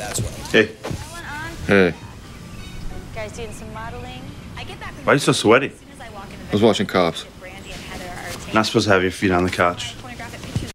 [0.00, 0.32] That's what.
[0.50, 0.70] Hey,
[1.66, 1.94] Hey,
[3.14, 4.22] guys doing some modeling?
[4.56, 5.66] I get that why are you so sweaty?
[5.66, 7.24] as soon as I walk in the I was watching Cops.
[7.38, 9.94] Brandy and Heather are taking Not supposed to have your feet on the couch.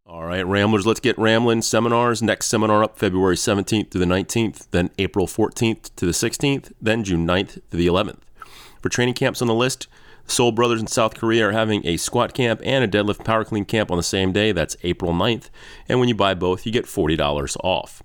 [0.06, 1.64] All right, Ramblers, let's get rambling.
[1.64, 2.22] Seminars.
[2.22, 7.04] Next seminar up February 17th to the 19th, then April 14th to the 16th, then
[7.04, 8.20] June 9th to the 11th.
[8.82, 9.88] For training camps on the list,
[10.28, 13.66] Soul Brothers in South Korea are having a squat camp and a deadlift power clean
[13.66, 14.52] camp on the same day.
[14.52, 15.50] That's April 9th.
[15.90, 18.04] And when you buy both, you get $40 off.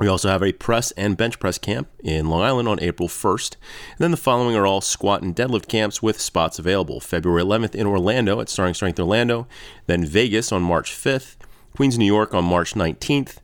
[0.00, 3.56] We also have a press and bench press camp in Long Island on April 1st.
[3.90, 6.98] And then the following are all squat and deadlift camps with spots available.
[7.00, 9.46] February 11th in Orlando at Starting Strength Orlando,
[9.86, 11.36] then Vegas on March 5th,
[11.76, 13.36] Queens, New York on March 19th,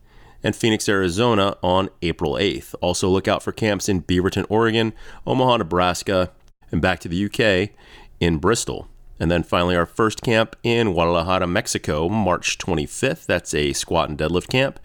[0.43, 2.73] and Phoenix, Arizona on April 8th.
[2.81, 4.93] Also, look out for camps in Beaverton, Oregon,
[5.27, 6.31] Omaha, Nebraska,
[6.71, 7.75] and back to the UK
[8.19, 8.87] in Bristol.
[9.19, 13.25] And then finally, our first camp in Guadalajara, Mexico, March 25th.
[13.25, 14.79] That's a squat and deadlift camp.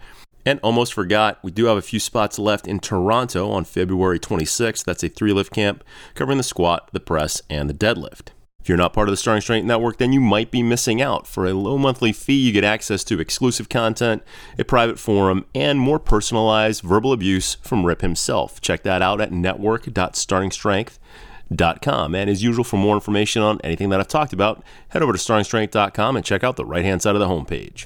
[0.45, 4.83] And almost forgot, we do have a few spots left in Toronto on February 26th.
[4.83, 8.29] That's a three lift camp covering the squat, the press, and the deadlift.
[8.65, 11.27] If you're not part of the Starting Strength Network, then you might be missing out.
[11.27, 14.23] For a low monthly fee, you get access to exclusive content,
[14.57, 18.59] a private forum, and more personalized verbal abuse from Rip himself.
[18.61, 22.15] Check that out at network.startingstrength.com.
[22.15, 25.19] And as usual, for more information on anything that I've talked about, head over to
[25.19, 27.85] startingstrength.com and check out the right hand side of the homepage.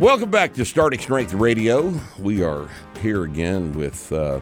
[0.00, 2.00] Welcome back to Starting Strength Radio.
[2.18, 2.70] We are
[3.02, 4.40] here again with uh,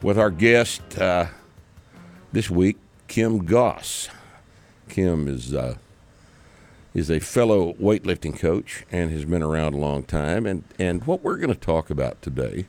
[0.00, 1.26] with our guest uh,
[2.32, 4.08] this week, Kim Goss.
[4.88, 5.76] Kim is uh,
[6.94, 10.46] is a fellow weightlifting coach and has been around a long time.
[10.46, 12.64] And and what we're going to talk about today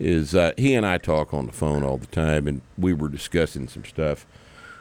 [0.00, 3.08] is uh, he and I talk on the phone all the time, and we were
[3.08, 4.26] discussing some stuff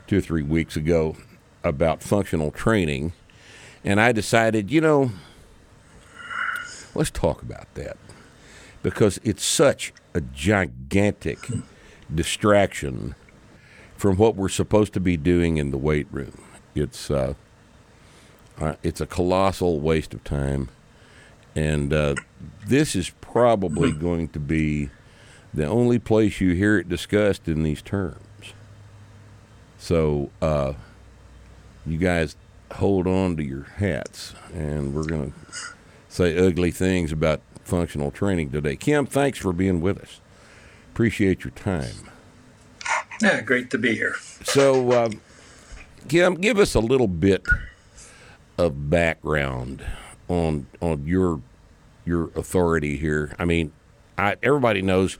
[0.08, 1.16] two or three weeks ago
[1.64, 3.14] about functional training,
[3.84, 5.12] and I decided, you know
[7.00, 7.96] Let's talk about that
[8.84, 11.40] because it's such a gigantic
[12.14, 13.16] distraction
[13.96, 16.44] from what we're supposed to be doing in the weight room.
[16.76, 17.36] It's uh,
[18.60, 20.68] uh, it's a colossal waste of time,
[21.56, 22.16] and uh,
[22.68, 24.90] this is probably going to be
[25.54, 28.52] the only place you hear it discussed in these terms.
[29.78, 30.74] So, uh,
[31.86, 32.36] you guys
[32.74, 35.79] hold on to your hats, and we're going to
[36.10, 38.76] say ugly things about functional training today.
[38.76, 40.20] Kim, thanks for being with us.
[40.92, 42.10] Appreciate your time.
[43.22, 44.16] Yeah, great to be here.
[44.44, 45.10] So, uh,
[46.08, 47.46] Kim, give us a little bit
[48.58, 49.86] of background
[50.28, 51.42] on on your
[52.06, 53.36] your authority here.
[53.38, 53.72] I mean,
[54.18, 55.18] I, everybody knows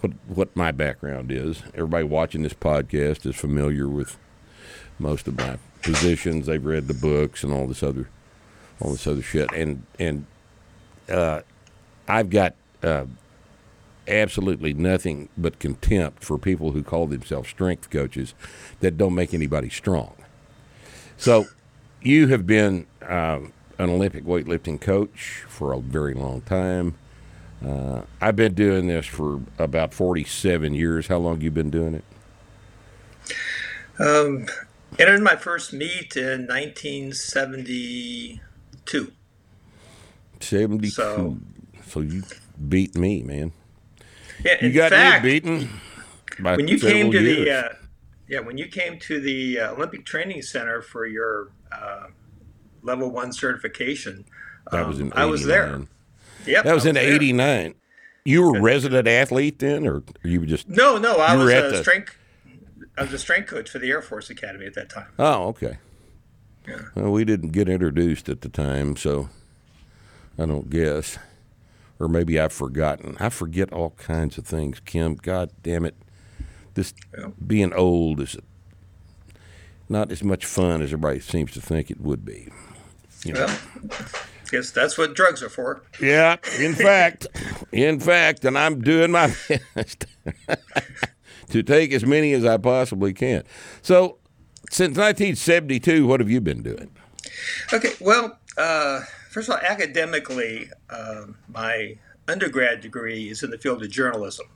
[0.00, 1.62] what what my background is.
[1.74, 4.16] Everybody watching this podcast is familiar with
[4.98, 6.46] most of my positions.
[6.46, 8.08] They've read the books and all this other
[8.80, 9.50] all this other shit.
[9.52, 10.26] And and
[11.08, 11.40] uh,
[12.08, 13.06] I've got uh,
[14.08, 18.34] absolutely nothing but contempt for people who call themselves strength coaches
[18.80, 20.14] that don't make anybody strong.
[21.16, 21.46] So
[22.02, 23.40] you have been uh,
[23.78, 26.96] an Olympic weightlifting coach for a very long time.
[27.64, 31.08] Uh, I've been doing this for about 47 years.
[31.08, 32.04] How long you been doing it?
[33.98, 34.46] Um,
[34.98, 36.46] entered my first meet in
[38.86, 39.12] 1972.
[40.40, 40.90] 72.
[40.90, 41.38] So-
[41.86, 42.22] So, you
[42.68, 43.52] beat me, man.
[44.44, 45.70] Yeah, You in got fact, me beaten.
[46.38, 47.68] by when you came to several the uh,
[48.28, 52.06] yeah when you came to the uh, Olympic Training Center for your uh,
[52.82, 54.24] level one certification,
[54.70, 55.82] that was in um, I was there.
[56.46, 57.74] Yep, That was I in '89.
[58.24, 60.68] You were resident athlete then, or you were just?
[60.68, 62.16] No, no, I was a the- strength.
[62.96, 65.08] I was a strength coach for the Air Force Academy at that time.
[65.18, 65.78] Oh, okay.
[66.94, 69.28] Well, we didn't get introduced at the time, so
[70.38, 71.18] I don't guess,
[71.98, 73.16] or maybe I've forgotten.
[73.20, 75.14] I forget all kinds of things, Kim.
[75.14, 75.94] God damn it!
[76.74, 77.28] This Yeah.
[77.46, 78.36] being old is
[79.88, 82.48] not as much fun as everybody seems to think it would be.
[83.24, 83.46] You know?
[83.46, 83.58] Well,
[84.50, 85.82] guess that's what drugs are for.
[86.00, 87.26] Yeah, in fact,
[87.72, 89.34] in fact, and I'm doing my
[89.74, 90.06] best
[91.50, 93.42] to take as many as I possibly can.
[93.82, 94.18] So,
[94.70, 96.90] since 1972, what have you been doing?
[97.72, 99.00] Okay, well, uh,
[99.30, 101.96] first of all, academically, um my
[102.30, 104.46] undergrad degree is in the field of journalism.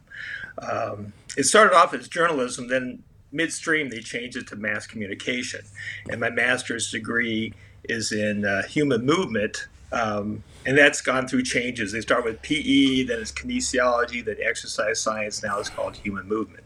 [0.59, 3.03] Um, it started off as journalism, then
[3.33, 5.63] midstream they changed it to mass communication.
[6.09, 7.53] And my master's degree
[7.85, 11.93] is in uh, human movement, um, and that's gone through changes.
[11.93, 15.43] They start with PE, then it's kinesiology, then exercise science.
[15.43, 16.65] Now it's called human movement.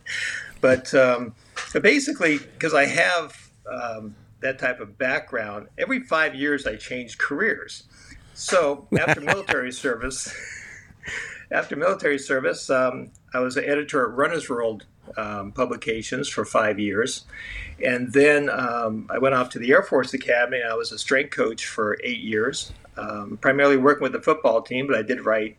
[0.61, 1.35] But, um,
[1.73, 7.19] but basically, because I have um, that type of background, every five years I change
[7.19, 7.85] careers.
[8.35, 10.35] So after military service,
[11.51, 16.79] after military service, um, I was an editor at Runner's World um, publications for five
[16.79, 17.25] years.
[17.85, 20.99] And then um, I went off to the Air Force Academy and I was a
[20.99, 25.25] strength coach for eight years, um, primarily working with the football team, but I did
[25.25, 25.57] write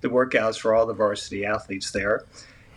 [0.00, 2.24] the workouts for all the varsity athletes there.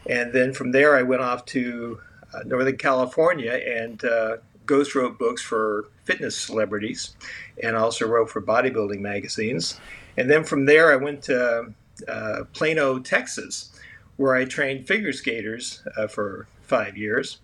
[0.05, 2.01] And then from there, I went off to
[2.45, 7.15] Northern California and uh, ghost wrote books for fitness celebrities
[7.63, 9.79] and also wrote for bodybuilding magazines.
[10.17, 11.73] And then from there, I went to
[12.07, 13.71] uh, Plano, Texas,
[14.17, 17.39] where I trained figure skaters uh, for five years.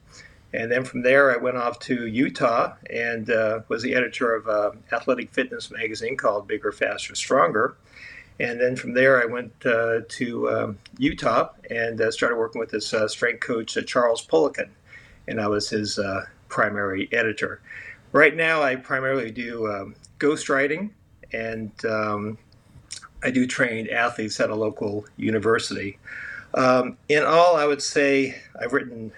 [0.54, 4.48] And then from there, I went off to Utah and uh, was the editor of
[4.48, 7.76] an athletic fitness magazine called Bigger, Faster, Stronger.
[8.40, 12.70] And then from there, I went uh, to um, Utah and uh, started working with
[12.70, 14.70] this uh, strength coach, Charles Poliquin.
[15.28, 16.00] And I was his
[16.50, 17.62] primary editor.
[18.12, 20.92] Right now, I primarily do um, ghostwriting
[21.34, 22.38] and um,
[23.24, 25.98] I do train athletes at a local university.
[26.54, 29.12] Um, in all, I would say I've written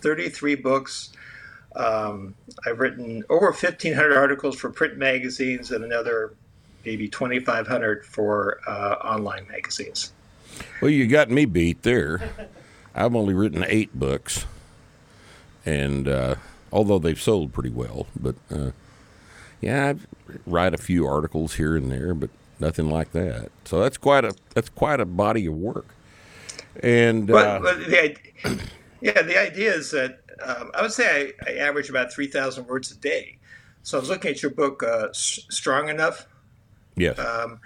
[0.00, 1.12] 33 books.
[1.76, 2.34] Um,
[2.66, 6.34] I've written over 1,500 articles for print magazines and another
[6.84, 10.12] maybe 2,500 for uh, online magazines.
[10.80, 12.30] Well, you got me beat there.
[12.94, 14.46] I've only written eight books,
[15.64, 16.34] and uh,
[16.72, 18.70] although they've sold pretty well, but uh,
[19.60, 23.50] yeah, I write a few articles here and there, but nothing like that.
[23.64, 25.94] So that's quite a that's quite a body of work.
[26.82, 28.16] And but, uh, but the,
[29.00, 32.66] yeah, the idea is that um, I would say I, I, average about three thousand
[32.66, 33.38] words a day.
[33.82, 36.26] So I was looking at your book, uh, Strong Enough.
[37.00, 37.18] Yes.
[37.18, 37.60] Um,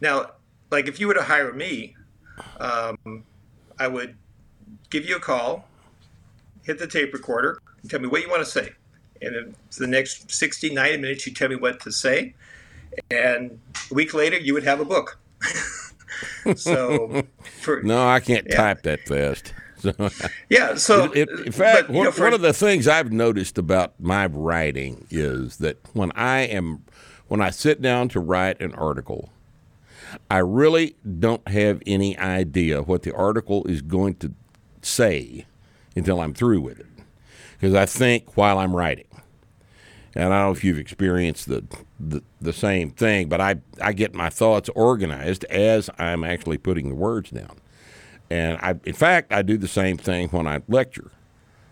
[0.00, 0.32] now,
[0.70, 1.96] like if you were to hire me,
[2.60, 3.24] um,
[3.78, 4.16] I would
[4.90, 5.66] give you a call,
[6.64, 8.70] hit the tape recorder, and tell me what you want to say.
[9.20, 12.34] And then for the next 60, 90 minutes, you tell me what to say
[13.10, 13.58] and
[13.90, 15.18] a week later you would have a book.
[16.56, 17.22] so,
[17.60, 18.56] for, no, I can't yeah.
[18.56, 19.52] type that fast.
[19.78, 19.92] So,
[20.48, 20.74] yeah.
[20.74, 23.58] So, it, it, in fact, but, one, know, for, one of the things I've noticed
[23.58, 26.82] about my writing is that when I am
[27.28, 29.30] when I sit down to write an article,
[30.30, 34.32] I really don't have any idea what the article is going to
[34.82, 35.46] say
[35.94, 36.86] until I'm through with it,
[37.52, 39.04] because I think while I'm writing.
[40.14, 41.64] And I don't know if you've experienced the,
[42.00, 46.88] the, the same thing, but I I get my thoughts organized as I'm actually putting
[46.88, 47.58] the words down.
[48.30, 51.10] And I, in fact, I do the same thing when I lecture.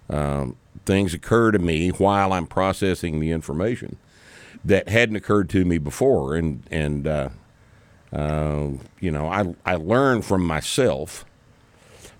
[0.08, 3.96] Um, things occur to me while I'm processing the information
[4.66, 7.28] that hadn't occurred to me before, and and uh,
[8.12, 8.68] uh,
[9.00, 11.24] you know I I learn from myself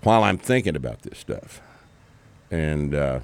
[0.02, 1.60] while I'm thinking about this stuff,
[2.50, 2.94] and.
[2.94, 3.20] Uh,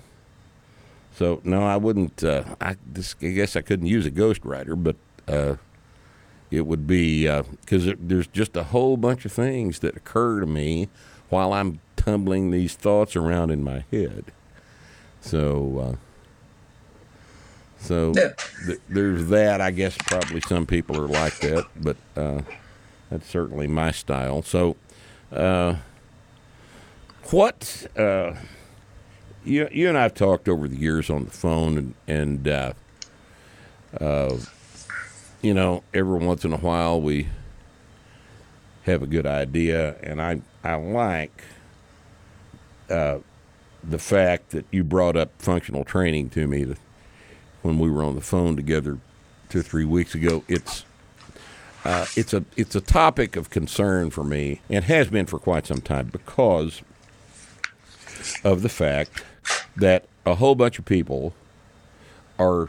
[1.14, 2.24] so no, I wouldn't.
[2.24, 2.76] Uh, I,
[3.20, 4.96] I guess I couldn't use a ghostwriter, but
[5.28, 5.56] uh,
[6.50, 7.26] it would be
[7.60, 10.88] because uh, there's just a whole bunch of things that occur to me
[11.28, 14.32] while I'm tumbling these thoughts around in my head.
[15.20, 15.98] So,
[17.82, 18.30] so yeah.
[18.66, 19.60] th- there's that.
[19.60, 22.42] I guess probably some people are like that, but uh,
[23.10, 24.42] that's certainly my style.
[24.42, 24.76] So,
[25.32, 25.76] uh,
[27.30, 27.86] what?
[29.44, 32.72] you you and I've talked over the years on the phone, and and uh,
[34.00, 34.36] uh,
[35.40, 37.28] you know, every once in a while we
[38.84, 41.42] have a good idea, and I I like
[42.88, 43.18] uh,
[43.82, 46.64] the fact that you brought up functional training to me
[47.62, 48.98] when we were on the phone together
[49.48, 50.44] two or three weeks ago.
[50.48, 50.84] It's
[51.84, 55.66] uh, it's a it's a topic of concern for me, and has been for quite
[55.66, 56.82] some time because
[58.44, 59.22] of the fact
[59.76, 61.34] that a whole bunch of people
[62.38, 62.68] are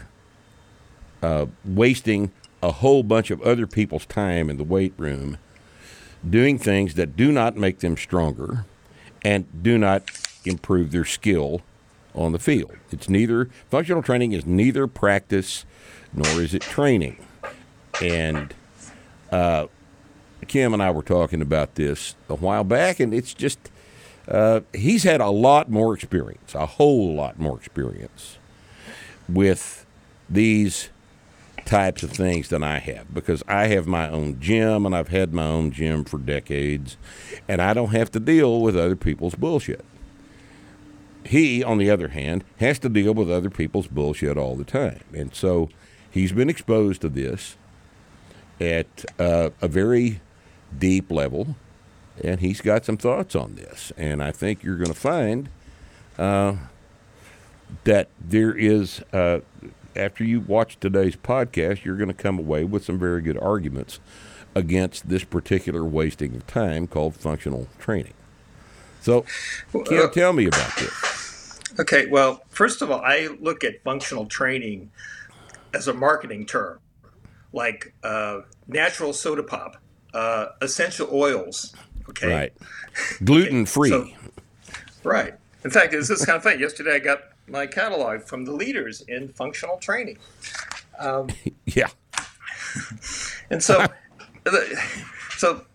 [1.22, 2.32] uh, wasting
[2.62, 5.38] a whole bunch of other people's time in the weight room
[6.28, 8.66] doing things that do not make them stronger
[9.24, 10.04] and do not
[10.46, 11.62] improve their skill
[12.16, 12.74] on the field.
[12.92, 15.66] It's neither functional training is neither practice
[16.14, 17.18] nor is it training.
[18.02, 18.54] And
[19.32, 19.68] uh,
[20.48, 23.60] Kim and I were talking about this a while back, and it's just
[24.28, 28.38] uh, he's had a lot more experience, a whole lot more experience
[29.28, 29.86] with
[30.30, 30.90] these
[31.66, 35.34] types of things than I have because I have my own gym and I've had
[35.34, 36.98] my own gym for decades
[37.48, 39.86] and I don't have to deal with other people's bullshit.
[41.26, 45.02] He, on the other hand, has to deal with other people's bullshit all the time.
[45.14, 45.70] And so
[46.10, 47.58] he's been exposed to this
[48.60, 50.22] at uh, a very
[50.78, 51.56] deep level
[52.22, 53.92] and he's got some thoughts on this.
[53.98, 55.50] And I think you're going to find
[56.18, 56.56] uh,
[57.86, 59.40] that there is, uh,
[59.96, 64.00] after you watch today's podcast, you're going to come away with some very good arguments
[64.56, 68.14] against this particular wasting of time called functional training.
[69.04, 69.26] So,
[69.86, 71.60] Kim, uh, tell me about this.
[71.78, 74.92] Okay, well, first of all, I look at functional training
[75.74, 76.80] as a marketing term,
[77.52, 79.76] like uh, natural soda pop,
[80.14, 81.76] uh, essential oils.
[82.10, 82.54] Okay, right,
[83.24, 83.90] gluten free.
[83.90, 84.08] so,
[85.04, 85.34] right.
[85.66, 86.62] In fact, this is kind of funny.
[86.62, 90.18] Yesterday, I got my catalog from the leaders in functional training.
[90.98, 91.28] Um,
[91.66, 91.90] yeah.
[93.50, 93.86] And so,
[95.38, 95.66] so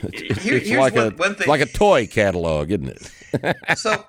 [0.00, 3.56] here, it's like one, a one like a toy catalog, isn't it?
[3.78, 4.04] so,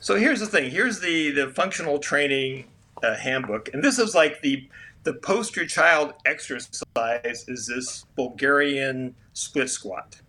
[0.00, 0.70] so here's the thing.
[0.70, 2.66] Here's the the functional training
[3.02, 4.68] uh, handbook, and this is like the
[5.02, 10.20] the poster child exercise is this Bulgarian split squat.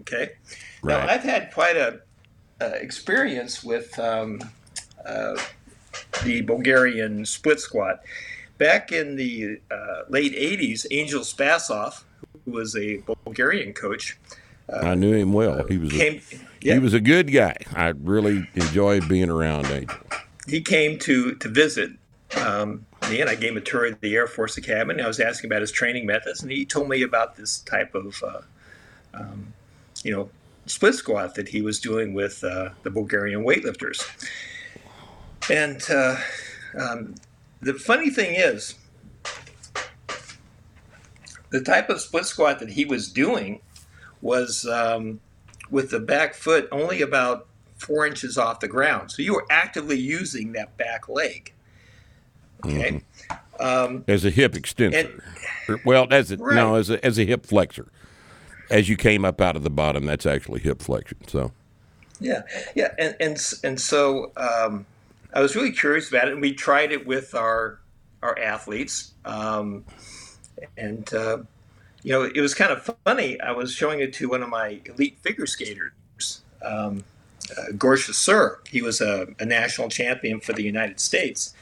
[0.00, 0.32] Okay.
[0.82, 1.06] Right.
[1.06, 2.00] Now I've had quite a
[2.60, 4.40] uh, experience with um,
[5.04, 5.36] uh,
[6.24, 8.02] the Bulgarian split squat.
[8.58, 12.04] Back in the uh, late 80s, Angel Spasov,
[12.44, 14.18] who was a Bulgarian coach,
[14.72, 15.64] uh, I knew him well.
[15.66, 16.74] He was came, a, yeah.
[16.74, 17.56] he was a good guy.
[17.74, 19.96] I really enjoyed being around Angel.
[20.46, 21.90] He came to to visit
[22.36, 25.02] um, me, and I gave him a tour of the Air Force Academy.
[25.02, 28.22] I was asking about his training methods, and he told me about this type of,
[28.22, 28.40] uh,
[29.14, 29.52] um,
[30.02, 30.30] you know,
[30.66, 34.02] split squat that he was doing with uh, the Bulgarian weightlifters.
[35.50, 36.16] And uh,
[36.78, 37.14] um,
[37.60, 38.74] the funny thing is,
[41.52, 43.60] the type of split squat that he was doing
[44.20, 45.20] was um,
[45.70, 49.10] with the back foot only about four inches off the ground.
[49.10, 51.52] So you were actively using that back leg.
[52.64, 53.02] Okay.
[53.30, 53.64] Mm-hmm.
[53.64, 55.20] Um, as a hip extensor.
[55.68, 56.56] And, well, as a, right.
[56.56, 57.86] no, as a, as a hip flexor.
[58.70, 61.18] As you came up out of the bottom, that's actually hip flexion.
[61.28, 61.52] So.
[62.20, 62.42] Yeah,
[62.74, 64.86] yeah, and and and so um,
[65.34, 67.80] I was really curious about it, and we tried it with our
[68.22, 69.84] our athletes, um,
[70.76, 71.38] and uh,
[72.02, 73.40] you know it was kind of funny.
[73.40, 77.04] I was showing it to one of my elite figure skaters, um,
[77.50, 78.60] uh, Gorsha Sur.
[78.68, 81.54] He was a, a national champion for the United States.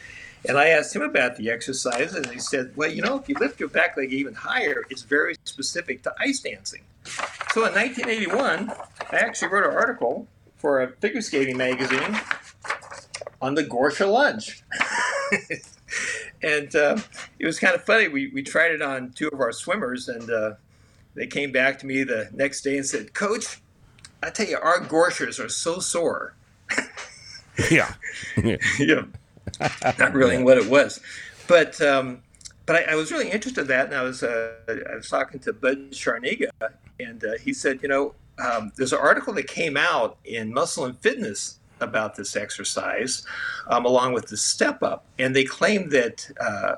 [0.49, 3.35] And I asked him about the exercise, and he said, Well, you know, if you
[3.38, 6.83] lift your back leg even higher, it's very specific to ice dancing.
[7.52, 10.26] So in 1981, I actually wrote an article
[10.57, 12.19] for a figure skating magazine
[13.42, 14.62] on the Gorsha lunge.
[16.42, 16.97] and uh,
[17.38, 18.09] it was kind of funny.
[18.09, 20.54] We, we tried it on two of our swimmers, and uh,
[21.14, 23.61] they came back to me the next day and said, Coach,
[24.23, 26.35] I tell you, our Gorshers are so sore.
[27.70, 27.94] yeah.
[28.78, 29.02] yeah.
[29.99, 31.00] Not really what it was.
[31.47, 32.23] But um,
[32.66, 35.40] but I, I, was really interested in that, and I was uh, I was talking
[35.40, 36.50] to Bud Charniga,
[37.00, 40.85] and uh, he said, you know, um, there's an article that came out in Muscle
[40.85, 43.25] and Fitness about this exercise,
[43.68, 45.04] um, along with the step up.
[45.18, 46.76] And they claimed that uh,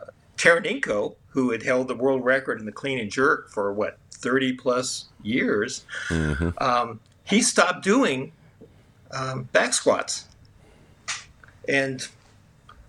[1.28, 5.06] who had held the world record in the clean and jerk for what 30 plus
[5.22, 6.50] years, mm-hmm.
[6.58, 8.32] um, he stopped doing
[9.12, 10.26] um, back squats.
[11.68, 12.06] And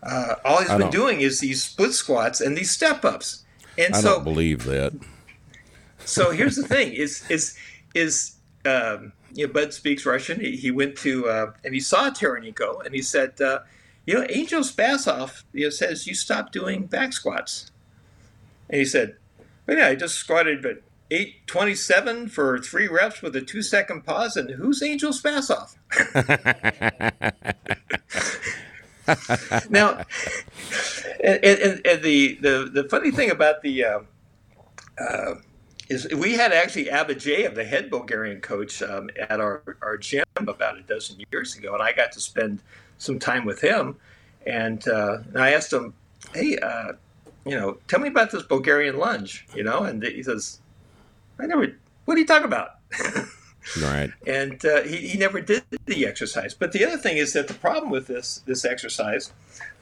[0.01, 3.43] uh, all he's I been doing is these split squats and these step ups.
[3.77, 4.93] And I so, don't believe that.
[6.05, 7.57] so here's the thing: is is
[7.95, 10.39] is um, you know, Bud speaks Russian.
[10.39, 13.59] He, he went to uh, and he saw Taranenko and he said, uh,
[14.05, 17.71] you know, Angel Spasov you know, says you stop doing back squats.
[18.69, 19.17] And he said,
[19.65, 24.35] but yeah, I just squatted but 827 for three reps with a two second pause.
[24.35, 25.75] And who's Angel Spasov?
[29.69, 30.03] now,
[31.23, 33.99] and, and, and, the, the, the funny thing about the uh,
[34.97, 35.35] uh,
[35.89, 40.77] is we had actually Abadjiev, the head Bulgarian coach, um, at our, our gym about
[40.77, 42.61] a dozen years ago, and I got to spend
[42.97, 43.97] some time with him.
[44.45, 45.93] And, uh, and I asked him,
[46.33, 46.93] "Hey, uh,
[47.45, 50.59] you know, tell me about this Bulgarian lunge," you know, and he says,
[51.39, 51.75] "I never.
[52.05, 52.75] What are you talking about?"
[53.81, 54.11] right.
[54.27, 56.53] And uh, he, he never did the exercise.
[56.53, 59.31] But the other thing is that the problem with this this exercise,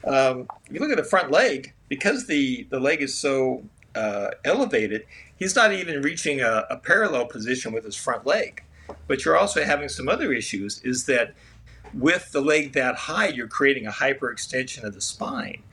[0.05, 3.63] um, you look at the front leg because the the leg is so
[3.95, 5.05] uh, elevated,
[5.36, 8.63] he's not even reaching a, a, parallel position with his front leg.
[9.07, 10.81] But you're also having some other issues.
[10.81, 11.33] Is that
[11.93, 15.63] with the leg that high, you're creating a hyperextension of the spine,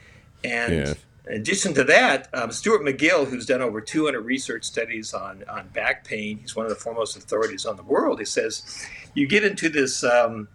[0.45, 0.97] and
[1.29, 5.69] in addition to that, um, Stuart McGill, who's done over 200 research studies on, on
[5.69, 8.19] back pain, he's one of the foremost authorities on the world.
[8.19, 10.49] He says you get into this um,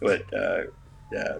[0.00, 0.64] what uh,
[1.16, 1.38] uh,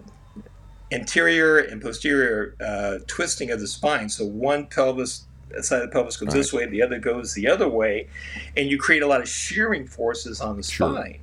[0.91, 4.09] anterior and posterior uh, twisting of the spine.
[4.09, 5.27] So one pelvis
[5.61, 6.35] side of the pelvis goes right.
[6.35, 8.09] this way, the other goes the other way,
[8.57, 10.93] and you create a lot of shearing forces on the sure.
[10.93, 11.21] spine.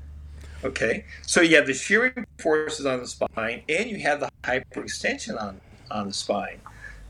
[0.64, 5.40] Okay, so you have the shearing forces on the spine, and you have the hyperextension
[5.42, 6.60] on on the spine.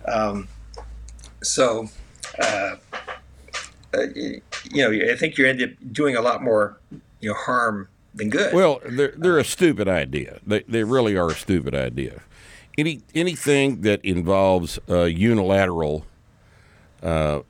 [0.08, 0.48] Um,
[1.42, 1.88] so,
[2.40, 2.76] uh,
[3.94, 4.42] uh, you
[4.74, 6.78] know, I think you end up doing a lot more,
[7.22, 8.54] you know, harm than good.
[8.54, 10.40] Well, they're they're a stupid idea.
[10.46, 12.22] They they really are a stupid idea.
[12.78, 16.06] Any anything that involves uh, unilateral
[17.06, 17.42] uh,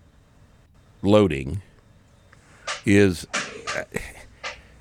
[1.01, 1.61] loading
[2.85, 3.25] is,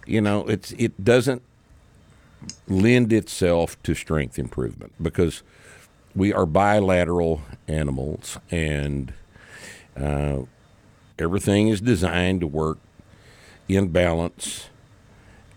[0.06, 1.42] you know, it's it doesn't
[2.68, 5.42] lend itself to strength improvement because
[6.14, 9.12] we are bilateral animals, and
[9.96, 10.40] uh,
[11.18, 12.78] everything is designed to work
[13.68, 14.68] in balance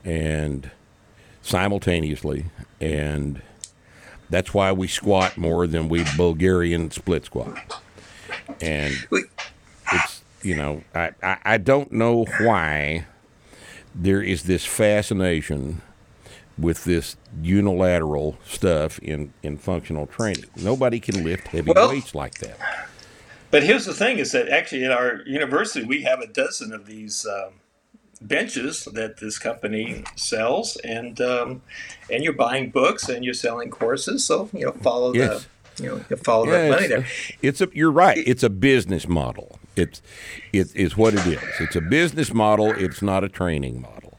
[0.06, 0.72] and
[1.42, 2.46] simultaneously,
[2.80, 3.42] and
[4.30, 7.82] that's why we squat more than we Bulgarian split squat.
[8.62, 8.94] And
[9.92, 13.06] it's you know I, I, I don't know why
[13.94, 15.82] there is this fascination
[16.58, 20.46] with this unilateral stuff in, in functional training.
[20.56, 22.58] Nobody can lift heavy well, weights like that.
[23.52, 26.86] But here's the thing: is that actually at our university we have a dozen of
[26.86, 27.54] these um,
[28.22, 31.62] benches that this company sells, and um,
[32.12, 34.26] and you're buying books and you're selling courses.
[34.26, 35.44] So you know, follow yes.
[35.44, 35.48] the
[35.80, 37.08] you know, you follow yeah, that money there.
[37.42, 38.18] It's a you're right.
[38.26, 39.60] It's a business model.
[39.76, 40.02] It's
[40.52, 41.44] it is what it is.
[41.60, 42.72] It's a business model.
[42.72, 44.18] It's not a training model.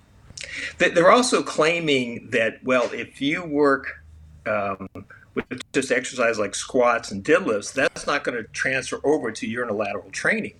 [0.78, 4.02] They're also claiming that, well, if you work
[4.46, 4.88] um,
[5.34, 10.10] with just exercise like squats and deadlifts, that's not going to transfer over to unilateral
[10.10, 10.54] training.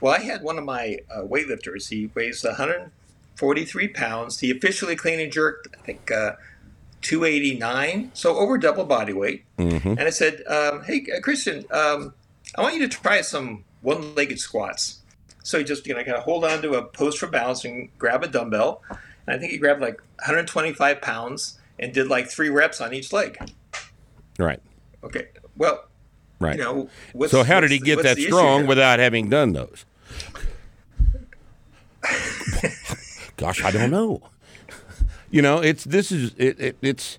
[0.00, 1.88] Well, I had one of my uh, weightlifters.
[1.88, 4.40] He weighs 143 pounds.
[4.40, 6.32] He officially clean and jerked, I think, uh,
[7.02, 9.44] 289, so over double body weight.
[9.58, 9.90] Mm-hmm.
[9.90, 12.14] And I said, um, "Hey, uh, Christian, um,
[12.56, 15.00] I want you to try some one-legged squats."
[15.44, 17.88] So he just you know kind of hold on to a post for balance and
[17.98, 18.82] grab a dumbbell
[19.26, 23.12] and I think he grabbed like 125 pounds and did like three reps on each
[23.12, 23.38] leg.
[24.38, 24.60] Right.
[25.04, 25.28] Okay.
[25.56, 25.84] Well,
[26.40, 26.56] right.
[26.56, 26.88] You know,
[27.28, 29.84] so how did he get that strong without having done those?
[33.36, 34.22] Gosh, I don't know.
[35.32, 37.18] You know, it's this is it, it, it's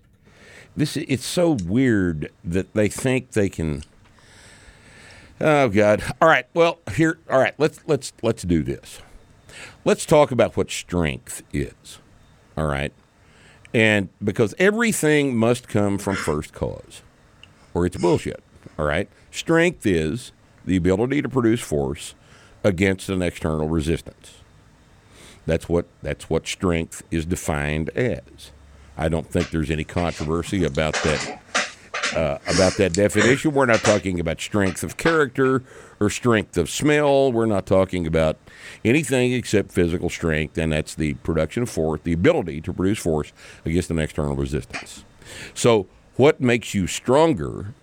[0.77, 3.83] this it's so weird that they think they can.
[5.41, 6.03] Oh God!
[6.21, 6.45] All right.
[6.53, 7.17] Well, here.
[7.29, 7.55] All right.
[7.57, 9.01] Let's let's let's do this.
[9.83, 11.99] Let's talk about what strength is.
[12.55, 12.93] All right.
[13.73, 17.01] And because everything must come from first cause,
[17.73, 18.43] or it's bullshit.
[18.77, 19.09] All right.
[19.31, 20.31] Strength is
[20.63, 22.13] the ability to produce force
[22.63, 24.42] against an external resistance.
[25.45, 28.51] That's what that's what strength is defined as.
[28.97, 31.41] I don't think there's any controversy about that
[32.15, 33.53] uh, about that definition.
[33.53, 35.63] We're not talking about strength of character
[35.99, 37.31] or strength of smell.
[37.31, 38.37] We're not talking about
[38.85, 43.33] anything except physical strength, and that's the production of force, the ability to produce force
[43.65, 45.03] against an external resistance.
[45.53, 47.73] So, what makes you stronger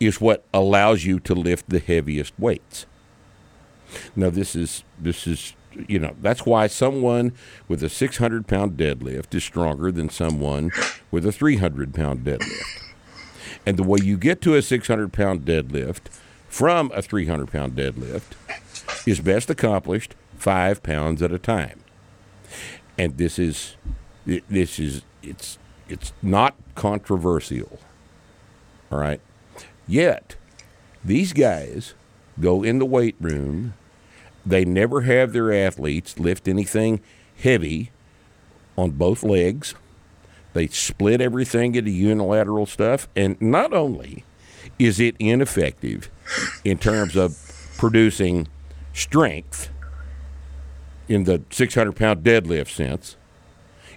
[0.00, 2.86] is what allows you to lift the heaviest weights.
[4.14, 5.54] Now, this is this is
[5.86, 7.32] you know that's why someone
[7.68, 10.70] with a 600 pound deadlift is stronger than someone
[11.10, 12.84] with a 300 pound deadlift.
[13.66, 16.02] And the way you get to a 600 pound deadlift
[16.48, 18.34] from a 300 pound deadlift
[19.06, 21.80] is best accomplished five pounds at a time.
[22.96, 23.76] And this is,
[24.26, 27.78] this is, it's, it's not controversial.
[28.90, 29.20] All right.
[29.86, 30.36] Yet,
[31.04, 31.94] these guys
[32.40, 33.74] go in the weight room.
[34.48, 37.00] They never have their athletes lift anything
[37.38, 37.90] heavy
[38.78, 39.74] on both legs.
[40.54, 43.08] They split everything into unilateral stuff.
[43.14, 44.24] And not only
[44.78, 46.10] is it ineffective
[46.64, 47.36] in terms of
[47.76, 48.48] producing
[48.94, 49.68] strength
[51.08, 53.16] in the 600 pound deadlift sense,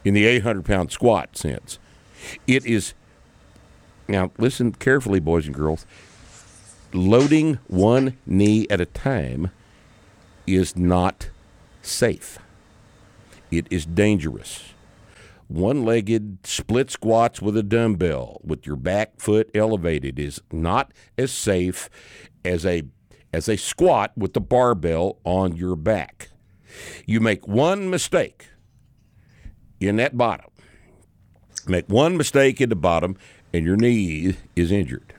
[0.03, 1.79] in the 800 pound squat sense.
[2.45, 2.93] It is,
[4.09, 5.85] now listen carefully, boys and girls,
[6.91, 9.51] loading one knee at a time
[10.45, 11.29] is not
[11.81, 12.39] safe.
[13.51, 14.73] It is dangerous.
[15.47, 21.31] One legged split squats with a dumbbell with your back foot elevated is not as
[21.31, 21.89] safe
[22.45, 22.83] as a
[23.33, 26.29] as a squat with the barbell on your back.
[27.05, 28.47] You make one mistake
[29.79, 30.49] in that bottom,
[31.67, 33.17] make one mistake in the bottom,
[33.53, 35.13] and your knee is injured.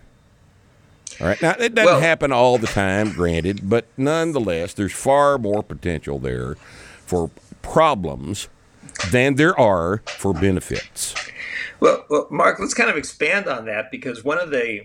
[1.23, 1.41] All right.
[1.41, 6.19] Now, it doesn't Well- happen all the time, granted, but nonetheless, there's far more potential
[6.19, 6.57] there
[7.07, 7.31] for
[7.63, 8.49] problems
[9.11, 11.15] than there are for benefits.
[11.79, 14.83] Well, well, Mark, let's kind of expand on that because one of the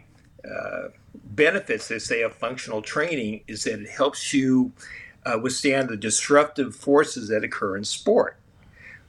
[0.48, 4.72] uh, benefits, they say, of functional training is that it helps you
[5.26, 8.38] uh, withstand the disruptive forces that occur in sport.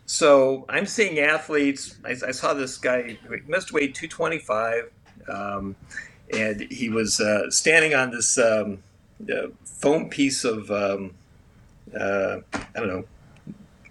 [0.06, 1.98] So I'm seeing athletes.
[2.04, 4.90] I, I saw this guy, he must weigh 225,
[5.28, 5.76] um,
[6.32, 8.82] and he was uh, standing on this um,
[9.30, 11.14] uh, foam piece of, um,
[11.98, 13.04] uh, I don't know,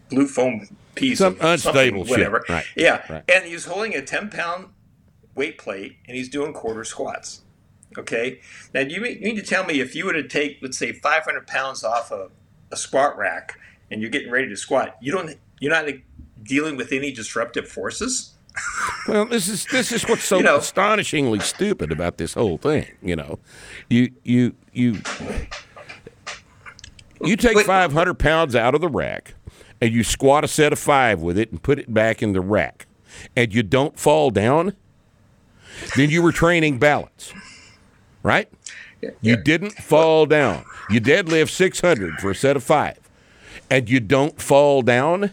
[0.10, 2.12] blue foam piece Some of unstable shit.
[2.12, 2.46] whatever.
[2.50, 2.66] Right.
[2.76, 3.24] Yeah, Right.
[3.30, 4.68] and he's holding a 10 pound
[5.36, 7.42] weight plate and he's doing quarter squats.
[7.98, 8.40] Okay.
[8.74, 10.92] Now you mean- you need to tell me if you were to take, let's say,
[10.92, 12.30] 500 pounds off a,
[12.72, 13.60] a squat rack
[13.92, 15.88] and you're getting ready to squat, you don't, you're not
[16.44, 18.34] dealing with any disruptive forces.
[19.08, 20.58] Well, this is this is what's so You know.
[20.58, 22.86] astonishingly stupid about this whole thing.
[23.02, 23.40] You know,
[23.90, 24.98] you you you
[27.22, 29.34] you take 500 pounds out of the rack
[29.82, 32.42] and you squat a set of five with it and put it back in the
[32.42, 32.88] rack,
[33.36, 34.76] and you don't fall down.
[35.96, 37.34] Then you were training balance,
[38.24, 38.50] right?
[39.22, 40.66] You didn't fall down.
[40.90, 42.98] You deadlift 600 for a set of five,
[43.70, 45.32] and you don't fall down.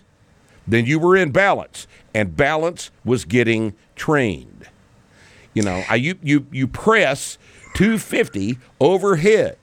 [0.69, 4.68] Then you were in balance, and balance was getting trained.
[5.53, 7.38] You know, I, you you you press
[7.74, 9.59] 250 overhead.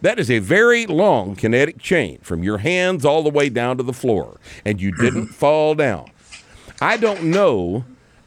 [0.00, 3.82] That is a very long kinetic chain from your hands all the way down to
[3.84, 6.10] the floor, and you didn't fall down.
[6.80, 7.84] I don't know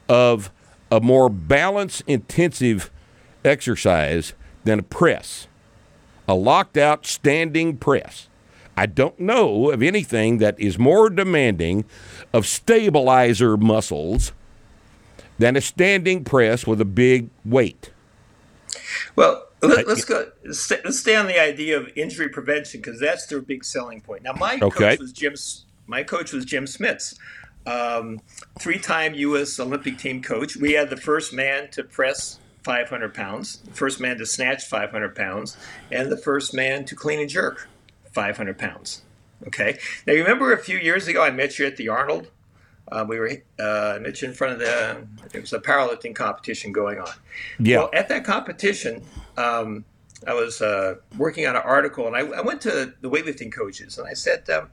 [0.07, 0.51] of
[0.91, 2.91] a more balance intensive
[3.43, 5.47] exercise than a press,
[6.27, 8.29] a locked out standing press.
[8.77, 11.85] I don't know of anything that is more demanding
[12.33, 14.33] of stabilizer muscles
[15.37, 17.91] than a standing press with a big weight.
[19.15, 20.29] Well, let, us go.
[20.43, 24.23] Let's stay on the idea of injury prevention because that's their big selling point.
[24.23, 24.91] Now, my Okay.
[24.91, 25.35] coach was Jim.
[25.87, 27.15] My coach was Jim Schmitz,
[27.67, 28.19] um,
[28.59, 29.59] three-time U.S.
[29.59, 30.57] Olympic team coach.
[30.57, 35.15] We had the first man to press 500 pounds, the first man to snatch 500
[35.15, 35.55] pounds,
[35.91, 37.67] and the first man to clean and jerk
[38.15, 39.01] 500 pounds.
[39.45, 39.77] Okay.
[40.07, 42.31] Now, you remember a few years ago, I met you at the Arnold.
[42.91, 45.05] Uh, we were uh, I met you in front of the.
[45.31, 47.09] There was a powerlifting competition going on.
[47.59, 47.79] Yeah.
[47.79, 49.03] Well, at that competition,
[49.37, 49.83] um,
[50.25, 53.97] I was uh, working on an article, and I, I went to the weightlifting coaches,
[53.97, 54.69] and I said, um,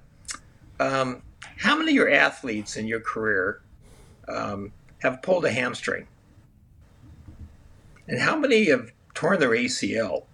[0.79, 1.23] um,
[1.57, 3.63] "How many of your athletes in your career
[4.29, 6.07] um, have pulled a hamstring,
[8.07, 10.25] and how many have torn their ACL?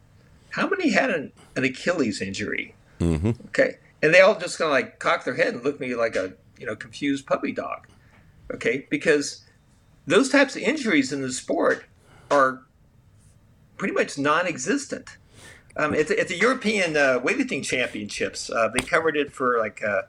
[0.51, 2.75] How many had an, an Achilles injury?
[3.00, 3.30] Mm-hmm.
[3.48, 5.94] Okay, and they all just kind of like cock their head and look at me
[5.94, 7.87] like a you know confused puppy dog.
[8.52, 9.44] Okay, because
[10.06, 11.84] those types of injuries in the sport
[12.30, 12.62] are
[13.76, 15.16] pretty much non-existent.
[15.76, 19.82] Um, at, the, at the European uh, weightlifting championships, uh, they covered it for like
[19.84, 20.02] uh,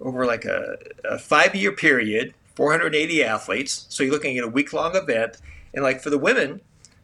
[0.00, 3.86] over like a, a five-year period, 480 athletes.
[3.88, 5.38] So you're looking at a week-long event,
[5.72, 6.60] and like for the women,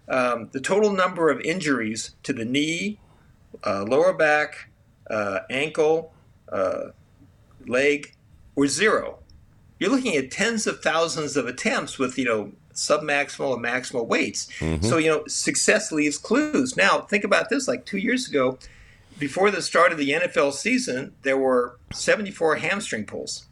[0.09, 2.99] um, the total number of injuries to the knee,
[3.65, 4.70] uh, lower back,
[5.11, 6.15] uh, ankle,
[6.51, 6.91] uh,
[7.67, 8.15] leg
[8.57, 9.19] or zero.
[9.79, 14.49] You're looking at tens of thousands of attempts with you know submaximal and maximal weights.
[14.83, 16.77] So you know success leaves clues.
[16.77, 18.59] Now think about this: like two years ago,
[19.19, 23.47] before the start of the NFL season, there were 74 hamstring pulls.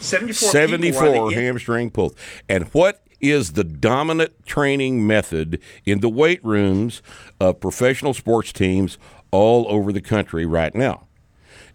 [0.00, 2.14] 74, people were 74 hamstring pulls.
[2.48, 7.00] And what is the dominant training method in the weight rooms
[7.40, 8.98] of professional sports teams
[9.34, 11.08] all over the country right now?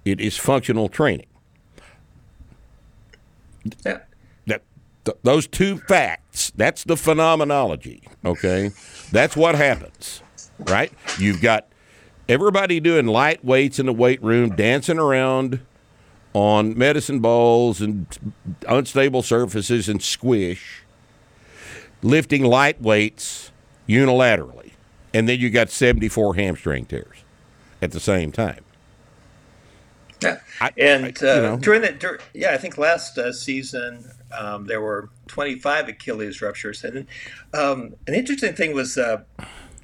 [0.05, 1.27] It is functional training.
[3.85, 3.99] Yeah.
[4.47, 4.63] That
[5.03, 8.71] th- those two facts, that's the phenomenology, okay?
[9.11, 10.23] That's what happens.
[10.57, 10.93] Right?
[11.19, 11.67] You've got
[12.29, 15.59] everybody doing light weights in the weight room, dancing around
[16.33, 18.07] on medicine balls and
[18.69, 20.83] unstable surfaces and squish,
[22.01, 23.51] lifting light weights
[23.87, 24.71] unilaterally.
[25.13, 27.23] And then you got 74 hamstring tears
[27.81, 28.63] at the same time.
[30.21, 31.57] Yeah, I- and I- uh, you know.
[31.57, 36.83] during that, dur- yeah, I think last uh, season um, there were 25 Achilles ruptures,
[36.83, 37.07] and
[37.53, 39.23] um, an interesting thing was uh,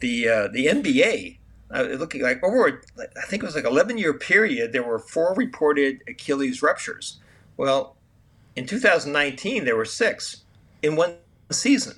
[0.02, 1.38] the uh, the NBA.
[1.74, 5.34] Uh, looking like over, I think it was like 11 year period, there were four
[5.34, 7.20] reported Achilles ruptures.
[7.58, 7.98] Well,
[8.56, 10.44] in 2019 there were six
[10.84, 11.16] in one
[11.52, 11.96] season.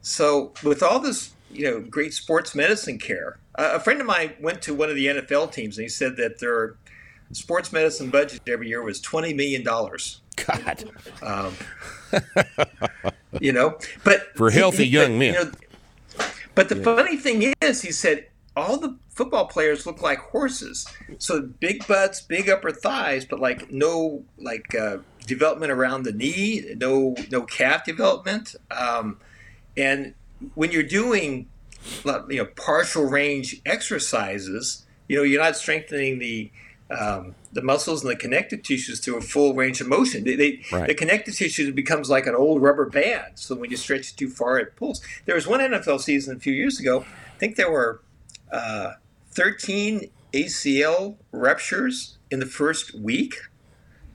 [0.00, 4.32] So with all this, you know, great sports medicine care, uh, a friend of mine
[4.40, 6.76] went to one of the NFL teams and he said that their
[7.32, 10.22] sports medicine budget every year was twenty million dollars.
[10.46, 10.90] God.
[13.40, 15.34] You know, but For healthy young men.
[15.34, 15.50] You know,
[16.54, 20.86] But the funny thing is, he said all the football players look like horses.
[21.18, 26.74] So big butts, big upper thighs, but like no like uh, development around the knee,
[26.76, 28.54] no no calf development.
[28.70, 29.18] Um,
[29.76, 30.14] and
[30.54, 31.48] when you're doing
[32.28, 36.50] you know partial range exercises, you know you're not strengthening the
[36.90, 40.24] um, the muscles and the connective tissues through a full range of motion.
[40.24, 40.88] They, they, Right.
[40.88, 43.32] The connective tissue becomes like an old rubber band.
[43.34, 45.02] So when you stretch it too far, it pulls.
[45.26, 47.04] There was one NFL season a few years ago.
[47.04, 48.00] I think there were
[48.50, 48.94] uh,
[49.32, 53.34] 13 ACL ruptures in the first week.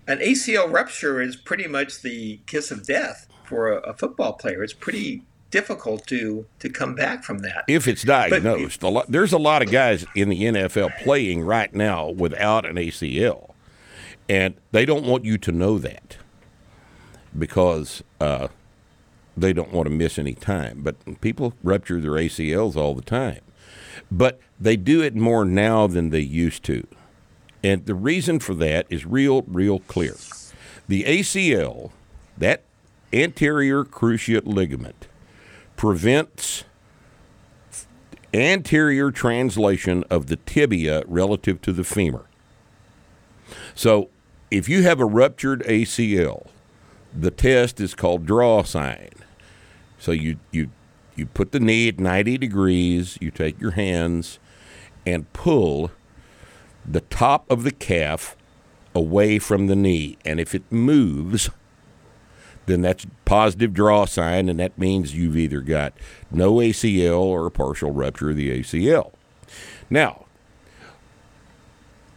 [0.07, 4.63] An ACL rupture is pretty much the kiss of death for a, a football player.
[4.63, 7.63] It's pretty difficult to to come back from that.
[7.67, 8.81] if it's diagnosed.
[8.81, 12.75] a lot, there's a lot of guys in the NFL playing right now without an
[12.75, 13.51] ACL,
[14.27, 16.17] and they don't want you to know that
[17.37, 18.47] because uh,
[19.37, 20.81] they don't want to miss any time.
[20.81, 23.41] But people rupture their ACLs all the time,
[24.11, 26.87] but they do it more now than they used to,
[27.63, 30.15] and the reason for that is real, real clear.
[30.87, 31.91] The ACL,
[32.39, 32.63] that
[33.13, 35.07] anterior cruciate ligament,
[35.75, 36.63] prevents
[38.33, 42.25] anterior translation of the tibia relative to the femur.
[43.75, 44.09] So,
[44.49, 46.47] if you have a ruptured ACL,
[47.17, 49.09] the test is called drawer sign.
[49.97, 50.69] So you you
[51.15, 54.39] you put the knee at 90 degrees, you take your hands
[55.05, 55.91] and pull
[56.85, 58.35] the top of the calf
[58.95, 61.49] away from the knee, and if it moves,
[62.65, 65.93] then that's positive drawer sign, and that means you've either got
[66.31, 69.11] no ACL or a partial rupture of the ACL.
[69.89, 70.25] Now,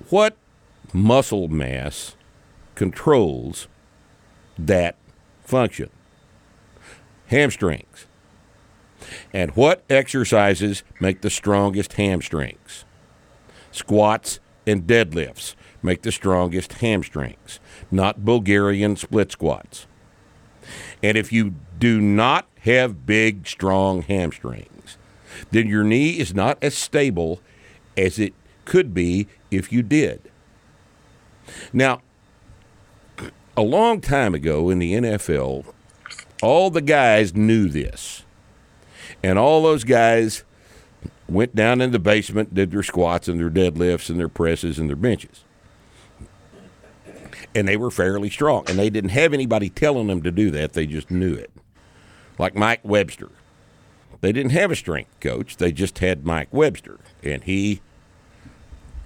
[0.08, 0.36] what
[0.92, 2.14] muscle mass
[2.74, 3.68] controls
[4.58, 4.96] that
[5.42, 5.90] function?
[7.26, 8.06] Hamstrings.
[9.32, 12.84] And what exercises make the strongest hamstrings?
[13.72, 19.86] Squats and deadlifts make the strongest hamstrings, not Bulgarian split squats.
[21.02, 24.98] And if you do not have big, strong hamstrings,
[25.50, 27.40] then your knee is not as stable
[27.96, 30.30] as it could be if you did.
[31.72, 32.00] Now,
[33.56, 35.72] a long time ago in the NFL,
[36.42, 38.24] all the guys knew this.
[39.22, 40.44] And all those guys
[41.28, 44.88] went down in the basement, did their squats and their deadlifts and their presses and
[44.88, 45.44] their benches
[47.56, 48.64] and they were fairly strong.
[48.68, 51.50] And they didn't have anybody telling them to do that, they just knew it.
[52.38, 53.30] Like Mike Webster.
[54.20, 57.80] They didn't have a strength coach, they just had Mike Webster, and he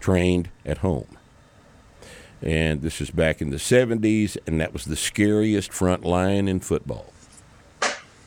[0.01, 1.17] trained at home.
[2.43, 6.61] And this is back in the 70s, and that was the scariest front line in
[6.61, 7.13] football.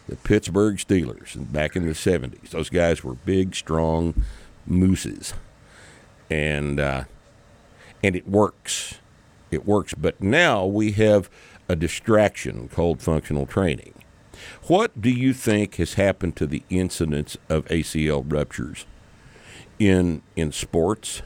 [0.08, 2.50] The Pittsburgh Steelers, and back in the 70s.
[2.50, 4.26] Those guys were big, strong
[4.68, 5.34] mooses.
[6.30, 7.06] And, uh,
[8.04, 9.00] and it works
[9.54, 9.94] it works.
[9.94, 11.30] But now we have
[11.70, 13.94] a distraction called functional training.
[14.68, 18.86] What do you think has happened to the incidence of ACL ruptures
[19.80, 21.22] in in sports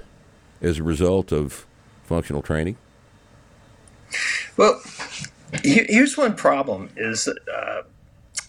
[0.62, 1.66] as a result of
[2.04, 2.78] functional training?
[4.56, 4.82] Well,
[5.64, 7.82] here's one problem: is uh,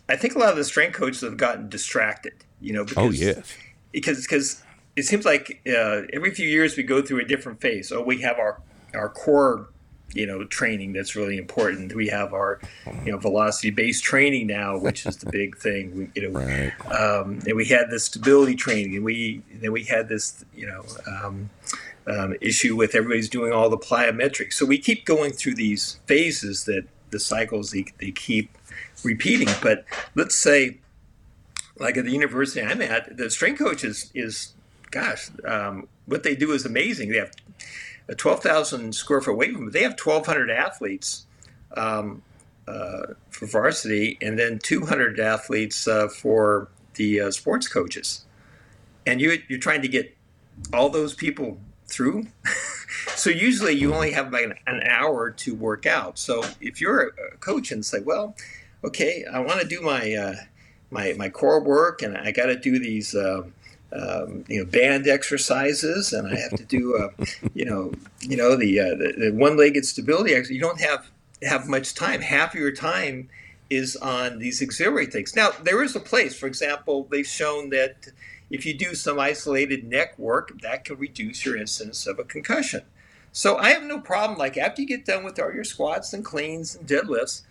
[0.09, 2.35] I think a lot of the strength coaches have gotten distracted.
[2.61, 3.55] You know, because, Oh yes.
[3.93, 4.63] because because
[4.97, 7.89] it seems like uh, every few years we go through a different phase.
[7.89, 8.61] So we have our
[8.95, 9.69] our core,
[10.15, 11.95] you know, training that's really important.
[11.95, 12.61] We have our,
[13.05, 15.97] you know, velocity based training now, which is the big thing.
[15.97, 16.73] We, you know, Right.
[16.91, 20.85] um, and we had this stability training, and we then we had this, you know,
[21.07, 21.51] um,
[22.07, 24.55] um, issue with everybody's doing all the plyometrics.
[24.55, 28.51] So we keep going through these phases that the cycles they, they keep
[29.05, 29.49] repeating.
[29.63, 30.79] But let's say,
[31.79, 34.55] like at the university I'm at, the strength coach is, is
[34.91, 37.11] gosh, um, what they do is amazing.
[37.11, 37.33] They have
[38.09, 41.27] a 12,000 square foot weight room, but they have 1,200 athletes
[41.77, 42.23] um,
[42.67, 48.25] uh, for varsity and then 200 athletes uh, for the uh, sports coaches.
[49.07, 50.17] And you, you're trying to get
[50.73, 52.27] all those people through.
[53.15, 56.19] so usually you only have about an, an hour to work out.
[56.19, 58.37] So if you're a coach and say, well,
[58.85, 60.35] okay, I want to do my uh,
[60.91, 63.15] my my core work, and I got to do these.
[63.15, 63.43] Uh,
[63.93, 67.25] um, you know, band exercises, and I have to do, uh,
[67.55, 70.35] you know, you know the, uh, the, the one-legged stability.
[70.35, 70.55] Exercise.
[70.55, 71.11] You don't have
[71.43, 72.21] have much time.
[72.21, 73.29] Half of your time
[73.71, 75.37] is on these auxiliary things.
[75.37, 76.37] Now, there is a place.
[76.37, 78.09] For example, they've shown that
[78.51, 82.83] if you do some isolated neck work, that can reduce your incidence of a concussion.
[83.33, 84.39] So I have no problem.
[84.39, 87.43] Like after you get done with all your squats and cleans and deadlifts,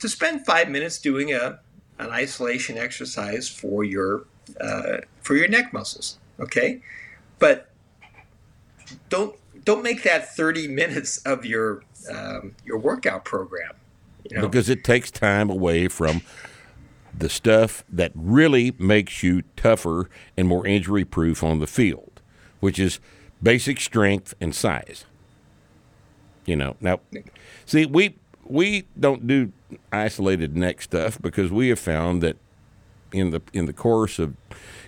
[0.00, 1.60] to spend five minutes doing a
[1.98, 4.26] an isolation exercise for your
[4.60, 6.18] uh, for your neck muscles.
[6.40, 6.82] Okay,
[7.38, 7.70] but
[9.08, 13.74] don't don't make that 30 minutes of your um, your workout program.
[14.30, 14.48] You know?
[14.48, 16.22] because it takes time away from
[17.16, 22.20] the stuff that really makes you tougher and more injury proof on the field,
[22.60, 23.00] which is
[23.42, 25.04] basic strength and size.
[26.46, 27.00] You know, now,
[27.64, 29.52] see, we we don't do
[29.92, 32.36] isolated neck stuff because we have found that
[33.14, 34.34] in the in the course of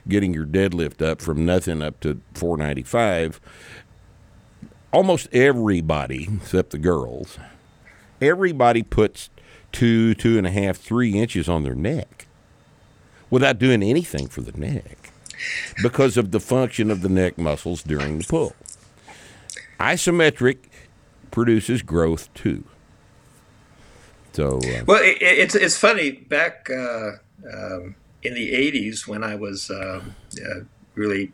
[0.08, 3.40] getting your deadlift up from nothing up to 495,
[4.92, 7.38] almost everybody except the girls,
[8.20, 9.30] everybody puts
[9.72, 12.26] two, two and a half, three inches on their neck
[13.30, 15.12] without doing anything for the neck
[15.82, 18.54] because of the function of the neck muscles during the pull.
[19.78, 20.58] Isometric
[21.30, 22.64] produces growth too.
[24.32, 27.12] So, uh, well, it, it's it's funny back uh,
[27.52, 27.94] um,
[28.26, 30.60] in the '80s when I was um, uh,
[30.94, 31.32] really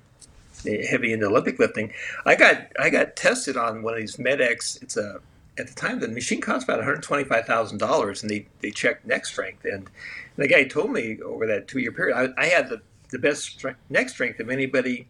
[0.64, 1.92] heavy into Olympic lifting,
[2.26, 4.78] I got I got tested on one of these Med-X.
[4.82, 5.20] It's a
[5.58, 8.46] at the time the machine cost about one hundred twenty five thousand dollars, and they
[8.60, 9.64] they checked neck strength.
[9.64, 9.88] And
[10.36, 13.42] the guy told me over that two year period, I, I had the the best
[13.42, 15.06] strength, neck strength of anybody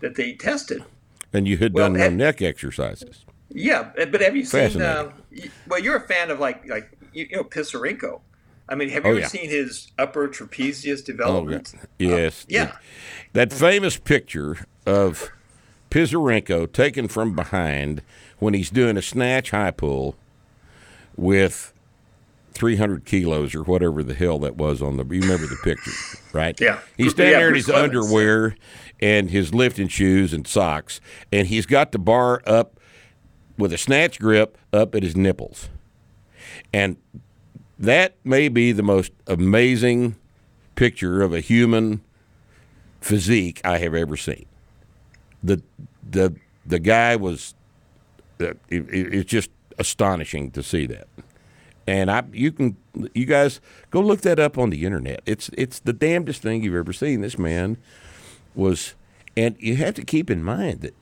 [0.00, 0.84] that they tested.
[1.32, 3.24] And you had well, done no neck exercises.
[3.50, 4.82] Yeah, but have you seen?
[4.82, 5.12] Uh,
[5.68, 8.20] well, you're a fan of like like you, know Pisarenko.
[8.68, 9.28] I mean, have you oh, ever yeah.
[9.28, 11.74] seen his upper trapezius development?
[11.76, 12.44] Oh, yes.
[12.44, 12.76] Uh, yeah.
[13.34, 15.30] That famous picture of
[15.90, 18.02] Pisarenko taken from behind
[18.38, 20.16] when he's doing a snatch high pull
[21.16, 21.72] with
[22.54, 25.04] 300 kilos or whatever the hell that was on the.
[25.04, 25.90] You remember the picture,
[26.32, 26.58] right?
[26.60, 26.80] Yeah.
[26.96, 28.56] He's standing yeah, there in his underwear
[29.00, 31.00] and his lifting shoes and socks,
[31.32, 32.80] and he's got the bar up
[33.58, 35.68] with a snatch grip up at his nipples.
[36.72, 36.96] And
[37.84, 40.16] that may be the most amazing
[40.74, 42.02] picture of a human
[43.00, 44.46] physique I have ever seen.
[45.42, 45.62] The
[46.08, 46.34] the
[46.66, 47.54] the guy was
[48.40, 51.06] uh, it, it, it's just astonishing to see that.
[51.86, 52.76] And I you can
[53.14, 55.20] you guys go look that up on the internet.
[55.26, 57.20] It's it's the damnedest thing you've ever seen.
[57.20, 57.76] This man
[58.54, 58.94] was
[59.36, 60.94] and you have to keep in mind that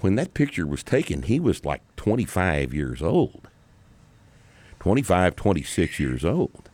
[0.00, 3.48] when that picture was taken, he was like 25 years old.
[4.84, 6.68] 25, 26 years old.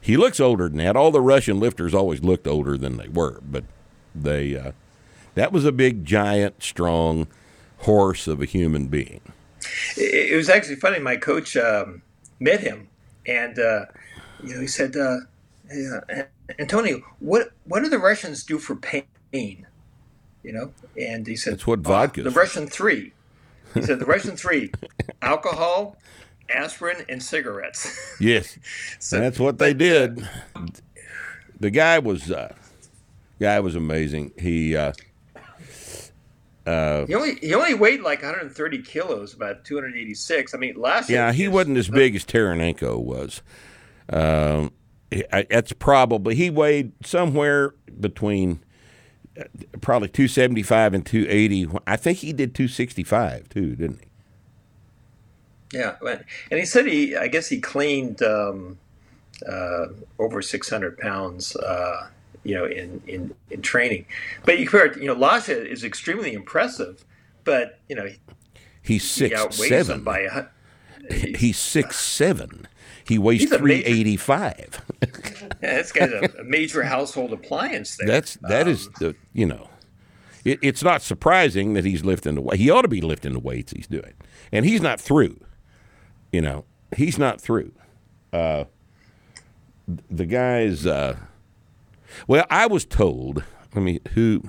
[0.00, 0.96] He looks older than that.
[0.96, 3.62] All the Russian lifters always looked older than they were, but
[4.16, 4.72] they uh,
[5.36, 7.28] that was a big, giant, strong
[7.78, 9.20] horse of a human being.
[9.96, 10.98] It, was actually funny.
[10.98, 12.02] My coach um,
[12.40, 12.88] met him,
[13.28, 13.84] and uh,
[14.42, 15.18] you know he said, uh,
[15.72, 16.22] uh,
[16.58, 21.66] "Antonio, what what do the Russians do for pain?" You know, and he said, "That's
[21.68, 23.12] what vodka." the Russian three.
[23.72, 24.72] He said, "The Russian three:
[25.22, 25.96] alcohol,
[26.54, 28.14] aspirin and cigarettes.
[28.20, 28.58] Yes,
[28.98, 30.26] so, that's what they did.
[31.60, 32.54] The guy was uh,
[33.38, 34.32] guy was amazing.
[34.38, 34.92] He uh,
[36.66, 40.54] uh, he only he only weighed like 130 kilos, about 286.
[40.54, 43.42] I mean, last yeah, he wasn't as big as Taranenko was.
[44.10, 44.72] Um,
[45.30, 48.64] that's probably he weighed somewhere between
[49.38, 49.44] uh,
[49.80, 51.68] probably 275 and 280.
[51.86, 54.06] I think he did 265 too, didn't he?
[55.72, 58.78] Yeah, and he said he, I guess he cleaned um,
[59.48, 59.86] uh,
[60.18, 62.08] over 600 pounds, uh,
[62.44, 64.06] you know, in, in, in training.
[64.44, 67.04] But you heard, you know, Lasha is extremely impressive,
[67.44, 68.08] but you know,
[68.82, 70.02] he's six he seven.
[70.02, 70.46] By a,
[71.12, 72.68] he's, he's six seven.
[73.04, 74.84] He weighs three eighty five.
[75.02, 77.96] yeah, this guy's a, a, major household appliance.
[77.96, 78.08] There.
[78.08, 79.68] That's that um, is the you know.
[80.44, 82.58] It, it's not surprising that he's lifting the weight.
[82.58, 84.14] He ought to be lifting the weights he's doing,
[84.50, 85.38] and he's not through.
[86.36, 87.72] You know, he's not through.
[88.30, 88.64] Uh,
[90.10, 90.84] the guy's.
[90.84, 91.16] Uh,
[92.26, 93.42] well, I was told.
[93.74, 94.42] I mean, who?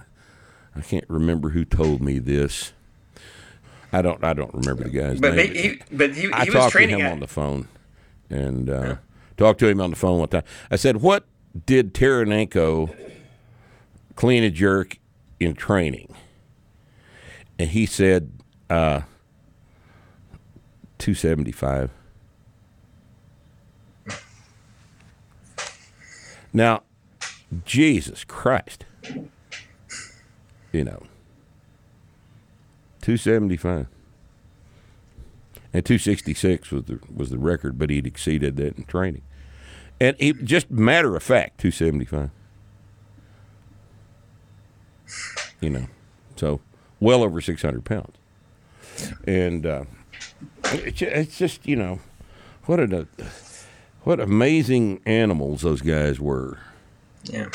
[0.76, 2.74] I can't remember who told me this.
[3.94, 4.22] I don't.
[4.22, 5.56] I don't remember the guy's but name.
[5.56, 7.10] He, but he, he I talked to him at...
[7.10, 7.70] on the phone,
[8.30, 8.98] and uh, yeah.
[9.38, 10.44] talked to him on the phone one time.
[10.70, 11.24] I said, "What
[11.66, 12.94] did Taranenko
[14.18, 14.98] clean a jerk
[15.40, 16.14] in training?"
[17.58, 18.34] And he said,
[18.70, 19.04] uh,
[21.08, 21.90] 275.
[26.52, 26.84] Now,
[27.64, 28.84] Jesus Christ.
[30.74, 31.04] You know,
[33.00, 33.88] 275.
[35.72, 39.22] And 266 was the was the record, but he'd exceeded that in training.
[40.02, 42.32] And it, just matter of fact, 275.
[45.62, 45.88] You know,
[46.36, 46.60] so
[47.00, 48.18] well over 600 pounds.
[49.26, 49.86] And uh,
[50.74, 52.00] it's just you know
[52.66, 53.08] what a
[54.04, 56.60] what amazing animals those guys were.
[57.24, 57.50] Yeah,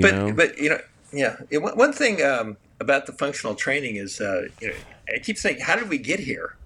[0.00, 0.32] but know?
[0.32, 0.80] but you know
[1.12, 1.36] Yeah.
[1.52, 4.74] one, one thing um, about the functional training is uh, you know,
[5.14, 6.56] I keep saying, how did we get here?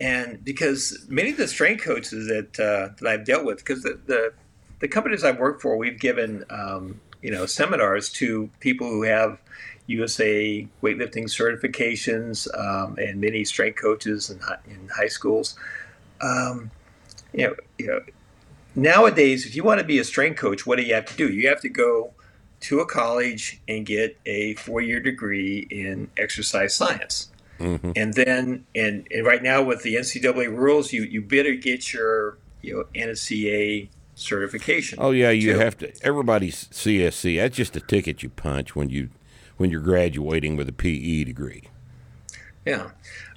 [0.00, 3.98] And because many of the strength coaches that uh, that I've dealt with, because the,
[4.06, 4.32] the,
[4.80, 9.38] the companies I've worked for, we've given um, you know seminars to people who have
[9.86, 15.56] USA weightlifting certifications um, and many strength coaches in high, in high schools.
[16.20, 16.70] Um,
[17.32, 18.00] you know, you know,
[18.74, 21.28] nowadays, if you want to be a strength coach, what do you have to do?
[21.28, 22.12] You have to go
[22.60, 27.30] to a college and get a four-year degree in exercise science.
[27.58, 27.92] Mm-hmm.
[27.96, 32.38] And then, and, and, right now with the NCAA rules, you, you better get your
[32.60, 34.98] you know NSCA certification.
[35.00, 35.58] Oh yeah, you too.
[35.58, 35.92] have to.
[36.02, 37.36] Everybody's CSC.
[37.36, 39.10] That's just a ticket you punch when you
[39.56, 41.64] when you're graduating with a PE degree.
[42.64, 42.90] Yeah,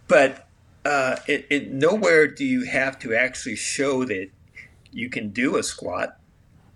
[0.07, 0.47] but
[0.85, 4.29] uh, it, it, nowhere do you have to actually show that
[4.91, 6.17] you can do a squat,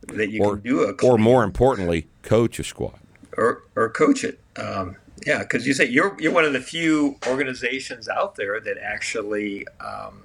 [0.08, 3.00] that you or, can do a, clean, or more importantly, coach a squat,
[3.38, 4.40] or or coach it.
[4.56, 8.78] Um, yeah, because you say you're you're one of the few organizations out there that
[8.78, 10.24] actually um,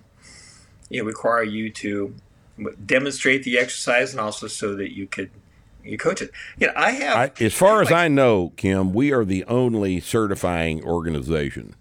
[0.91, 2.15] you know require you to
[2.85, 5.31] demonstrate the exercise and also so that you could
[5.89, 6.31] you coach it.
[6.59, 7.17] Yeah, I have.
[7.17, 11.75] I, as far as I know, Kim, we are the only certifying organization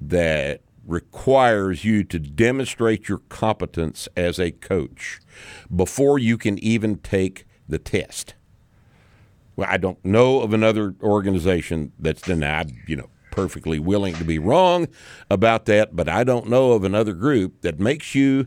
[0.00, 5.20] that requires you to demonstrate your competence as a coach
[5.74, 8.34] before you can even take the test.
[9.56, 14.38] Well, I don't know of another organization that's denied, you know, perfectly willing to be
[14.38, 14.88] wrong
[15.30, 18.46] about that, but I don't know of another group that makes you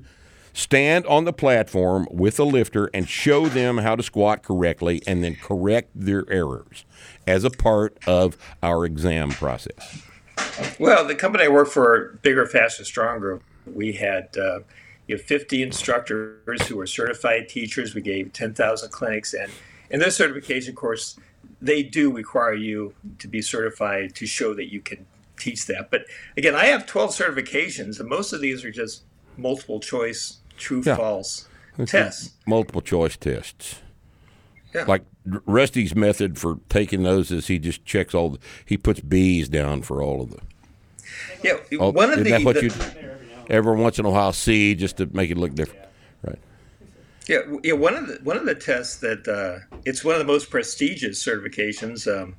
[0.54, 5.24] stand on the platform with a lifter and show them how to squat correctly and
[5.24, 6.86] then correct their errors
[7.28, 10.04] as a part of our exam process.
[10.80, 14.60] Well, the company I work for, Bigger, Faster, Stronger, we had uh,
[15.08, 17.93] you have 50 instructors who were certified teachers.
[17.93, 19.51] We gave 10,000 clinics, and
[19.89, 21.20] in their certification course,
[21.62, 25.06] they do require you to be certified to show that you can
[25.38, 25.89] teach that.
[25.89, 26.06] But
[26.38, 29.04] again, I have 12 certifications, and most of these are just
[29.38, 30.95] multiple choice, true, yeah.
[30.95, 31.47] false
[31.86, 32.32] tests.
[32.45, 33.82] Multiple choice tests.
[34.74, 34.86] Yeah.
[34.86, 38.30] Like Rusty's method for taking those is he just checks all.
[38.30, 40.39] The, he puts B's down for all of the.
[41.43, 42.30] Yeah, all, one of the.
[42.32, 42.72] That what the, you,
[43.49, 45.86] every once in a while C just to make it look different,
[46.24, 46.39] right?
[47.28, 47.74] Yeah, yeah.
[47.74, 51.24] One of the one of the tests that uh, it's one of the most prestigious
[51.24, 52.08] certifications.
[52.08, 52.36] Um,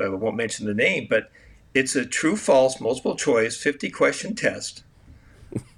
[0.00, 1.30] I won't mention the name, but
[1.74, 4.82] it's a true false multiple choice 50 question test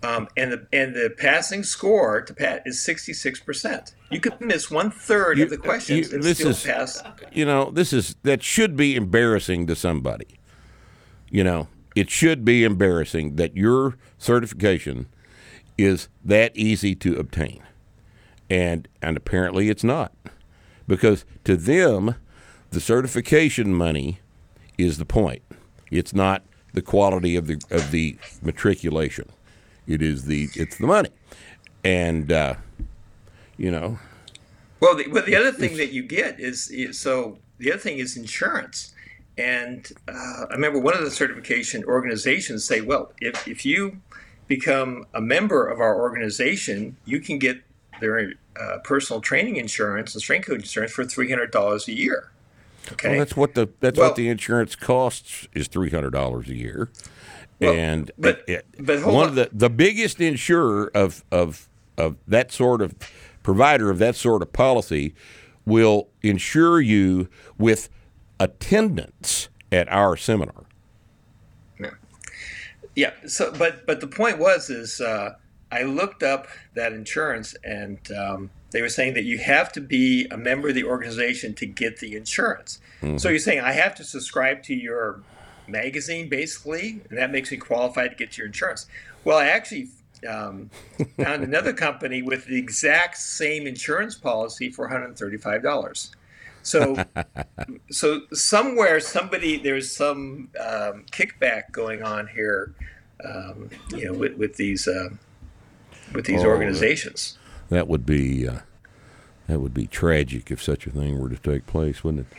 [0.02, 3.94] um, and the and the passing score to pat is sixty six percent.
[4.10, 7.02] You could miss one third of the questions you, and still is, pass.
[7.32, 10.38] You know, this is that should be embarrassing to somebody.
[11.30, 15.06] You know, it should be embarrassing that your certification
[15.78, 17.62] is that easy to obtain,
[18.48, 20.12] and and apparently it's not,
[20.88, 22.16] because to them,
[22.70, 24.20] the certification money
[24.76, 25.42] is the point.
[25.90, 26.42] It's not
[26.72, 29.28] the quality of the of the matriculation.
[29.90, 31.10] It is the it's the money,
[31.82, 32.54] and uh,
[33.56, 33.98] you know.
[34.78, 37.98] Well, the, but the other thing that you get is, is so the other thing
[37.98, 38.94] is insurance.
[39.36, 44.00] And uh, I remember one of the certification organizations say, well, if, if you
[44.48, 47.60] become a member of our organization, you can get
[48.00, 52.30] their uh, personal training insurance and strength coach insurance for three hundred dollars a year.
[52.92, 56.48] Okay, well, that's what the that's well, what the insurance costs is three hundred dollars
[56.48, 56.90] a year.
[57.60, 59.28] Well, and but, it, but one on.
[59.28, 62.94] of the the biggest insurer of of of that sort of
[63.42, 65.14] provider of that sort of policy
[65.66, 67.88] will insure you with
[68.38, 70.64] attendance at our seminar.
[71.78, 71.90] Yeah.
[72.96, 73.12] Yeah.
[73.26, 75.34] So, but but the point was is uh,
[75.70, 80.26] I looked up that insurance and um, they were saying that you have to be
[80.30, 82.80] a member of the organization to get the insurance.
[83.02, 83.18] Mm-hmm.
[83.18, 85.22] So you're saying I have to subscribe to your
[85.70, 88.86] magazine, basically, and that makes me qualified to get your insurance.
[89.24, 89.88] Well, I actually
[90.28, 90.70] um,
[91.18, 96.10] found another company with the exact same insurance policy for $135.
[96.62, 97.02] So,
[97.90, 102.74] so somewhere somebody there's some um, kickback going on here,
[103.24, 105.08] um, you know, with, with these uh,
[106.12, 107.38] with these oh, organizations.
[107.68, 108.60] That, that would be uh,
[109.46, 112.36] that would be tragic if such a thing were to take place, wouldn't it?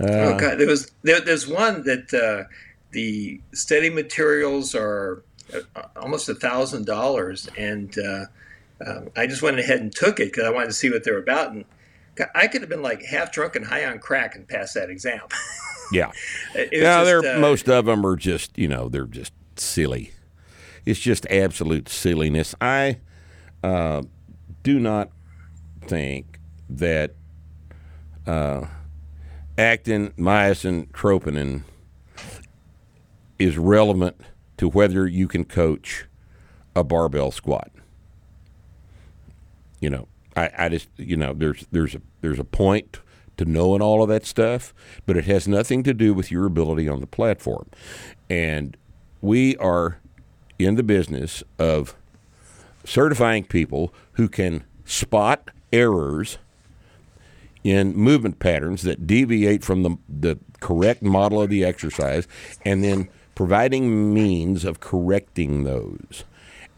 [0.00, 2.48] Uh, oh God, there was there, there's one that uh,
[2.92, 8.24] the study materials are uh, almost a thousand dollars, and uh,
[8.86, 11.18] um, I just went ahead and took it because I wanted to see what they're
[11.18, 11.64] about, and
[12.34, 15.20] I could have been like half drunk and high on crack and passed that exam.
[15.92, 16.12] yeah,
[16.70, 20.12] yeah, they're uh, most of them are just you know they're just silly.
[20.86, 22.54] It's just absolute silliness.
[22.60, 22.98] I
[23.62, 24.02] uh,
[24.62, 25.10] do not
[25.82, 26.38] think
[26.70, 27.14] that
[29.58, 31.64] actin, myosin, troponin
[33.38, 34.16] is relevant
[34.56, 36.06] to whether you can coach
[36.74, 37.70] a barbell squat.
[39.80, 43.00] You know, I, I just you know there's there's a there's a point
[43.36, 44.74] to knowing all of that stuff,
[45.06, 47.68] but it has nothing to do with your ability on the platform.
[48.28, 48.76] And
[49.20, 50.00] we are
[50.58, 51.94] in the business of
[52.84, 56.38] certifying people who can spot errors
[57.68, 62.26] in movement patterns that deviate from the, the correct model of the exercise
[62.64, 66.24] and then providing means of correcting those.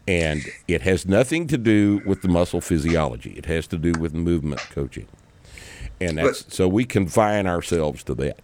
[0.05, 3.31] And it has nothing to do with the muscle physiology.
[3.37, 5.07] It has to do with movement coaching.
[6.01, 8.39] And that's But- so we confine ourselves to that.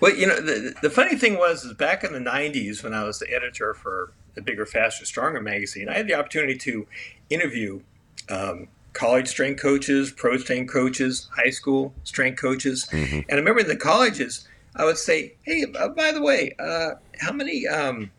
[0.00, 3.02] Well, you know, the, the funny thing was, is back in the '90s when I
[3.02, 6.86] was the editor for the Bigger, Faster, Stronger magazine, I had the opportunity to
[7.28, 7.80] interview
[8.28, 13.68] um, college strength coaches, pro strength coaches, high school strength coaches, and I remember in
[13.68, 18.10] the colleges, I would say, "Hey, uh, by the way, uh, how many um,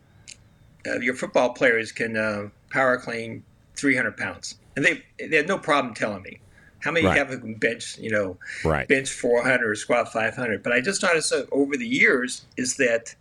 [0.86, 3.42] of your football players can uh, power clean
[3.76, 6.40] 300 pounds?" And they they had no problem telling me.
[6.80, 7.16] How many Right.
[7.18, 8.86] have a bench, you know, Right.
[8.86, 10.62] bench 400 or squat 500.
[10.62, 13.16] But I just noticed that over the years is that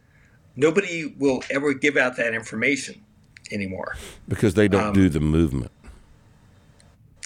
[0.56, 3.02] nobody will ever give out that information
[3.52, 3.96] anymore.
[4.28, 5.72] Because they don't Um, do the movement.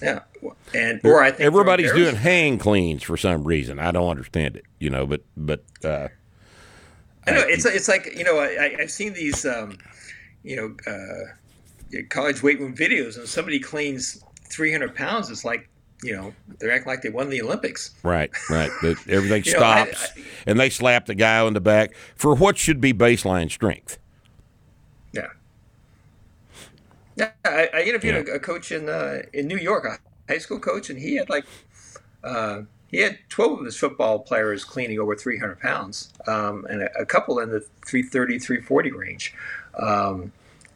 [0.02, 0.20] Yeah,
[0.74, 3.80] and or I think everybody's doing hang cleans for some reason.
[3.80, 5.06] I don't understand it, you know.
[5.06, 6.08] But but uh,
[7.28, 9.78] I know it's it's like you know I, I've seen these um,
[10.44, 15.30] you know uh, college weight room videos and somebody cleans 300 pounds.
[15.30, 15.68] It's like
[16.02, 17.92] you know they're acting like they won the Olympics.
[18.04, 18.72] right, right.
[18.82, 20.12] But everything You know, I- stops,
[20.48, 24.00] and they slap the guy on the back for what should be baseline strength.
[25.12, 25.28] Yeah.
[27.20, 28.34] Yeah, I, I interviewed Yeah.
[28.34, 30.00] a, a coach in uh, in New York, a
[30.32, 31.46] high school coach, and he had like
[32.24, 36.82] uh, he had twelve of his football players cleaning over three hundred pounds, um, and
[36.84, 39.34] a, a couple in the 330, 340 range.
[39.78, 40.32] Um,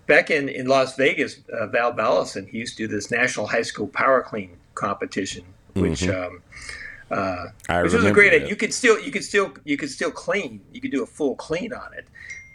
[0.05, 3.61] back in, in Las Vegas, uh, Val Ballison, he used to do this national high
[3.61, 6.07] school power clean competition, which.
[6.09, 6.41] Um,
[7.11, 7.49] uh,
[7.83, 8.47] which was a great idea.
[8.47, 10.61] You could still you could still you could still clean.
[10.73, 12.07] You could do a full clean on it.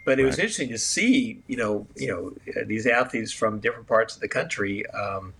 [0.05, 3.87] But it was interesting to see, you know, you know, uh, these athletes from different
[3.87, 5.33] parts of the country, um,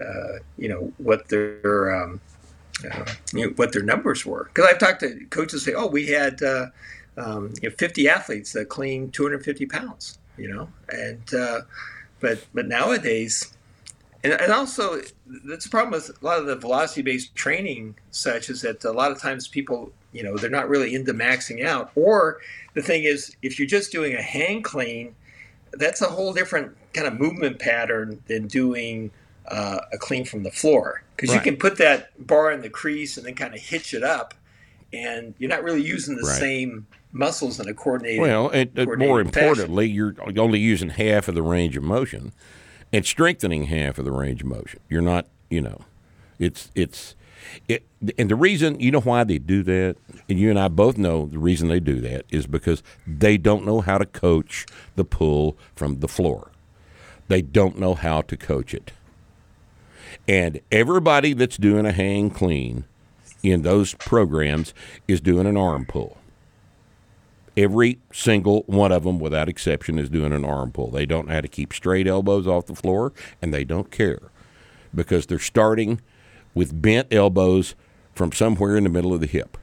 [0.00, 2.20] uh, you know, what their um,
[2.90, 4.44] uh, you know, what their numbers were.
[4.44, 6.66] Because I've talked to coaches say, "Oh, we had uh,
[7.16, 11.60] um, you know, 50 athletes that cleaned 250 pounds," you know, and uh,
[12.20, 13.52] but but nowadays,
[14.24, 15.00] and, and also
[15.44, 19.10] that's the problem with a lot of the velocity-based training, such is that a lot
[19.10, 21.90] of times people, you know, they're not really into maxing out.
[21.94, 22.40] Or
[22.74, 25.14] the thing is, if you're just doing a hang clean,
[25.74, 29.10] that's a whole different kind of movement pattern than doing
[29.48, 31.36] uh, a clean from the floor because Right.
[31.36, 34.34] you can put that bar in the crease and then kind of hitch it up,
[34.92, 36.38] and you're not really using the Right.
[36.38, 38.20] same muscles in a coordinated.
[38.20, 39.48] Well, and, uh, more coordinated fashion.
[39.50, 42.32] importantly, you're only using half of the range of motion,
[42.92, 44.80] and strengthening half of the range of motion.
[44.88, 45.80] You're not, you know,
[46.38, 47.14] it's it's
[47.68, 47.84] it,
[48.18, 49.96] and the reason you know why they do that,
[50.28, 53.64] and you and I both know the reason they do that is because they don't
[53.64, 54.66] know how to coach
[54.96, 56.50] the pull from the floor.
[57.28, 58.92] They don't know how to coach it.
[60.28, 62.84] And everybody that's doing a hang clean
[63.42, 64.72] in those programs
[65.08, 66.18] is doing an arm pull.
[67.56, 70.90] Every single one of them, without exception, is doing an arm pull.
[70.90, 73.12] They don't know how to keep straight elbows off the floor,
[73.42, 74.20] and they don't care
[74.94, 76.00] because they're starting
[76.54, 77.74] with bent elbows
[78.14, 79.56] from somewhere in the middle of the hip,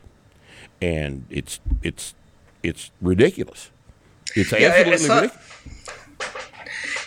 [0.81, 2.15] and it's it's
[2.63, 3.71] it's ridiculous.
[4.35, 5.35] It's Yeah, I- I absolutely ridiculous.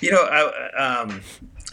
[0.01, 1.21] You know, I, um,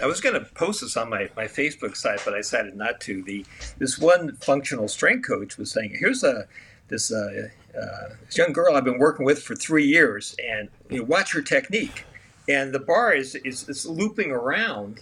[0.01, 3.01] I was going to post this on my, my Facebook site, but I decided not
[3.01, 3.24] to.
[3.24, 3.45] The
[3.80, 6.47] this one functional strength coach was saying, "Here's a
[6.89, 10.99] this uh, uh, this young girl I've been working with for three years, and you
[10.99, 12.05] know, watch her technique.
[12.47, 15.01] And the bar is is, is looping around,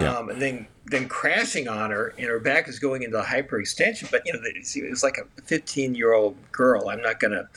[0.00, 0.16] Yeah.
[0.16, 4.10] um, and then then crashing on her, and her back is going into a hyperextension.
[4.10, 6.88] But you know, it's, it's like a 15 year old girl.
[6.88, 7.48] I'm not going to."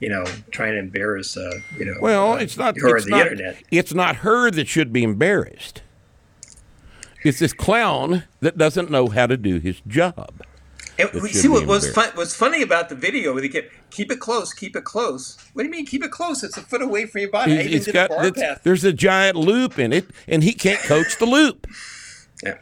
[0.00, 2.76] You know, trying to embarrass, uh, you know, Well, uh, it's not.
[2.80, 3.62] her It's the not, internet.
[3.70, 5.82] it's not her that should be embarrassed.
[7.22, 10.42] It's this clown that doesn't know how to do his job.
[11.02, 13.32] It we see what was fun, what's funny about the video.
[13.32, 15.36] Where they kept keep it close, keep it close.
[15.52, 16.42] What do you mean keep it close?
[16.42, 17.52] It's a foot away from your body.
[17.52, 18.60] It's- even it's did got a bar it's- path.
[18.62, 21.66] there's a giant loop in it, and he can't coach the loop.
[22.44, 22.58] Yeah.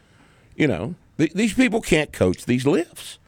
[0.57, 3.19] You know, th- these people can't coach these lifts.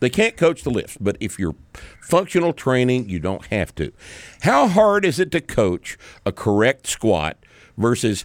[0.00, 1.54] They can't coach the lifts, but if you're
[2.00, 3.92] functional training, you don't have to.
[4.40, 5.96] How hard is it to coach
[6.26, 7.36] a correct squat
[7.78, 8.24] versus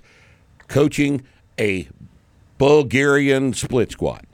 [0.67, 1.21] coaching
[1.59, 1.87] a
[2.57, 4.25] Bulgarian split squat?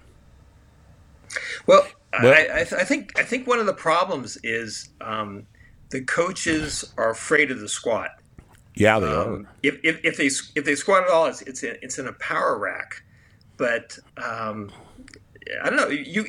[1.65, 1.85] Well,
[2.21, 5.45] Well- I, I, th- I think I think one of the problems is um,
[5.89, 8.09] the coaches are afraid of the squat.
[8.75, 9.13] Yeah, they Um,
[9.45, 9.49] are.
[9.63, 10.27] if, if, if they
[10.59, 13.03] if they squat at all, it's it's in, it's in a power rack.
[13.57, 14.71] But um,
[15.63, 15.87] I don't know.
[15.89, 16.25] You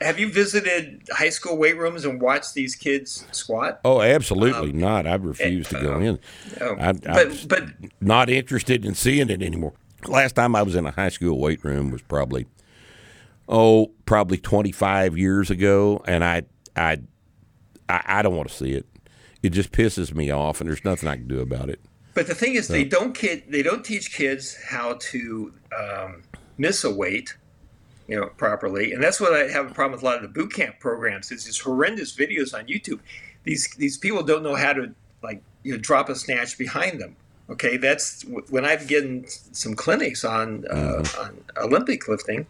[0.00, 3.80] have you visited high school weight rooms and watched these kids squat?
[3.84, 5.06] Oh, absolutely not.
[5.06, 6.18] I refuse to go in.
[6.60, 7.64] Oh, I, but I'm but
[8.00, 9.72] not interested in seeing it anymore.
[10.06, 12.46] Last time I was in a high school weight room was probably
[13.50, 16.44] oh, probably 25 years ago, and I
[16.76, 16.98] I
[17.88, 18.86] I, I don't want to see it.
[19.42, 21.80] It just pisses me off, and there's nothing I can do about it.
[22.14, 26.22] But the thing is, they don't kid they don't teach kids how to um,
[26.58, 27.36] miss a weight,
[28.08, 30.28] you know, properly, and that's what I have a problem with a lot of the
[30.28, 31.30] boot camp programs.
[31.30, 33.00] Is these horrendous videos on YouTube.
[33.44, 37.16] These these people don't know how to like you know drop a snatch behind them.
[37.50, 42.46] Okay, that's when I've given some clinics on uh, on Olympic lifting.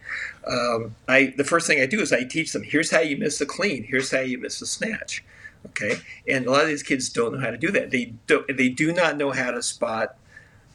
[0.46, 2.62] Um, I the first thing I do is I teach them.
[2.62, 3.84] Here's how you miss a clean.
[3.84, 5.24] Here's how you miss a snatch.
[5.66, 7.90] Okay, and a lot of these kids don't know how to do that.
[7.90, 10.16] They do they do not know how to spot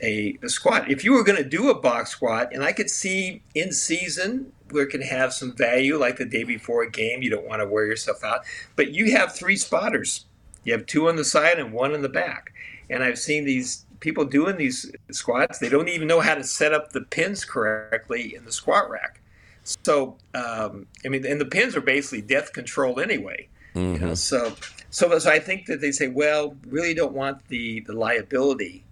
[0.02, 0.90] a, a squat.
[0.90, 4.52] If you were going to do a box squat, and I could see in season
[4.72, 7.62] where it can have some value, like the day before a game, you don't want
[7.62, 8.42] to wear yourself out.
[8.76, 10.26] But you have three spotters.
[10.64, 12.52] You have two on the side and one in the back.
[12.90, 15.58] And I've seen these people doing these squats.
[15.58, 19.20] They don't even know how to set up the pins correctly in the squat rack.
[19.64, 23.50] So, um, I mean, and the pins are basically death control anyway.
[23.74, 24.56] You know, so,
[24.90, 28.86] so, so I think that they say, well, really don't want the the liability,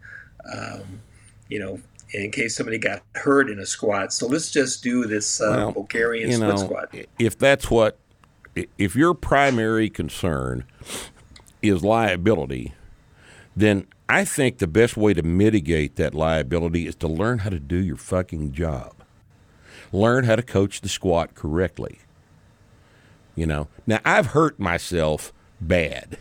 [0.52, 1.00] um,
[1.48, 1.80] you know,
[2.12, 4.12] in case somebody got hurt in a squat.
[4.12, 6.96] So let's just do this uh, Well, Bulgarian you split know, squat.
[7.18, 7.98] if that's what,
[8.78, 10.66] if your primary concern
[11.62, 12.74] is liability,
[13.56, 17.60] then I think the best way to mitigate that liability is to learn how to
[17.60, 18.94] do your fucking job.
[19.92, 22.00] Learn how to coach the squat correctly.
[23.36, 26.18] You know, now I've hurt myself bad.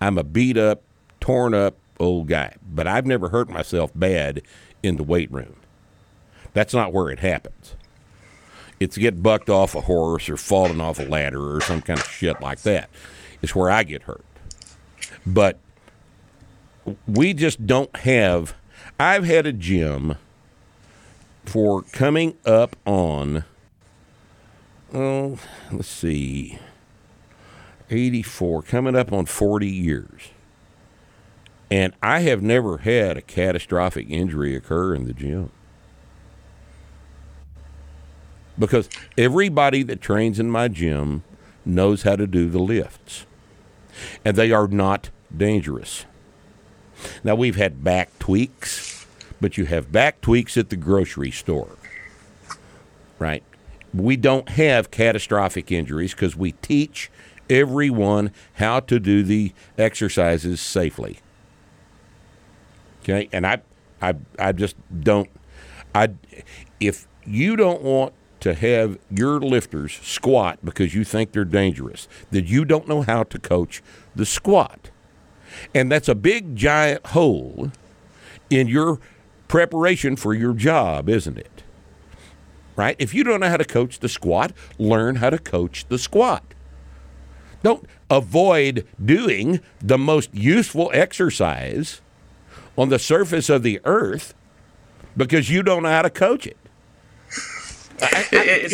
[0.00, 0.82] I'm a beat up,
[1.20, 4.42] torn up old guy, but I've never hurt myself bad
[4.82, 5.56] in the weight room.
[6.52, 7.74] That's not where it happens
[8.80, 12.06] it's get bucked off a horse or falling off a ladder or some kind of
[12.06, 12.90] shit like that.
[13.42, 14.24] It's where I get hurt.
[15.26, 15.58] But
[17.06, 18.54] we just don't have.
[18.98, 20.16] I've had a gym
[21.44, 23.44] for coming up on.
[24.92, 25.38] Oh,
[25.72, 26.58] let's see.
[27.90, 30.30] 84, coming up on 40 years.
[31.70, 35.50] And I have never had a catastrophic injury occur in the gym.
[38.58, 41.22] because everybody that trains in my gym
[41.64, 43.26] knows how to do the lifts
[44.24, 46.04] and they are not dangerous
[47.22, 49.06] now we've had back tweaks
[49.40, 51.76] but you have back tweaks at the grocery store
[53.18, 53.42] right?
[53.92, 57.10] We don't have catastrophic injuries because we teach
[57.48, 61.20] everyone how to do the exercises safely.
[63.02, 63.28] Okay?
[63.32, 63.60] And i
[64.02, 65.30] i i just don't
[65.94, 66.08] i
[66.80, 72.44] if you don't want to have your lifters squat because you think they're dangerous, that
[72.44, 73.82] you don't know how to coach
[74.14, 74.90] the squat.
[75.74, 77.70] And that's a big giant hole
[78.50, 79.00] in your
[79.48, 81.62] preparation for your job, isn't it?
[82.76, 82.96] Right?
[82.98, 86.42] If you don't know how to coach the squat, learn how to coach the squat.
[87.62, 92.00] Don't avoid doing the most useful exercise
[92.76, 94.34] on the surface of the earth
[95.16, 96.56] because you don't know how to coach it.
[98.32, 98.72] It-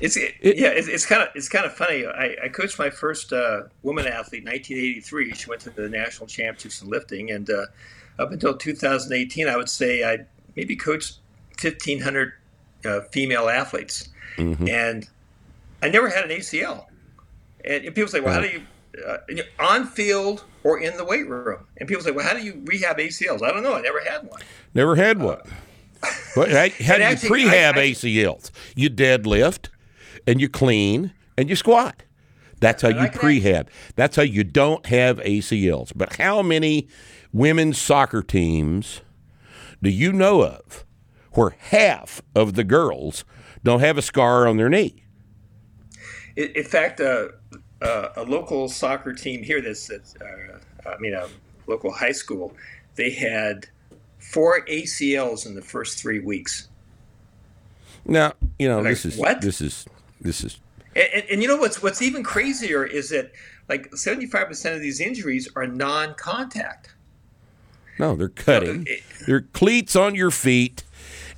[0.00, 2.06] it's, it's yeah, it's, it's kind of it's kind of funny.
[2.06, 5.32] I, I coached my first uh, woman athlete in 1983.
[5.34, 7.66] She went to the national championships in lifting, and uh,
[8.18, 10.18] up until 2018, I would say I
[10.56, 11.18] maybe coached
[11.62, 12.32] 1,500
[12.84, 14.08] uh, female athletes,
[14.68, 15.08] and
[15.82, 16.86] I never had an ACL.
[17.64, 18.62] And people say, "Well, how do you
[19.06, 19.18] uh,
[19.64, 22.98] on field or in the weight room?" And people say, "Well, how do you rehab
[22.98, 23.74] ACLs?" I don't know.
[23.74, 24.40] I never had one.
[24.74, 25.40] Never had one.
[26.36, 28.50] Well, how, do you prehab I- I- ACLs?
[28.74, 29.68] You deadlift,
[30.26, 32.04] and you clean, and you squat.
[32.60, 33.66] That's how you prehab.
[33.96, 35.92] That's how you don't have ACLs.
[35.94, 36.88] But how many
[37.32, 39.00] women's soccer teams
[39.82, 40.84] do you know of
[41.32, 43.24] where half of the girls
[43.64, 45.04] don't have a scar on their knee?
[46.36, 47.28] In, in fact, uh,
[47.80, 51.28] uh, a local soccer team here that's, that's uh, I mean, a
[51.66, 52.54] local high school,
[52.94, 53.66] they had
[54.30, 56.68] four ACLs in the first three weeks.
[58.04, 59.40] Now, you know, Like, this is what?
[59.40, 59.86] this is
[60.20, 60.58] this is
[60.94, 63.32] And, and, and you know what's what's even crazier is that
[63.68, 66.94] like seventy five percent of these injuries are non contact.
[67.98, 68.84] No, they're cutting.
[68.88, 70.82] it- they're cleats on your feet,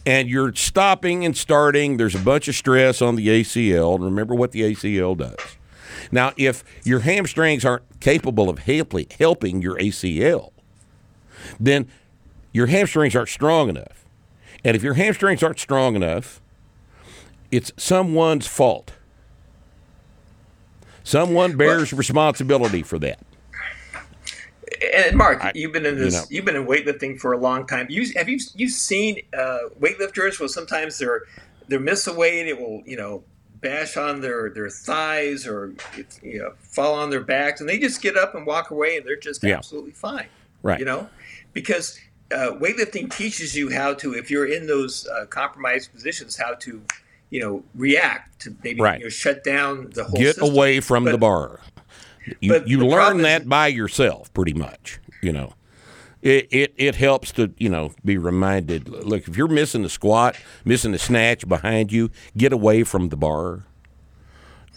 [0.06, 4.00] and you're stopping and starting, there's a bunch of stress on the ACL.
[4.02, 5.36] Remember what the ACL does.
[6.10, 10.52] Now, if your hamstrings aren't capable of helping, helping your ACL,
[11.60, 11.88] then
[12.54, 14.06] your hamstrings aren't strong enough.
[14.64, 16.40] And if your hamstrings aren't strong enough,
[17.50, 18.92] it's someone's fault.
[21.02, 23.18] Someone bears responsibility for that.
[24.94, 26.26] And Mark, I- you've been in this.
[26.30, 27.86] You have been in weightlifting for a long time.
[27.90, 30.40] You have you you seen uh, weightlifters?
[30.40, 31.22] Well, sometimes they're
[31.68, 32.46] they're miss a weight.
[32.48, 33.22] It will you know
[33.60, 37.78] bash on their their thighs or it, you know fall on their backs, and they
[37.78, 39.56] just get up and walk away, and they're just Yeah.
[39.58, 40.26] absolutely fine.
[40.62, 40.78] Right.
[40.78, 41.08] You know,
[41.52, 42.00] because
[42.32, 46.82] uh, weightlifting teaches you how to, if you're in those uh, compromised positions, how to
[47.30, 48.98] you know react to maybe Right.
[49.00, 50.54] you know, shut down the whole Get system.
[50.54, 51.60] away from the bar.
[52.40, 54.98] You, but you learn problem is- that by yourself, pretty much.
[55.22, 55.54] You know,
[56.22, 58.88] it, it it helps to you know be reminded.
[58.88, 63.16] Look, if you're missing the squat, missing the snatch behind you, get away from the
[63.16, 63.64] bar.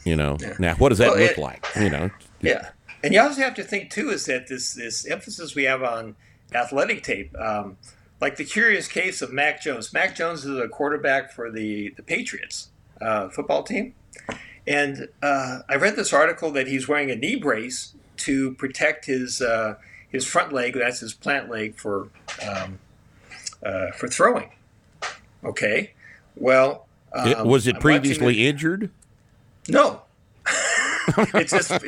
[0.04, 0.38] You know.
[0.60, 1.66] Now, what does that Well, look it- like?
[1.80, 2.10] You know.
[2.41, 2.70] Yeah,
[3.04, 6.16] and you also have to think too is that this this emphasis we have on
[6.54, 7.78] athletic tape, um,
[8.22, 9.93] like the curious case of Mac Jones.
[9.93, 12.70] Mac Jones is a quarterback for the the Patriots
[13.02, 13.93] uh, football team,
[14.66, 19.41] and uh, I read this article that he's wearing a knee brace to protect his
[19.41, 19.76] uh,
[20.10, 20.74] his front leg.
[20.74, 22.10] That's his plant leg for
[22.48, 22.80] um,
[23.64, 24.50] uh, for throwing.
[25.43, 25.91] Okay,
[26.36, 28.89] well, um, It- was it I'm previously injured?
[29.68, 30.02] no.
[31.36, 31.82] it's just okay.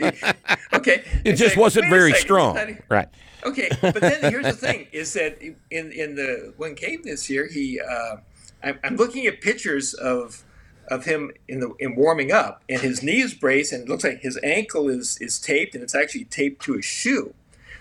[0.74, 2.78] It It's just like, wasn't very strong.
[2.90, 3.08] Right.
[3.44, 7.48] Okay, but then here's the thing: is that in in the when came this year,
[7.48, 8.18] he uh,
[8.64, 10.44] I'm, looking at pictures of
[10.90, 14.04] of him in the in warming up, and his knee is braced, and it looks
[14.04, 17.34] like his ankle is is taped, and it's actually taped to his shoe.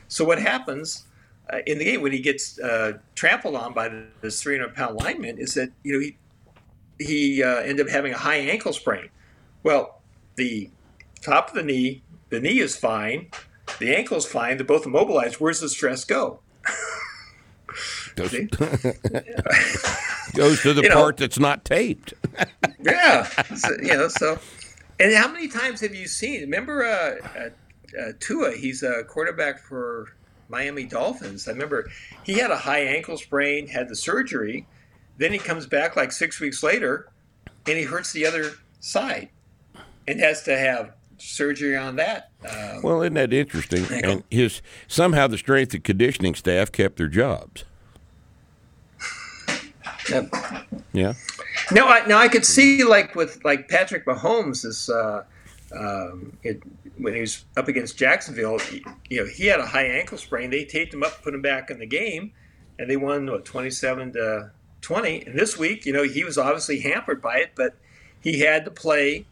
[0.06, 1.06] So what happens
[1.52, 5.38] uh, in the game when he gets uh, trampled on by this 300 pound lineman
[5.38, 6.16] is that you know he
[6.98, 9.08] he uh, ended up having a high ankle sprain.
[9.62, 10.00] Well,
[10.36, 10.70] the
[11.20, 13.30] top of the knee, the knee is fine,
[13.78, 14.56] the ankle's fine.
[14.56, 15.36] They're both immobilized.
[15.36, 16.40] Where's the stress go?
[18.16, 18.32] Goes,
[20.34, 22.14] goes to the You know- part that's not taped.
[22.80, 23.24] Yeah,
[23.56, 24.06] so, you know.
[24.06, 24.38] So,
[25.00, 26.42] and how many times have you seen?
[26.42, 27.48] Remember, uh, uh,
[28.00, 28.52] uh, Tua?
[28.52, 30.06] He's a quarterback for
[30.48, 31.48] Miami Dolphins.
[31.48, 31.90] I remember
[32.22, 34.64] he had a high ankle sprain, had the surgery,
[35.16, 37.08] then he comes back like six weeks later,
[37.66, 39.30] and he hurts the other side,
[40.06, 42.30] and has to have surgery on that.
[42.48, 43.84] Uh, Well, isn't that interesting?
[44.04, 47.64] And his somehow the strength and conditioning staff kept their jobs.
[50.92, 51.12] Yeah.
[51.72, 55.24] No, I, now I could see like with like Patrick Mahomes is uh,
[55.78, 56.62] um, it,
[56.96, 60.50] when he was up against Jacksonville, he- you know, he had a high ankle sprain.
[60.50, 62.32] They taped him up, put him back in the game,
[62.78, 64.50] and they won what twenty seven to
[64.80, 65.22] twenty.
[65.26, 67.76] And this week, you know, he was obviously hampered by it, but
[68.20, 69.26] he had to play,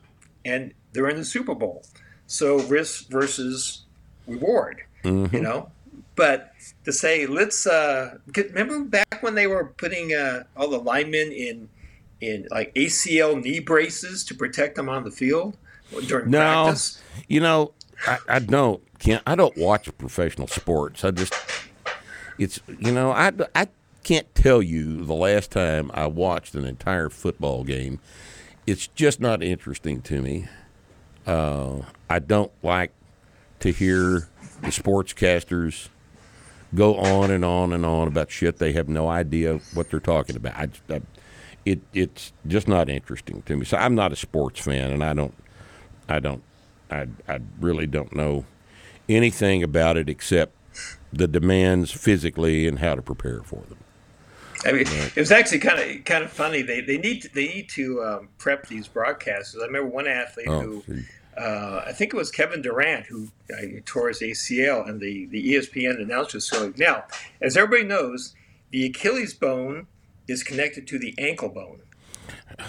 [0.46, 1.82] and they're in the Super Bowl.
[2.26, 3.84] So risk versus
[4.26, 5.70] reward, you know.
[6.14, 6.52] But
[6.84, 11.68] to say let's uh, remember back when they were putting uh, all the linemen in
[12.20, 15.56] in like ACL knee braces to protect them on the field
[16.08, 17.02] during No, practice.
[17.28, 17.72] you know,
[18.06, 21.04] I, I don't can't I don't watch professional sports.
[21.04, 21.34] I just
[22.38, 23.68] it's you know I I
[24.02, 28.00] can't tell you the last time I watched an entire football game.
[28.66, 30.48] It's just not interesting to me.
[31.26, 32.92] Uh, I don't like
[33.60, 34.28] to hear
[34.60, 35.88] the sportscasters
[36.74, 40.36] go on and on and on about shit they have no idea what they're talking
[40.36, 40.54] about.
[40.56, 41.00] I, I,
[41.64, 43.64] it it's just not interesting to me.
[43.64, 45.34] So I'm not a sports fan, and I don't
[46.08, 46.42] I don't
[46.90, 48.44] I I really don't know
[49.08, 50.54] anything about it except
[51.12, 53.78] the demands physically and how to prepare for them.
[54.64, 56.62] I mean, it was actually kind of kind of funny.
[56.62, 59.60] They they need to, they need to um, prep these broadcasters.
[59.62, 60.82] I remember one athlete Oh, who.
[61.36, 65.52] Uh, I think it was Kevin Durant who uh, tore his ACL, and the, the
[65.52, 67.04] ESPN announcer so now,
[67.42, 68.34] as everybody knows,
[68.70, 69.86] the Achilles bone
[70.28, 71.80] is connected to the ankle bone.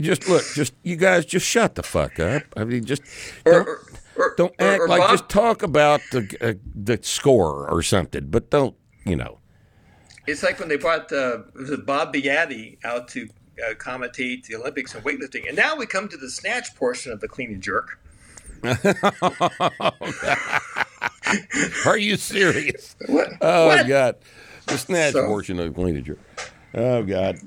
[0.00, 2.42] Just look, just you guys just shut the fuck up.
[2.56, 3.02] I mean, just
[3.44, 3.82] Or, don't, or,
[4.16, 8.28] or, don't or- act like Bob- just talk about the uh, the score or something,
[8.30, 9.40] but don't you know?
[10.26, 13.28] It's like when they brought uh, was Bob Biatti out to
[13.64, 17.20] uh, commentate the Olympics and weightlifting, and now we come to the snatch portion of
[17.20, 17.98] the clean and jerk.
[21.86, 22.94] Are you serious?
[23.06, 23.32] What?
[23.40, 23.86] Oh what?
[23.88, 24.16] God,
[24.66, 26.18] the snatch So- portion of the clean and jerk.
[26.74, 27.38] Oh God,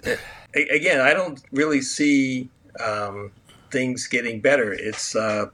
[0.53, 2.49] Again, I don't really see
[2.79, 3.31] um,
[3.71, 4.71] things getting better.
[4.71, 5.47] It's uh,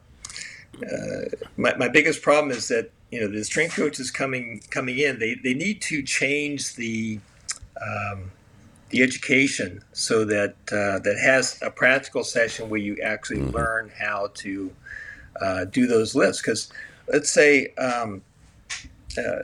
[0.77, 1.21] uh,
[1.57, 5.19] my, my biggest problem is that you know the strength coaches coming coming in.
[5.19, 7.19] They they need to change the
[7.81, 8.31] um,
[8.89, 13.55] the education so that uh, that has a practical session where you actually Mm-hmm.
[13.55, 14.71] learn how to
[15.41, 16.41] uh, do those lifts.
[16.41, 16.71] Because
[17.07, 18.21] let's say um,
[19.17, 19.43] uh,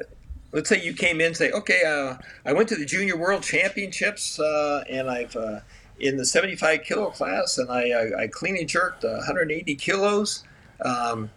[0.51, 2.15] let's say you came in and say, okay, uh,
[2.45, 5.59] I went to the Junior World Championships uh, and I've uh,
[5.99, 10.43] in the 75 kilo class and I, I, I clean and jerked 180 kilos.
[10.81, 11.29] Um,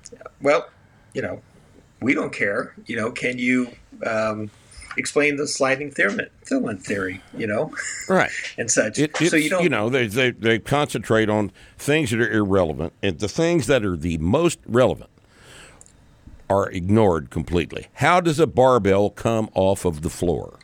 [0.43, 0.69] well,
[1.15, 1.43] you know,
[2.01, 2.75] we don't care.
[2.87, 3.69] You know, can you
[4.07, 4.51] um,
[4.97, 7.21] explain the sliding filament, filament theory?
[7.37, 7.73] You know,
[8.09, 8.31] Right.
[8.59, 8.99] and such.
[8.99, 9.63] It, so you don't.
[9.63, 13.85] You know, they, they, they concentrate on things that are irrelevant, and the things that
[13.85, 15.11] are the most relevant
[16.49, 17.87] are ignored completely.
[17.95, 20.59] How does a barbell come off of the floor?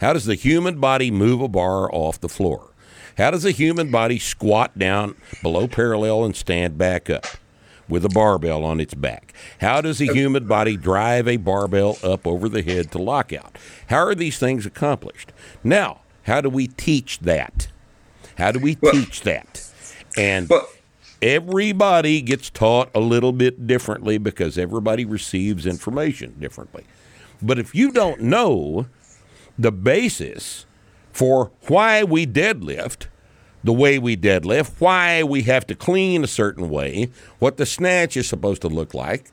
[0.00, 2.72] How does the human body move a bar off the floor?
[3.16, 7.26] How does a human body squat down below parallel and stand back up
[7.88, 9.34] with a barbell on its back?
[9.60, 13.56] How does a human body drive a barbell up over the head to lockout?
[13.88, 15.32] How are these things accomplished?
[15.62, 17.68] Now, how do we teach that?
[18.38, 19.70] How do we teach that?
[20.16, 20.50] And
[21.20, 26.84] everybody gets taught a little bit differently because everybody receives information differently.
[27.40, 28.86] But if you don't know
[29.58, 30.66] the basis
[31.12, 33.06] for why we deadlift
[33.64, 37.08] the way we deadlift, why we have to clean a certain way,
[37.38, 39.30] what the snatch is supposed to look like,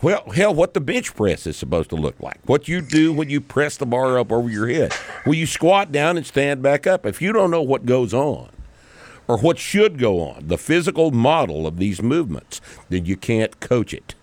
[0.00, 3.28] well, hell, what the bench press is supposed to look like, what you do when
[3.28, 4.92] you press the bar up over your head,
[5.24, 7.04] when you squat down and stand back up.
[7.04, 8.50] If you don't know what goes on,
[9.28, 13.92] or what should go on, the physical model of these movements, then you can't coach
[13.92, 14.14] it.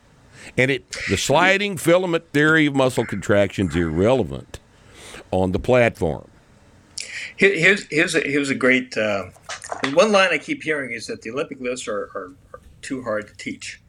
[0.58, 4.60] And it the sliding filament theory of muscle contraction is irrelevant
[5.32, 6.30] on the platform.
[7.38, 9.26] Here- Here's here's a, here's a great uh,
[9.94, 13.28] one line I keep hearing is that the Olympic lifts are, are, are too hard
[13.28, 13.82] to teach.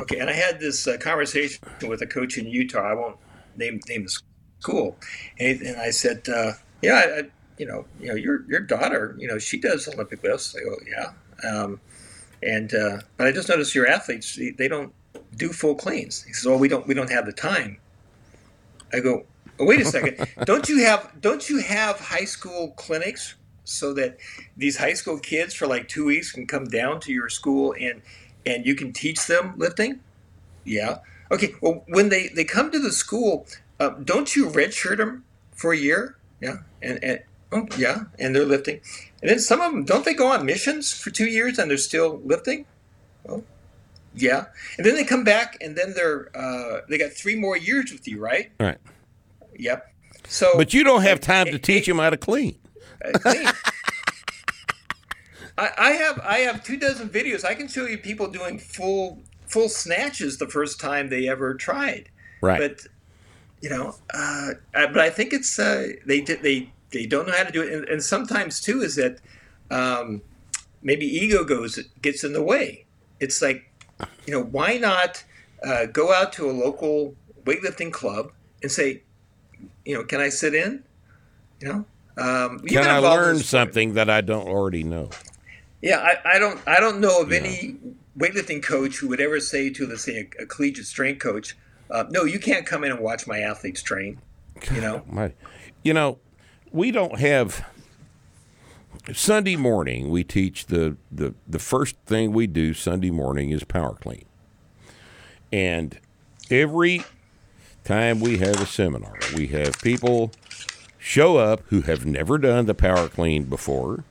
[0.00, 2.82] Okay, and I had this uh, conversation with a coach in Utah.
[2.90, 3.16] I won't
[3.56, 4.20] name name the
[4.60, 4.98] school,
[5.40, 6.52] and, and I said, uh,
[6.82, 7.22] "Yeah, I, I,
[7.58, 10.76] you know, you know, your your daughter, you know, she does Olympic lifts." I go,
[10.88, 11.80] "Yeah," um,
[12.42, 14.94] and uh, but I just noticed your athletes they, they don't
[15.36, 16.24] do full cleans.
[16.24, 17.78] He says, "Well, we don't we don't have the time."
[18.92, 19.26] I go,
[19.60, 20.26] "Wait a second!
[20.44, 23.34] don't you have don't you have high school clinics
[23.64, 24.16] so that
[24.56, 28.02] these high school kids for like two weeks can come down to your school and
[28.46, 30.00] and you can teach them lifting?"
[30.64, 30.98] Yeah.
[31.30, 31.54] Okay.
[31.60, 33.46] Well, when they they come to the school,
[33.78, 36.16] uh, don't you redshirt them for a year?
[36.40, 36.58] Yeah.
[36.82, 37.20] And and
[37.52, 38.80] oh yeah, and they're lifting,
[39.20, 41.78] and then some of them don't they go on missions for two years and they're
[41.78, 42.66] still lifting?
[43.24, 43.44] Well,
[44.14, 44.46] yeah.
[44.76, 48.08] And then they come back and then they're uh, they got three more years with
[48.08, 48.50] you, right?
[48.58, 48.78] Right.
[49.60, 49.92] Yep.
[50.26, 52.56] So, But you don't have time to teach them how to clean.
[53.14, 53.46] clean.
[55.58, 57.44] I, I have I have two dozen videos.
[57.44, 62.08] I can show you people doing full full snatches the first time they ever tried.
[62.40, 62.58] Right.
[62.58, 62.86] But
[63.60, 67.44] you know, uh, uh, but I think it's uh, they they they don't know how
[67.44, 69.18] to do it, and, and sometimes too is that
[69.70, 70.22] um,
[70.82, 72.86] maybe ego goes gets in the way.
[73.18, 73.70] It's like
[74.26, 75.22] you know why not
[75.62, 78.32] uh, go out to a local weightlifting club
[78.62, 79.02] and say,
[79.90, 80.84] you know, can I sit in?
[81.60, 81.84] You know,
[82.16, 85.10] um, Can I learn something that I don't already know?
[85.82, 87.76] Yeah, I, I don't I don't know of any
[88.16, 91.56] weightlifting coach who would ever say to let's say a, a collegiate strength coach,
[91.90, 94.20] uh, no, you can't come in and watch my athletes train.
[94.72, 95.32] You know, My,
[95.82, 96.18] you know,
[96.70, 97.66] we don't have
[99.12, 100.08] Sunday morning.
[100.10, 104.26] We teach the, the the first thing we do Sunday morning is power clean,
[105.52, 105.98] and
[106.48, 107.04] every
[107.90, 110.30] time we have a seminar, we have people
[110.96, 114.04] show up who have never done the power clean before,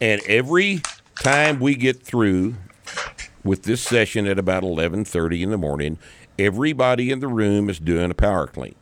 [0.00, 0.80] and every
[1.16, 2.54] time we get through
[3.42, 5.98] with this session at about 11:30 in the morning,
[6.38, 8.76] everybody in the room is doing a power clean.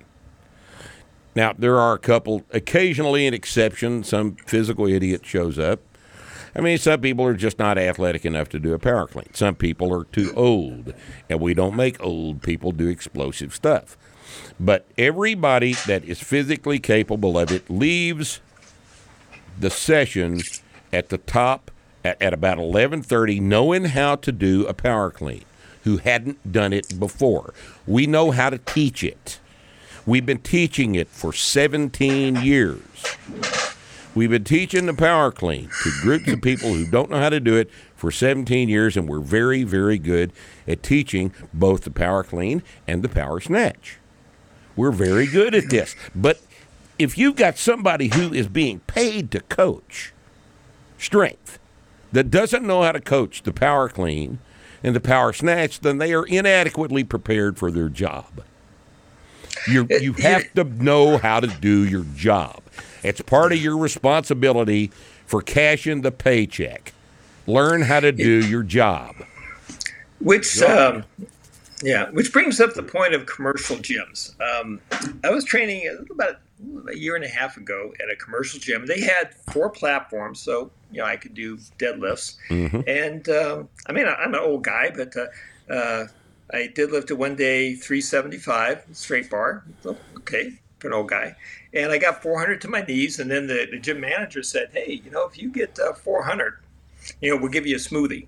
[1.34, 5.80] Now, there are a couple, occasionally an exception, some physical idiot shows up.
[6.54, 9.32] I mean, some people are just not athletic enough to do a power clean.
[9.32, 10.92] Some people are too old,
[11.30, 13.96] and we don't make old people do explosive stuff.
[14.60, 18.40] But everybody that is physically capable of it leaves
[19.58, 20.40] the session
[20.92, 21.70] at the top
[22.04, 25.44] at, at about 11:30 knowing how to do a power clean
[25.84, 27.54] who hadn't done it before.
[27.86, 29.40] We know how to teach it.
[30.06, 32.80] We've been teaching it for 17 years.
[34.14, 37.40] We've been teaching the power clean to groups of people who don't know how to
[37.40, 40.32] do it for 17 years, and we're very, very good
[40.68, 43.98] at teaching both the power clean and the power snatch.
[44.76, 45.96] We're very good at this.
[46.14, 46.42] But
[46.98, 50.12] if you've got somebody who is being paid to coach
[50.98, 51.58] strength
[52.12, 54.40] that doesn't know how to coach the power clean
[54.82, 58.42] and the power snatch, then they are inadequately prepared for their job.
[59.66, 62.62] You eh, you have to know how to do your job.
[63.02, 64.90] It's part of your responsibility
[65.26, 66.92] for cashing the paycheck.
[67.46, 69.16] Learn how to do your job.
[70.20, 71.04] Which, um,
[71.82, 74.38] yeah, which brings up the point of commercial gyms.
[74.40, 74.80] Um,
[75.24, 76.36] I was training about
[76.88, 78.86] a year and a half ago at a commercial gym.
[78.86, 82.36] They had four platforms, so you know I could do deadlifts.
[82.86, 86.06] And um, I mean, I'm an old guy, but uh, uh,
[86.52, 89.64] I deadlifted one day 375 straight bar.
[90.18, 91.34] Okay, for an old guy.
[91.74, 93.18] And I got 400 to my knees.
[93.18, 96.58] And then the, the gym manager said, "Hey, you know, if you get uh, 400,
[97.20, 98.26] you know, we'll give you a smoothie."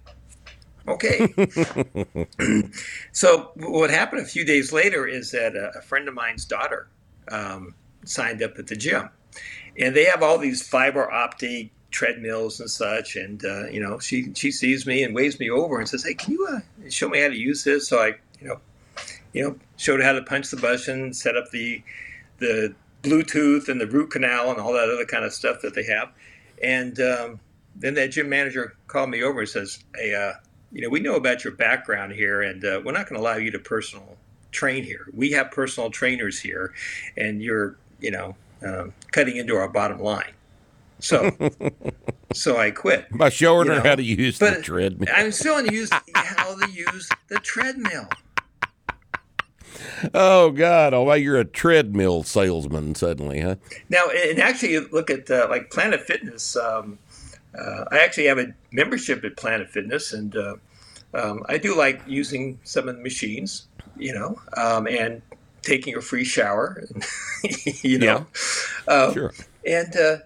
[0.87, 1.35] Okay.
[3.13, 6.89] so what happened a few days later is that a, a friend of mine's daughter
[7.29, 7.75] um,
[8.05, 9.09] signed up at the gym,
[9.79, 13.17] and they have all these fiber optic treadmills and such.
[13.17, 16.15] And uh, you know, she she sees me and waves me over and says, "Hey,
[16.15, 18.61] can you uh, show me how to use this?" So I, you know,
[19.33, 21.83] you know, showed her how to punch the button, set up the
[22.39, 22.75] the
[23.05, 26.11] Bluetooth and the root canal and all that other kind of stuff that they have.
[26.63, 27.41] And um,
[27.77, 30.33] then that gym manager called me over and says, "Hey, uh,
[30.73, 33.37] you know, we know about your background here, and uh, we're not going to allow
[33.37, 34.17] you to personal
[34.51, 35.07] train here.
[35.13, 36.73] We have personal trainers here,
[37.17, 40.33] and you're, you know, um, cutting into our bottom line."
[41.01, 41.31] So,
[42.35, 43.07] so I quit.
[43.11, 45.13] By showing her know, how to use the treadmill.
[45.15, 48.09] I'm still you how to use the treadmill.
[50.13, 50.95] Oh God!
[50.95, 53.57] Oh, well, you're a treadmill salesman suddenly, huh?
[53.89, 56.57] Now, and actually, you look at uh, like Planet Fitness.
[56.57, 56.99] Um,
[57.59, 60.57] uh, I actually have a membership at Planet Fitness, and uh,
[61.15, 65.23] um, I do like using some of the machines, you know, um, and
[65.63, 66.85] taking a free shower,
[67.83, 68.27] you know.
[68.89, 69.33] Um, Sure.
[69.67, 70.17] And uh,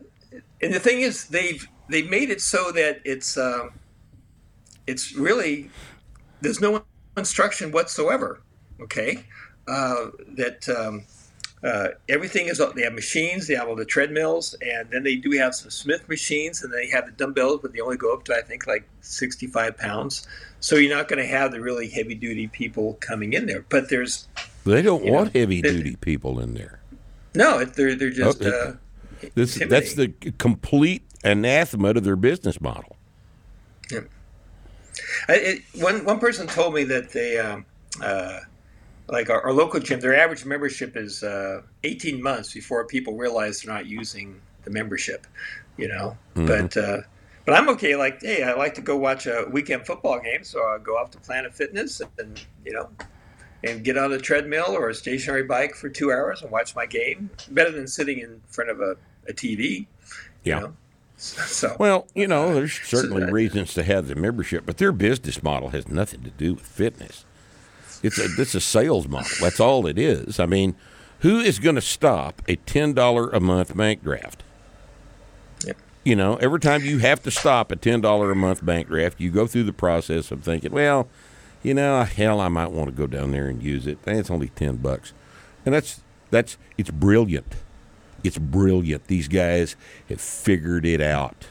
[0.61, 3.71] and the thing is, they've they've made it so that it's um,
[4.87, 5.71] it's really
[6.41, 6.83] there's no
[7.17, 8.41] instruction whatsoever.
[8.81, 9.24] Okay,
[9.66, 10.07] uh,
[10.37, 11.05] that um,
[11.64, 15.33] uh, everything is they have machines, they have all the treadmills, and then they do
[15.33, 18.35] have some Smith machines, and they have the dumbbells, but they only go up to
[18.37, 20.26] I think like 65 pounds.
[20.61, 23.64] So you're not going to have the really heavy duty people coming in there.
[23.68, 24.29] But there's
[24.64, 26.81] They don't want know, heavy it- duty people in there.
[27.35, 28.43] no, they're they're just.
[28.43, 28.72] Oh, it- uh,
[29.35, 30.09] This that's the
[30.39, 32.97] complete anathema to their business model.
[35.29, 37.64] I, it, one one person told me that they, um,
[38.03, 38.41] uh,
[39.09, 43.63] like our, our local gym, their average membership is uh, 18 months before people realize
[43.63, 45.27] they're not using the membership,
[45.77, 46.17] you know.
[46.35, 46.99] But uh,
[47.45, 47.97] but I'm okay.
[47.97, 51.11] Like, hey, I like to go watch a weekend football game, so I go off
[51.13, 52.91] to Planet Fitness and you know,
[53.65, 56.87] and get on a treadmill or a stationary bike for two hours and watch my
[56.87, 57.31] game.
[57.51, 58.97] Better than sitting in front of a,
[59.29, 59.87] a TV.
[60.45, 60.57] Yeah.
[60.57, 60.73] You know?
[61.21, 65.43] So Well, you know, there's certainly that- reasons to have the membership, but their business
[65.43, 67.25] model has nothing to do with fitness.
[68.03, 69.31] It's a it's a sales model.
[69.41, 70.39] That's all it is.
[70.39, 70.77] I mean,
[71.21, 74.43] who is going to stop a ten dollar a month bank draft?
[75.67, 75.77] Yep.
[76.05, 79.21] You know, every time you have to stop a ten dollar a month bank draft,
[79.21, 81.09] you go through the process of thinking, well,
[81.63, 83.99] you know, hell, I might want to go down there and use it.
[84.07, 85.13] It's only ten bucks,
[85.67, 87.57] and that's that's it's brilliant.
[88.23, 89.07] It's brilliant.
[89.07, 89.77] These guys
[90.09, 91.47] have figured it out.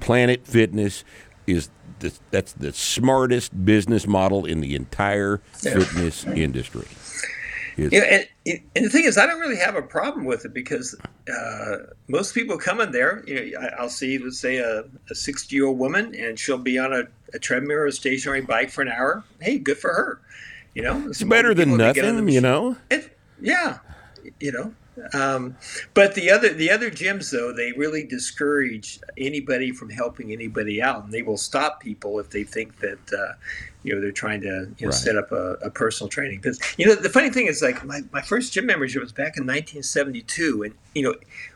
[0.00, 1.04] Planet Fitness
[1.46, 1.70] is
[2.00, 5.74] the, that's the smartest business model in the entire Yeah.
[5.78, 6.86] fitness industry.
[7.76, 10.52] It's, know, and, and the thing is, I don't really have a problem with it
[10.52, 10.94] because
[11.32, 11.76] uh,
[12.08, 13.24] most people come in there.
[13.26, 16.58] You know, I- I'll see, let's say, a, a 60 year old woman, and she'll
[16.58, 19.24] be on a, a treadmill or a stationary bike for an hour.
[19.40, 20.20] Hey, good for her.
[20.74, 22.76] You know, it's better than nothing, you know.
[22.90, 23.78] It, yeah,
[24.40, 24.74] you know.
[25.14, 25.56] Um,
[25.94, 31.04] but the other the other gyms though they really discourage anybody from helping anybody out,
[31.04, 33.32] and they will stop people if they think that uh,
[33.82, 34.46] you know they're trying to
[34.78, 34.94] you know, Right.
[34.94, 36.40] set up a, a personal training.
[36.40, 39.36] Because you know the funny thing is like my, my first gym membership was back
[39.38, 41.14] in 1972, and you know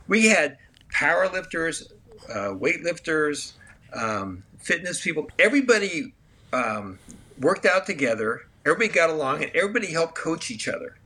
[0.09, 0.57] we had
[0.91, 1.93] power lifters,
[2.31, 3.53] uh, weightlifters,
[3.93, 5.29] um, fitness people.
[5.39, 6.15] Everybody
[6.53, 6.99] um,
[7.41, 8.43] worked out together.
[8.65, 10.97] Everybody got along, and everybody helped coach each other.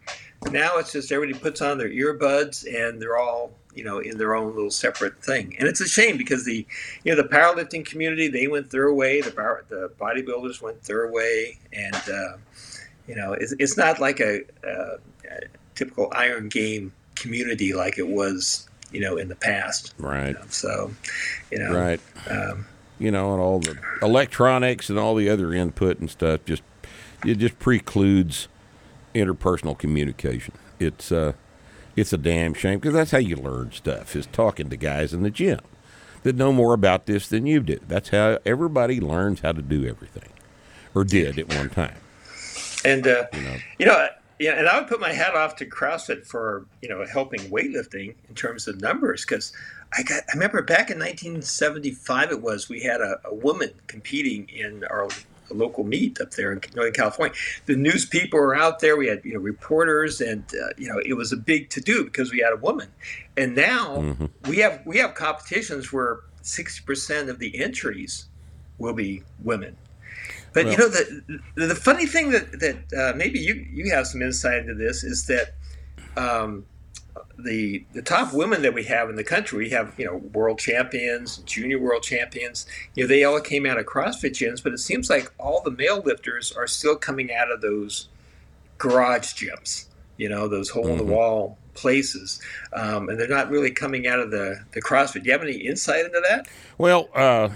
[0.51, 4.35] Now it's just everybody puts on their earbuds and they're all you know in their
[4.35, 6.67] own little separate thing, and it's a shame because the
[7.05, 11.11] you know the powerlifting community they went their way, the power, the bodybuilders went their
[11.11, 12.37] way, and uh,
[13.07, 14.97] you know it's, it's not like a, a,
[15.31, 15.41] a
[15.75, 19.95] typical iron game community like it was you know in the past.
[19.99, 20.91] Right, So
[21.53, 22.01] you know right.
[22.29, 22.67] um,
[22.99, 26.63] You know, and all the electronics and all the other input and stuff just
[27.25, 28.49] it just precludes
[29.15, 30.55] interpersonal communication.
[30.79, 31.33] It's uh,
[31.97, 35.23] it's a damn shame because that's how you learn stuff is talking to guys in
[35.23, 35.61] the gym
[36.23, 37.81] that know more about this than you do.
[37.87, 40.31] That's how everybody learns how to do everything,
[40.95, 41.97] or did at one time.
[42.85, 43.57] And uh, You know.
[43.79, 44.09] you know,
[44.39, 48.15] yeah, and I would put my hat off to CrossFit for you know helping weightlifting
[48.29, 49.53] in terms of numbers because
[49.93, 54.49] I got I remember back in 1975 it was we had a, a woman competing
[54.49, 55.09] in our
[55.55, 57.35] local meet up there in Northern California.
[57.67, 58.97] The news people were out there.
[58.97, 62.05] We had you know reporters, and uh, you know it was a big to do
[62.05, 62.89] because we had a woman.
[63.37, 64.27] And now mm-hmm.
[64.49, 68.27] we have we have competitions where 60 percent of the entries
[68.79, 69.77] will be women.
[70.53, 74.07] But well, you know the the funny thing that that uh, maybe you you have
[74.07, 75.55] some insight into this is that
[76.17, 76.65] um,
[77.39, 80.59] the the top women that we have in the country, we have you know world
[80.59, 82.67] champions, junior world champions.
[82.95, 85.71] You know they all came out of CrossFit gyms, but it seems like all the
[85.71, 88.09] male lifters are still coming out of those
[88.79, 89.87] garage gyms.
[90.17, 91.13] You know those hole in the mm-hmm.
[91.13, 92.41] wall places,
[92.73, 95.23] um, and they're not really coming out of the the CrossFit.
[95.23, 96.49] Do you have any insight into that?
[96.79, 97.09] Well.
[97.15, 97.51] Uh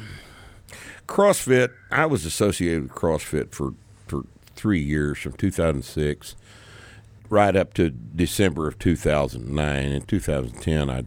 [1.06, 3.74] CrossFit, I was associated with CrossFit for,
[4.06, 4.22] for
[4.56, 6.34] three years from 2006
[7.28, 9.84] right up to December of 2009.
[9.84, 10.98] In 2010, I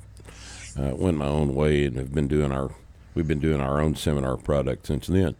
[0.79, 2.71] uh, went my own way and have been doing our
[3.15, 5.35] we've been doing our own seminar product since then.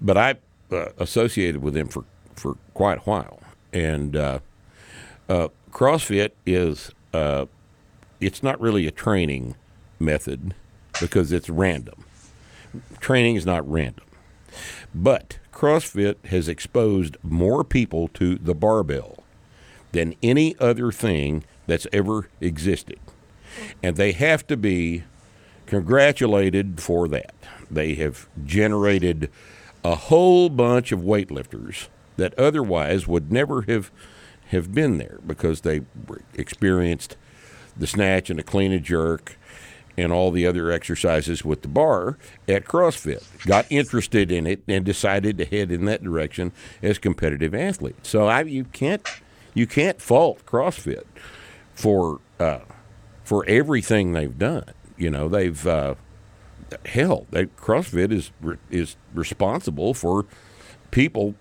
[0.00, 0.34] But I
[0.72, 2.04] uh, associated with them for
[2.34, 3.40] for quite a while,
[3.72, 4.38] and uh,
[5.28, 7.46] uh CrossFit is uh,
[8.20, 9.54] it's not really a training
[9.98, 10.54] method
[11.00, 12.04] because it's random
[13.00, 14.04] training is not random.
[14.94, 19.22] But CrossFit has exposed more people to the barbell
[19.96, 22.98] than any other thing that's ever existed.
[23.82, 25.04] And they have to be
[25.64, 27.34] congratulated for that.
[27.70, 29.30] They have generated
[29.82, 31.88] a whole bunch of weightlifters
[32.18, 33.90] that otherwise would never have
[34.50, 35.80] have been there because they
[36.34, 37.16] experienced
[37.76, 39.36] the snatch and the clean and jerk
[39.96, 43.24] and all the other exercises with the bar at CrossFit.
[43.46, 48.08] Got interested in it and decided to head in that direction as competitive athletes.
[48.10, 49.02] So I, you can't
[49.56, 51.04] you can't fault CrossFit
[51.74, 52.60] for uh,
[53.24, 54.70] for everything they've done.
[54.98, 55.94] You know they've uh,
[56.84, 58.30] hell they, CrossFit is
[58.70, 60.26] is responsible for
[60.90, 61.34] people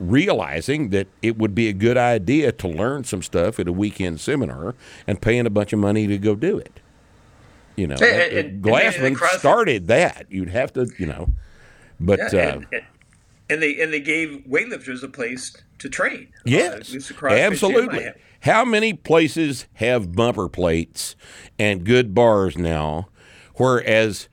[0.00, 4.18] realizing that it would be a good idea to learn some stuff at a weekend
[4.18, 4.74] seminar
[5.06, 6.80] and paying a bunch of money to go do it.
[7.76, 10.26] You know, and, and, Glassman and started that.
[10.28, 11.28] You'd have to, you know,
[12.00, 12.78] but yeah, uh,
[13.50, 16.32] and, they and they gave weightlifters a place to train.
[16.44, 18.10] Yes, uh, absolutely.
[18.40, 21.16] How many places have bumper plates
[21.58, 23.08] and good bars now,
[23.56, 24.28] whereas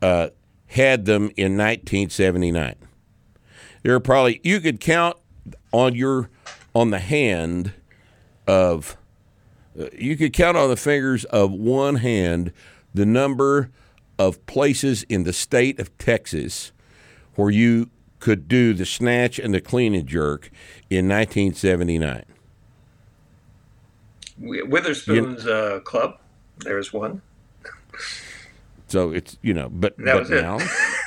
[0.00, 0.28] uh,
[0.68, 2.76] had them in 1979?
[3.82, 5.16] There are probably you could count
[5.72, 6.30] on your
[6.74, 7.72] on the hand
[8.46, 8.96] of
[9.78, 12.52] uh, you could count on the fingers of one hand
[12.94, 13.70] the number
[14.18, 16.72] of places in the state of Texas
[17.34, 17.88] where you
[18.20, 20.50] could do the snatch and the clean and jerk
[20.88, 22.24] in 1979?
[24.38, 26.18] Witherspoon's you, uh, club.
[26.58, 27.22] There's one.
[28.90, 30.58] So it's you know, but but now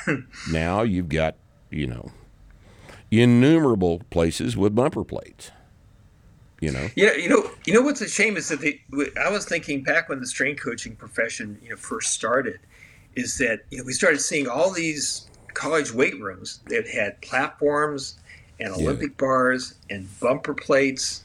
[0.50, 1.36] now you've got
[1.68, 2.12] you know
[3.10, 5.50] innumerable places with bumper plates.
[6.62, 6.88] You know.
[6.96, 8.80] Know, you know, you know what's a shame is that they,
[9.22, 12.60] I was thinking back when the strength coaching profession you know first started,
[13.16, 18.18] is that you know we started seeing all these college weight rooms that had platforms
[18.60, 19.16] and Olympic yeah.
[19.18, 21.24] bars and bumper plates.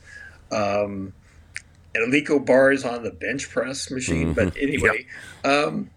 [0.52, 1.14] Um,
[1.96, 4.34] and Eleiko bars on the bench press machine.
[4.34, 4.34] Mm-hmm.
[4.34, 5.06] But anyway,
[5.44, 5.90] um,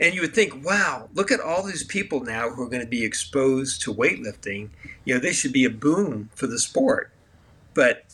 [0.00, 2.88] and you would think, wow, look at all these people now who are going to
[2.88, 4.70] be exposed to weightlifting.
[5.04, 7.12] You know, they should be a boom for the sport.
[7.74, 8.04] But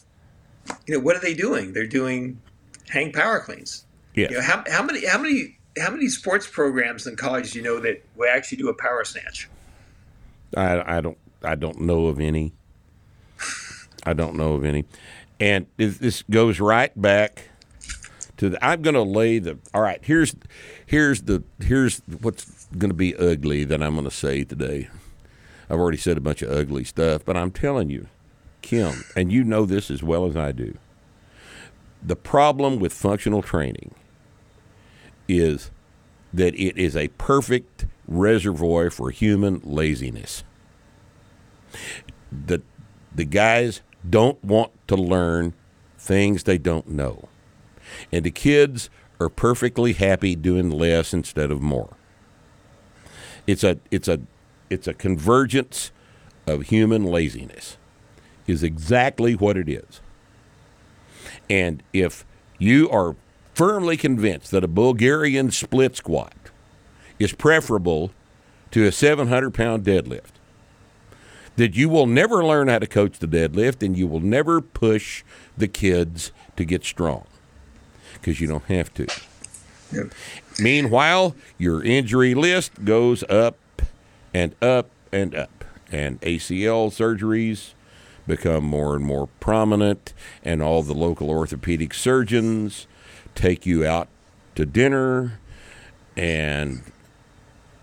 [0.87, 1.73] you know, what are they doing?
[1.73, 2.41] They're doing
[2.89, 3.85] hang power cleans.
[4.15, 4.29] Yeah.
[4.31, 7.65] You know, how, how many how many how many sports programs in college do you
[7.65, 9.49] know that will actually do a power snatch?
[10.55, 12.53] I, I don't I don't know of any.
[14.05, 14.85] I don't know of any,
[15.41, 17.49] and this goes right back
[18.37, 18.65] to the.
[18.65, 19.59] I'm going to lay the.
[19.75, 20.35] All right, here's
[20.87, 24.89] here's the here's what's going to be ugly that I'm going to say today.
[25.69, 28.07] I've already said a bunch of ugly stuff, but I'm telling you,
[28.63, 30.77] Kim, and you know this as well as I do.
[32.03, 33.93] The problem with functional training
[35.27, 35.73] is
[36.33, 40.45] that it is a perfect reservoir for human laziness.
[42.31, 42.63] The,
[43.15, 45.55] the guys don't want to learn
[45.99, 47.29] things they don't know.
[48.13, 51.97] And the kids are perfectly happy doing less instead of more.
[53.47, 54.21] It's a it's a
[54.71, 55.93] it's a convergence
[56.47, 57.77] of human laziness
[58.47, 60.01] is exactly what it is.
[61.49, 62.25] And if
[62.59, 63.17] you are
[63.55, 66.35] firmly convinced that a Bulgarian split squat
[67.19, 68.11] is preferable
[68.71, 70.33] to a 700 pound deadlift,
[71.57, 75.25] that you will never learn how to coach the deadlift and you will never push
[75.57, 77.25] the kids to get strong
[78.15, 79.07] because you don't have to.
[79.93, 80.13] Yep.
[80.59, 83.57] Meanwhile, your injury list goes up
[84.35, 87.73] and up and up, and ACL surgeries
[88.27, 90.13] become more and more prominent,
[90.43, 92.89] and all the local orthopedic surgeons
[93.35, 94.09] take you out
[94.57, 95.39] to dinner,
[96.17, 96.83] and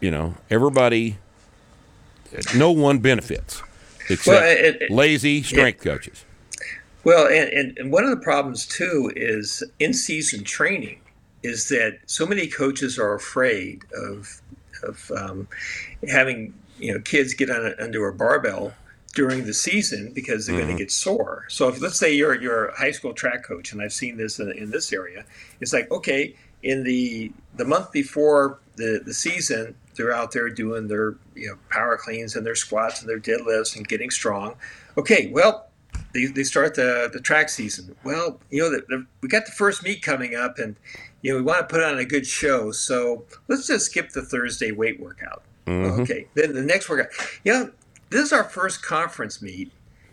[0.03, 1.17] you know everybody,
[2.55, 3.63] no one benefits
[4.09, 6.25] except Well, it- it- lazy strength coaches.
[7.05, 10.99] Well, and, and, one of the problems too is in season training
[11.41, 14.41] is that so many coaches are afraid of
[14.83, 15.47] of um,
[16.09, 18.73] having you know kids get on a, under a barbell
[19.15, 21.45] during the season because they're going to get sore.
[21.47, 24.39] So if let's say you're you're a high school track coach, and I've seen this
[24.39, 25.23] in, in this area,
[25.61, 30.87] it's like okay, in the the month before the the season, they're out there doing
[30.87, 34.55] their you know power cleans and their squats and their deadlifts and getting strong.
[34.97, 35.67] Okay, well
[36.13, 37.95] they, they start the, the track season.
[38.03, 40.75] Well, you know, the, the, we got the first meet coming up, and
[41.21, 42.71] you know we want to put on a good show.
[42.71, 45.43] So let's just skip the Thursday weight workout.
[45.65, 46.01] Mm-hmm.
[46.01, 47.11] Okay, then the next workout.
[47.43, 47.71] You know,
[48.09, 49.71] this is our first conference meet.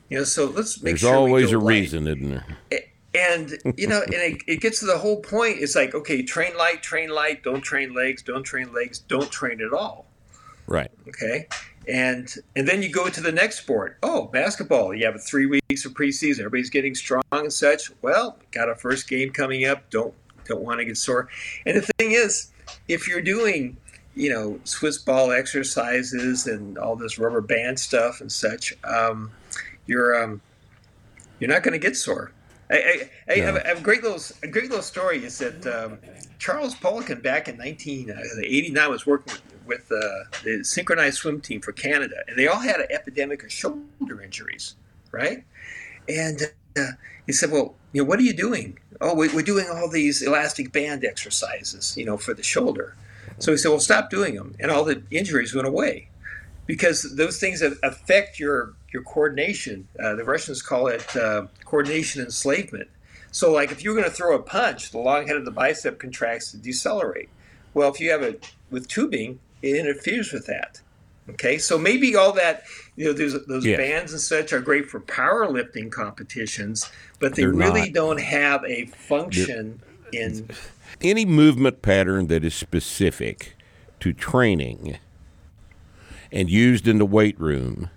[0.08, 1.80] You know, so let's make There's sure always a light.
[1.80, 2.58] reason, isn't there?
[2.72, 2.78] Eh,
[3.14, 5.58] And you know, and it, it gets to the whole point.
[5.58, 7.42] It's like, okay, train light, train light.
[7.42, 8.22] Don't train legs.
[8.22, 9.00] Don't train legs.
[9.00, 10.06] Don't train at all.
[10.66, 10.90] Right.
[11.08, 11.48] Okay.
[11.88, 13.98] And and then you go to the next sport.
[14.04, 14.94] Oh, basketball.
[14.94, 16.40] You have three weeks of preseason.
[16.40, 17.90] Everybody's getting strong and such.
[18.02, 19.90] Well, got a first game coming up.
[19.90, 20.14] Don't
[20.44, 21.28] don't want to get sore.
[21.66, 22.52] And the thing is,
[22.86, 23.76] if you're doing,
[24.14, 29.32] you know, Swiss ball exercises and all this rubber band stuff and such, um,
[29.86, 30.40] you're um,
[31.40, 32.32] you're not going to get sore.
[32.70, 35.24] I, I, I, have, a- I have a great little a great little story.
[35.24, 35.98] Is that um,
[36.38, 39.34] Charles Poliquin back in 1989 was working
[39.66, 43.42] with, with uh, the synchronized swim team for Canada, and they all had an epidemic
[43.42, 44.76] of shoulder injuries,
[45.10, 45.44] right?
[46.08, 46.40] And
[46.76, 46.92] uh,
[47.26, 48.78] he said, "Well, you know, what are you doing?
[49.00, 52.96] Oh, we, we're doing all these elastic band exercises, you know, for the shoulder."
[53.38, 56.08] So he said, "Well, stop doing them," and all the injuries went away
[56.66, 59.86] because those things affect your your coordination.
[60.02, 62.88] Uh, the Russians call it uh, coordination enslavement.
[63.32, 65.98] So, like if you're going to throw a punch, the long head of the bicep
[65.98, 67.28] contracts to decelerate.
[67.74, 70.80] Well, if you have it with tubing, it interferes with that.
[71.28, 72.64] Okay, so maybe all that
[72.96, 73.76] you know, those those Yes.
[73.78, 76.90] bands and such are great for powerlifting competitions,
[77.20, 77.92] but they They're really not.
[77.92, 79.80] don't have a function
[80.12, 80.48] in.
[81.00, 83.54] any movement pattern that is specific
[84.00, 84.98] to training
[86.32, 87.90] and used in the weight room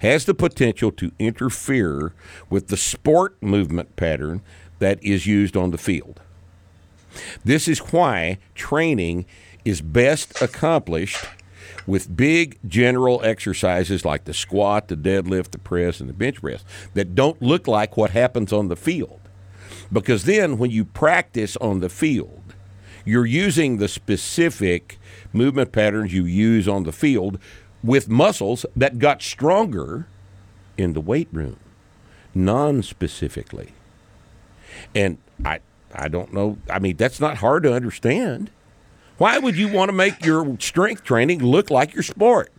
[0.00, 2.12] has the potential to interfere
[2.50, 4.42] with the sport movement pattern
[4.78, 6.20] that is used on the field.
[7.44, 9.26] This is why training
[9.64, 11.26] is best accomplished
[11.86, 16.64] with big general exercises like the squat, the deadlift, the press, and the bench press
[16.94, 19.20] that don't look like what happens on the field.
[19.92, 22.54] Because then when you practice on the field,
[23.04, 24.98] you're using the specific
[25.32, 27.38] movement patterns you use on the field
[27.86, 30.06] with muscles that got stronger
[30.76, 31.58] in the weight room,
[32.34, 33.72] non specifically.
[34.94, 35.60] And I,
[35.94, 36.58] I don't know.
[36.68, 38.50] I mean, that's not hard to understand.
[39.18, 42.52] Why would you want to make your strength training look like your sport?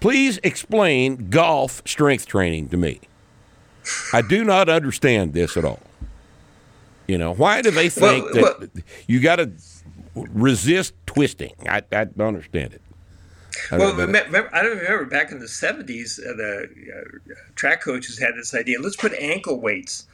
[0.00, 3.00] Please explain golf strength training to me.
[4.12, 5.80] I do not understand this at all.
[7.06, 9.50] You know, why do they think Well, that you got to
[10.14, 11.54] resist twisting?
[11.68, 12.80] I, I don't understand it.
[13.70, 16.32] I Well, don't know, but- remem- remember, I don't remember back in the '70s, uh,
[16.36, 20.06] the uh, track coaches had this idea: let's put ankle weights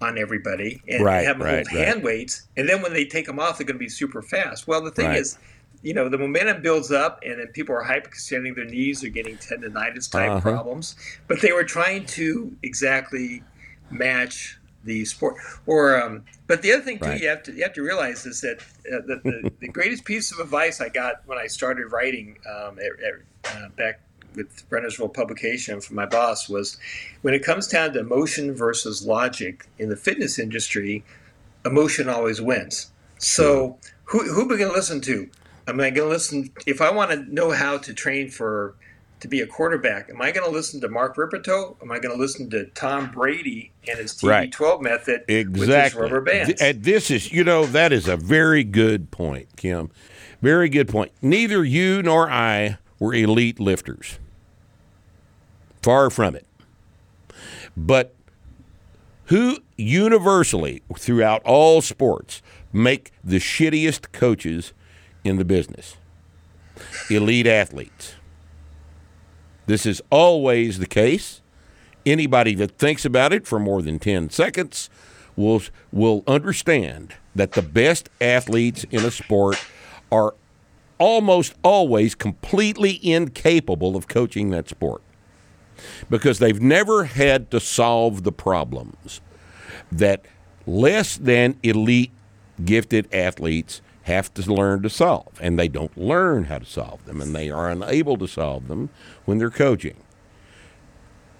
[0.00, 1.86] on everybody and Right, have them right, hold right.
[1.88, 4.66] hand weights, and then when they take them off, they're going to be super fast.
[4.66, 5.18] Well, the thing Right.
[5.20, 5.38] is,
[5.82, 9.38] you know, the momentum builds up, and then people are hyperextending their knees, they're getting
[9.38, 10.40] tendonitis type Uh-huh.
[10.40, 10.96] problems.
[11.28, 13.44] But they were trying to exactly
[13.90, 15.36] match the sport.
[15.66, 17.20] Or, um, but the other thing too, Right.
[17.20, 18.60] you have to you have to realize is that
[18.92, 22.78] uh, the, the, the greatest piece of advice I got when I started writing um,
[22.78, 24.00] at, at, uh, back
[24.34, 26.76] with Brennersville Publication from my boss was
[27.22, 31.04] when it comes down to emotion versus logic in the fitness industry,
[31.64, 32.90] emotion always wins.
[33.18, 35.30] So who who am I going to listen to?
[35.66, 38.74] Am I going to listen if I want to know how to train for
[39.24, 40.08] to be a quarterback?
[40.10, 41.76] Am I going to listen to Mark Rippetoe?
[41.82, 44.50] Am I going to listen to Tom Brady and his Right.
[44.52, 46.02] TB12 method with his Exactly.
[46.02, 46.60] rubber bands?
[46.60, 49.90] And this is, you know, that is a very good point, Kim.
[50.42, 51.10] Very good point.
[51.22, 54.18] Neither you nor I were elite lifters.
[55.82, 56.46] Far from it.
[57.76, 58.14] But
[59.26, 62.42] who universally throughout all sports
[62.72, 64.72] make the shittiest coaches
[65.24, 65.96] in the business?
[67.10, 68.14] Elite athletes.
[69.66, 71.40] This is always the case.
[72.04, 74.90] Anybody that thinks about it for more than 10 seconds
[75.36, 79.56] will, will understand that the best athletes in a sport
[80.12, 80.34] are
[80.98, 85.02] almost always completely incapable of coaching that sport
[86.08, 89.20] because they've never had to solve the problems
[89.90, 90.24] that
[90.66, 92.12] less than elite
[92.64, 97.20] gifted athletes have to learn to solve and they don't learn how to solve them
[97.20, 98.90] and they are unable to solve them
[99.24, 99.96] when they're coaching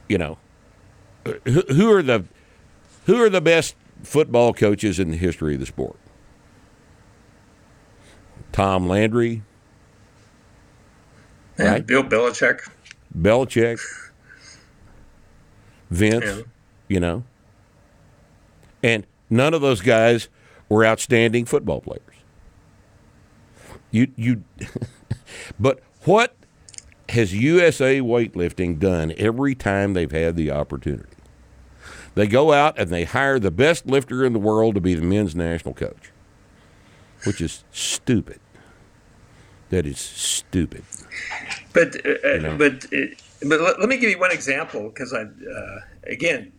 [0.08, 0.38] you know
[1.44, 2.24] who, are the
[3.06, 5.96] who are the best football coaches in the history of the sport
[8.52, 9.42] Tom Landry
[11.58, 11.86] Yeah, Right.
[11.86, 12.68] Bill Belichick.
[13.16, 13.80] Belichick
[15.90, 16.42] Vince Yeah.
[16.88, 17.24] you know
[18.82, 20.28] and none of those guys
[20.68, 22.00] were outstanding football players
[23.94, 24.44] you you
[25.60, 26.34] but what
[27.10, 31.08] has USA weightlifting done every time they've had the opportunity?
[32.14, 35.02] They go out and they hire the best lifter in the world to be the
[35.02, 36.12] men's national coach
[37.26, 38.40] which is stupid.
[39.70, 40.84] That is stupid.
[41.72, 42.56] But uh, uh, know.
[42.56, 43.06] but uh,
[43.42, 46.52] but let, let me give you one example because I uh, again,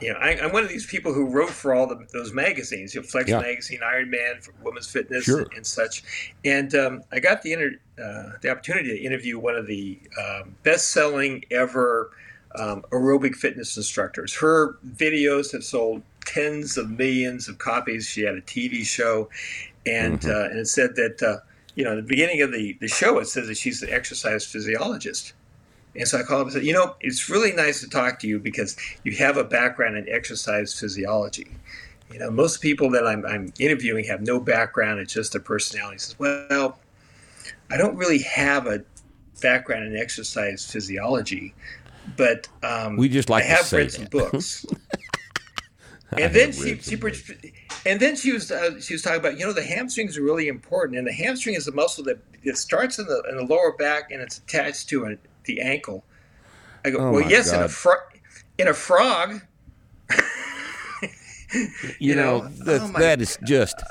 [0.00, 2.94] you know, I, I'm one of these people who wrote for all the, those magazines,
[2.94, 3.40] you know, Flex Yeah.
[3.40, 5.40] magazine, Iron Man, for Women's Fitness, Sure.
[5.42, 6.32] and, and such.
[6.44, 7.72] And um, I got the inter,
[8.02, 12.10] uh, the opportunity to interview one of the um, best-selling ever
[12.56, 14.34] um, aerobic fitness instructors.
[14.34, 18.06] Her videos have sold tens of millions of copies.
[18.08, 19.28] She had a TV show,
[19.86, 20.30] and Mm-hmm.
[20.30, 21.38] uh, and it said that uh,
[21.74, 24.44] you know, in the beginning of the, the show, it says that she's an exercise
[24.44, 25.32] physiologist.
[25.98, 28.28] And so I called up and said, you know, it's really nice to talk to
[28.28, 31.50] you because you have a background in exercise physiology.
[32.12, 35.96] You know, most people that I'm, I'm interviewing have no background, it's just their personality.
[35.96, 36.78] He says, well,
[37.70, 38.82] I don't really have a
[39.42, 41.54] background in exercise physiology,
[42.16, 44.64] but um, We just like I have read some that." books.
[46.16, 46.98] And then she she,
[47.84, 50.48] and then she was uh, she was talking about you know the hamstrings are really
[50.48, 53.72] important and the hamstring is a muscle that it starts in the in the lower
[53.72, 55.16] back and it's attached to a,
[55.48, 56.04] the ankle.
[56.84, 57.72] I go Oh well my yes in a God.
[57.72, 58.08] fro-
[58.58, 59.40] in a frog.
[61.52, 61.68] you,
[61.98, 63.82] you know, know, that, oh that is just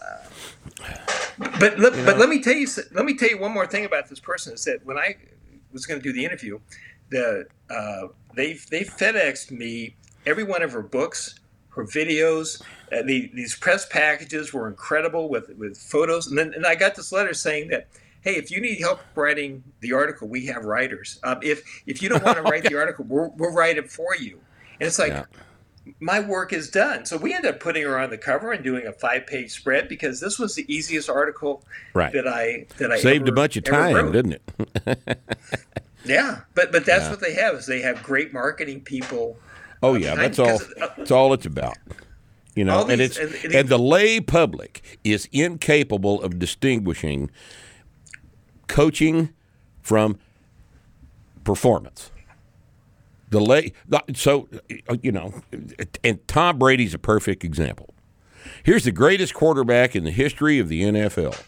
[1.37, 3.85] But let, You but let me tell you let me tell you one more thing
[3.85, 4.53] about this person.
[4.53, 5.15] Is that when I
[5.71, 6.59] was going to do the interview,
[7.09, 11.39] the uh, they they FedExed me every one of her books,
[11.69, 12.61] her videos.
[12.91, 16.95] Uh, the, these press packages were incredible with with photos, and then and I got
[16.95, 17.87] this letter saying that.
[18.27, 21.17] Hey, if you need help writing the article, we have writers.
[21.23, 24.17] Um, if if you don't want to write the article, we'll, we'll write it for
[24.17, 24.41] you.
[24.81, 25.23] And it's like, Yeah.
[26.01, 27.05] my work is done.
[27.05, 29.87] So we ended up putting her on the cover and doing a five page spread
[29.87, 31.63] because this was the easiest article
[31.93, 32.11] right.
[32.11, 35.09] that I that I Saved ever- a bunch of time, didn't it?
[36.03, 37.09] Yeah, but but that's Yeah.
[37.11, 39.37] what they have is they have great marketing people.
[39.81, 40.59] Oh uh, yeah, that's all.
[40.81, 41.77] uh, That's all it's about.
[42.55, 47.29] You know, All and it's and- and, and- the lay public is incapable of distinguishing
[48.67, 49.33] coaching
[49.81, 50.17] from
[51.43, 52.11] performance.
[53.29, 53.71] The
[54.13, 54.47] so
[54.89, 55.33] uh, you know,
[56.03, 57.93] and Tom Brady's a perfect example.
[58.63, 61.41] Here's the greatest quarterback in the history of the NFL.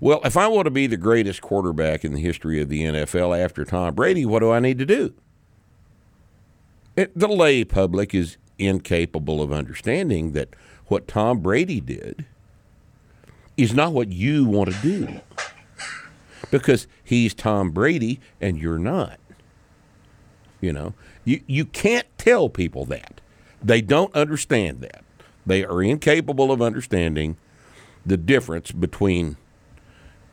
[0.00, 3.38] Well, if I want to be the greatest quarterback in the history of the NFL
[3.38, 5.14] after Tom Brady, what do I need to do?
[6.94, 10.50] It, the lay public is incapable of understanding that
[10.86, 12.26] what Tom Brady did
[13.56, 15.20] is not what you want to do
[16.50, 19.18] because he's Tom Brady and you're not.
[20.60, 20.94] You know,
[21.24, 23.20] you, you can't tell people that.
[23.62, 25.04] They don't understand that.
[25.44, 27.36] They are incapable of understanding
[28.04, 29.36] the difference between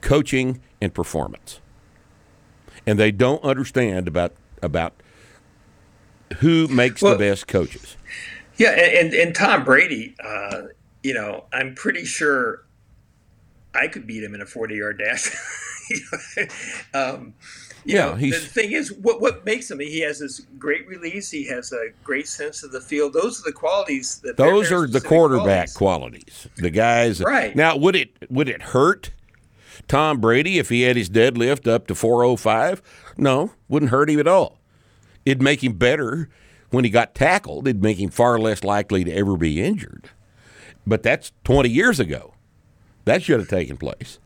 [0.01, 1.59] coaching and performance.
[2.85, 4.93] And they don't understand about about
[6.39, 7.97] who makes Well- the best coaches.
[8.57, 10.63] Yeah, and and, and Tom Brady, uh,
[11.01, 12.63] you know, I'm pretty sure
[13.75, 15.29] I could beat him in a 40 yard dash.
[16.93, 17.33] um,
[17.85, 19.79] Yeah, know, he's- the thing is, what what makes him?
[19.79, 21.29] He has this great release.
[21.31, 23.13] He has a great sense of the field.
[23.13, 26.37] Those are the qualities that Those are the quarterback qualities.
[26.37, 26.47] qualities.
[26.57, 27.21] The guys.
[27.21, 27.55] Right.
[27.55, 29.11] Now, would it would it hurt
[29.87, 32.81] Tom Brady if he had his deadlift up to 405?
[33.17, 34.59] No, wouldn't hurt him at all.
[35.25, 36.29] It'd make him better
[36.69, 37.67] when he got tackled.
[37.67, 40.09] It'd make him far less likely to ever be injured.
[40.85, 42.32] But that's 20 years ago.
[43.05, 44.19] That should have taken place.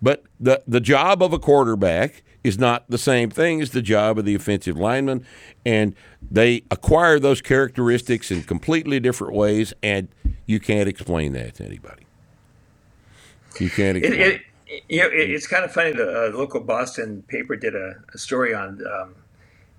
[0.00, 4.18] But the the job of a quarterback is not the same thing as the job
[4.18, 5.26] of the offensive lineman,
[5.66, 5.94] and
[6.30, 10.08] they acquire those characteristics in completely different ways, and
[10.46, 12.06] you can't explain that to anybody.
[13.58, 14.42] You can't It, it,
[14.88, 15.92] you know, it, it's kind of funny.
[15.92, 19.14] The uh, local Boston paper did a, a story on um,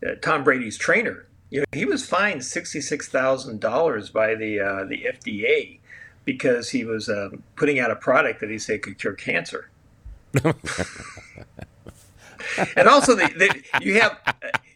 [0.06, 1.26] uh, Tom Brady's trainer.
[1.50, 5.79] You know, he was fined sixty six thousand dollars by the uh, the FDA
[6.34, 9.70] because he was uh, putting out a product that he said could cure cancer.
[10.44, 10.54] and
[12.88, 14.20] also, the, the, you have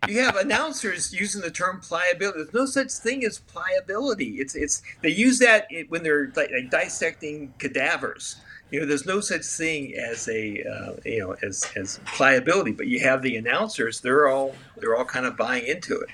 [0.07, 2.39] you have announcers using the term pliability.
[2.39, 4.39] There's no such thing as pliability.
[4.39, 8.37] It's it's they use that when they're like, like dissecting cadavers.
[8.71, 12.71] You know, there's no such thing as a uh, you know as as pliability.
[12.71, 16.09] But you have the announcers; they're all they're all kind of buying into it.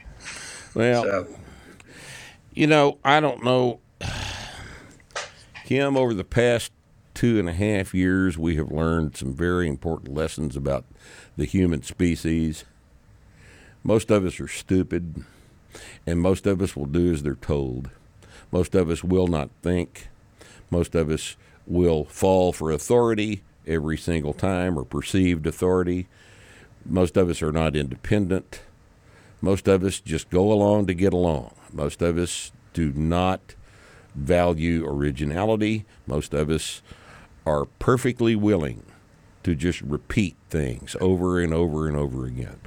[0.76, 1.28] Well, so.
[2.54, 3.80] you know, I don't know.
[5.70, 6.72] Kim, over the past
[7.14, 10.84] two and a half years, we have learned some very important lessons about
[11.38, 12.66] the human species.
[13.84, 15.24] Most of us are stupid,
[16.08, 17.92] and most of us will do as they're told.
[18.52, 20.08] Most of us will not think.
[20.72, 21.38] Most of us
[21.68, 26.08] will fall for authority every single time or perceived authority.
[26.84, 28.62] Most of us are not independent.
[29.40, 31.54] Most of us just go along to get along.
[31.72, 33.54] Most of us do not
[34.16, 35.86] value originality.
[36.08, 36.82] Most of us
[37.46, 38.84] are perfectly willing
[39.44, 42.60] to just repeat things over and over and over again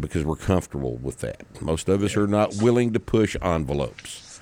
[0.00, 1.60] because we're comfortable with that.
[1.60, 4.40] Most of us are not willing to push envelopes.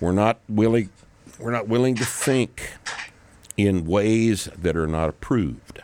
[0.00, 0.90] We're not willing
[1.38, 2.74] we're not willing to think
[3.56, 5.82] in ways that are not approved.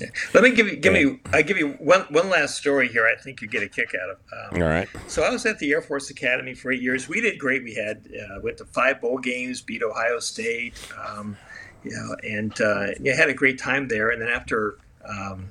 [0.00, 0.08] Yeah.
[0.34, 3.06] Let me give you give me I give you one one last story here.
[3.06, 4.54] I think you get a kick out of.
[4.54, 4.88] Um, All right.
[5.06, 7.08] So I was at the Air Force Academy for eight years.
[7.08, 7.62] We did great.
[7.62, 10.74] We had uh, went to five bowl games, beat Ohio State.
[11.06, 11.36] Um,
[11.84, 14.10] you know, and uh, yeah, had a great time there.
[14.10, 15.48] And then after, um,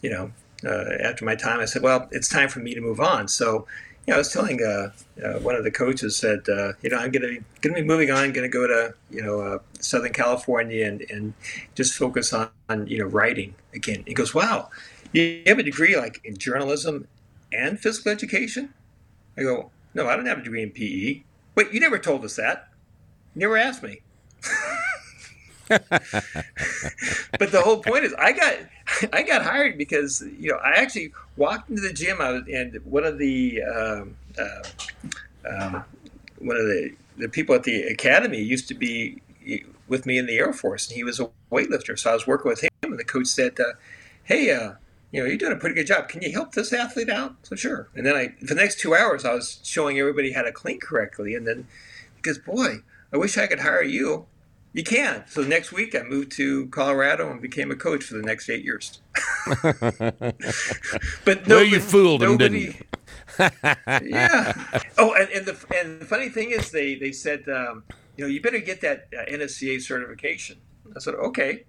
[0.00, 0.32] you know,
[0.64, 3.28] uh, after my time, I said, well, it's time for me to move on.
[3.28, 3.66] So,
[4.08, 4.90] know, I was telling uh,
[5.24, 7.86] uh one of the coaches said, uh, you know, I'm going to going to be
[7.86, 11.34] moving on, going to go to you know uh, Southern California and, and
[11.74, 14.02] just focus on, on you know writing again.
[14.06, 14.70] He goes, wow,
[15.12, 17.06] you have a degree like in journalism
[17.52, 18.74] and physical education?
[19.36, 21.22] I go, no, I don't have a degree in PE.
[21.54, 22.68] Wait, you never told us that.
[23.34, 24.00] You never asked me.
[25.68, 28.56] but the whole point is, I got
[29.12, 33.04] I got hired because you know I actually walked into the gym was, and one
[33.04, 34.62] of the um, uh,
[35.48, 35.84] um,
[36.38, 39.22] one of the the people at the academy used to be
[39.88, 41.98] with me in the Air Force, and he was a weightlifter.
[41.98, 43.74] So I was working with him, and the coach said, uh,
[44.24, 44.74] "Hey, uh,
[45.10, 46.08] you know, you're doing a pretty good job.
[46.08, 47.88] Can you help this athlete out?" So sure.
[47.94, 50.80] And then I, for the next two hours, I was showing everybody how to clean
[50.80, 51.66] correctly, and then
[52.16, 52.82] because boy,
[53.12, 54.26] I wish I could hire you
[54.72, 55.24] you can.
[55.26, 58.64] So next week, I moved to Colorado and became a coach for the next eight
[58.64, 59.00] years.
[61.24, 62.72] but no, well, you fooled nobody, him,
[63.38, 64.10] didn't you?
[64.10, 64.52] yeah.
[64.98, 67.82] Oh, and, and the and the funny thing is, they they said, um,
[68.16, 70.58] you know, you better get that uh, NSCA certification.
[70.94, 71.64] I said, okay.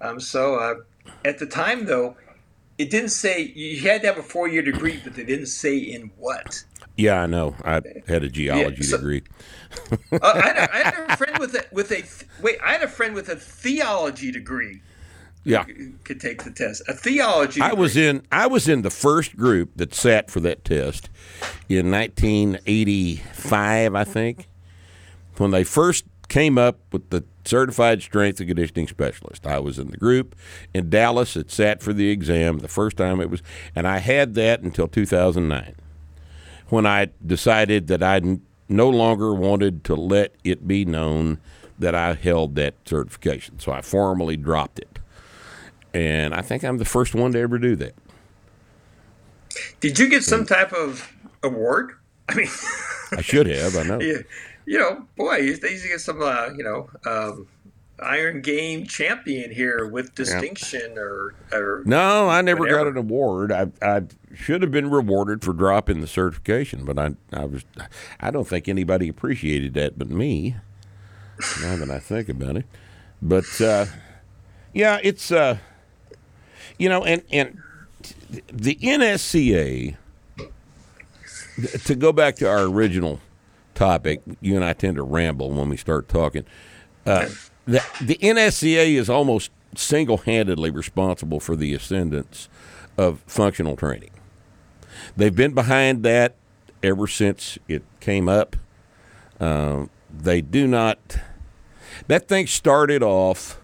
[0.00, 0.74] Um, so uh,
[1.24, 2.16] at the time, though,
[2.78, 5.76] it didn't say you had to have a four year degree, but they didn't say
[5.76, 6.64] in what.
[6.96, 7.54] Yeah, I know.
[7.64, 9.22] I had a geology yeah, so, degree.
[10.12, 12.02] Uh, I, had a, I, had a friend with a with a
[12.42, 12.58] wait.
[12.64, 14.80] I had a friend with a theology degree.
[15.44, 15.64] Yeah,
[16.02, 16.82] could take the test.
[16.88, 17.60] A theology.
[17.60, 18.22] I was in.
[18.32, 21.08] I was in the first group that sat for that test
[21.68, 24.48] in 1985, I think,
[25.36, 29.46] when they first came up with the certified strength and conditioning specialist.
[29.46, 30.34] I was in the group
[30.74, 33.40] in Dallas that sat for the exam the first time it was,
[33.74, 35.76] and I had that until 2009
[36.68, 38.20] when I decided that I
[38.68, 41.38] no longer wanted to let it be known
[41.78, 43.58] that I held that certification.
[43.58, 44.98] So I formally dropped it.
[45.92, 47.94] And I think I'm the first one to ever do that.
[49.80, 51.10] Did you get some type of
[51.42, 51.92] award?
[52.28, 52.48] I mean,
[53.12, 53.76] I should have.
[53.76, 54.00] I know.
[54.00, 54.24] You,
[54.66, 57.46] you know, boy, you used to get some, uh, you know, um,
[58.00, 61.00] Iron Game champion here with distinction yeah.
[61.00, 62.78] or, or no, I never whatever.
[62.78, 63.52] got an award.
[63.52, 64.02] I I
[64.34, 67.64] should have been rewarded for dropping the certification, but I I was
[68.20, 70.56] I don't think anybody appreciated that but me.
[71.62, 72.66] now that I think about it,
[73.22, 73.86] but uh,
[74.74, 75.56] yeah, it's uh,
[76.78, 77.58] you know, and and
[78.48, 79.96] the NSCA.
[81.84, 83.18] To go back to our original
[83.74, 86.44] topic, you and I tend to ramble when we start talking.
[87.06, 87.28] Uh,
[87.66, 92.48] the, the NSCA is almost single handedly responsible for the ascendance
[92.96, 94.10] of functional training.
[95.16, 96.36] They've been behind that
[96.82, 98.56] ever since it came up.
[99.40, 101.18] Um, they do not.
[102.06, 103.60] That thing started off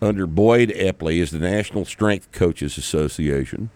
[0.00, 3.70] under Boyd Epley as the National Strength Coaches Association.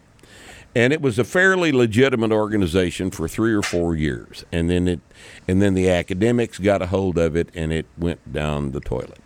[0.74, 5.00] And it was a fairly legitimate organization for three or four years, and then it,
[5.48, 9.18] and then the academics got a hold of it, and it went down the toilet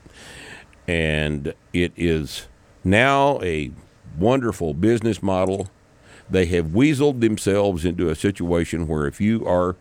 [0.93, 2.49] and it is
[2.85, 3.73] now a
[4.19, 5.71] wonderful business model
[6.29, 9.75] they have weaseled themselves into a situation where if you are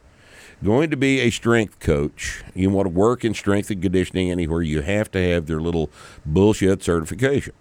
[0.64, 4.62] going to be a strength coach, you want to work in strength and conditioning anywhere,
[4.62, 5.90] you have to have their little
[6.26, 7.54] bullshit certification.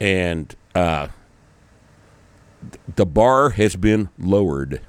[0.00, 1.08] And uh,
[2.96, 4.80] the bar has been lowered.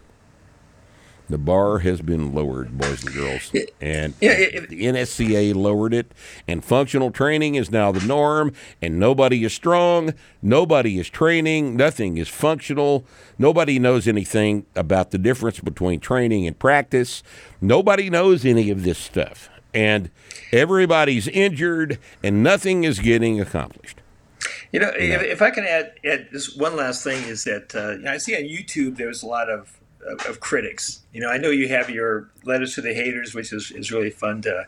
[1.30, 6.12] The bar has been lowered, boys and girls, and the NSCA lowered it.
[6.48, 8.54] And functional training is now the norm.
[8.82, 10.16] And nobody is strong.
[10.42, 11.78] Nobody is training.
[11.78, 13.06] Nothing is functional.
[13.38, 17.22] Nobody knows anything about the difference between training and practice.
[17.62, 19.50] Nobody knows any of this stuff.
[19.72, 20.10] And
[20.52, 24.02] everybody's injured, and nothing is getting accomplished.
[24.72, 27.92] You know, if, if I can add, add this one last thing is that uh,
[27.92, 29.79] you know, I see on YouTube there's a lot of,
[30.10, 31.02] of, of critics.
[31.14, 34.10] You know, I know you have your letters to the haters, which is, is really
[34.10, 34.68] fun to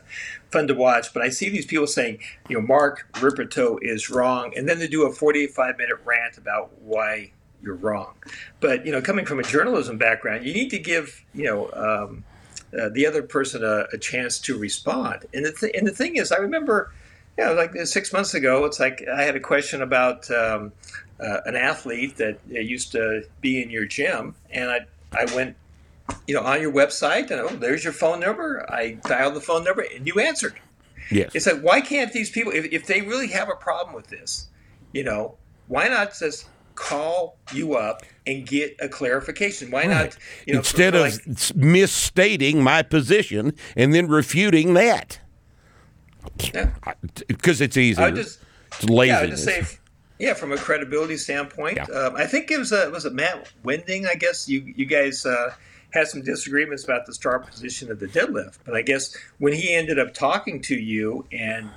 [0.50, 1.12] fun to watch.
[1.12, 4.88] But I see these people saying, you know, Mark Rippetoe is wrong, and then they
[4.88, 7.32] do a 45 minute rant about why
[7.62, 8.14] you're wrong.
[8.60, 11.70] But you know, coming from a journalism background, you need to give you know.
[11.72, 12.24] Um,
[12.72, 16.16] uh, the other person a, a chance to respond, and the th- and the thing
[16.16, 16.90] is, I remember
[17.38, 20.72] yeah, like uh, six months ago, it's like I had a question about um,
[21.18, 24.80] uh, an athlete that uh, used to be in your gym, and I
[25.14, 25.56] I went,
[26.26, 28.64] you know, on your website, and oh, there's your phone number.
[28.70, 30.54] I dialed the phone number, and you answered.
[31.10, 31.32] Yes.
[31.34, 34.48] It's like why can't these people, if, if they really have a problem with this,
[34.92, 35.36] you know,
[35.68, 39.70] why not just call you up and get a clarification?
[39.70, 40.16] Why not,
[40.46, 45.18] you know, Instead for of like- s- misstating my position and then refuting that.
[46.54, 46.70] Yeah.
[47.26, 48.04] Because it's easier.
[48.06, 48.38] I just
[48.80, 49.66] it's Yeah, I just say,
[50.18, 51.84] yeah, from a credibility standpoint, Yeah.
[51.84, 54.06] um, I think it was uh, was it Matt Wenning.
[54.08, 55.54] I guess you you guys uh,
[55.90, 59.74] had some disagreements about the start position of the deadlift, but I guess when he
[59.74, 61.68] ended up talking to you and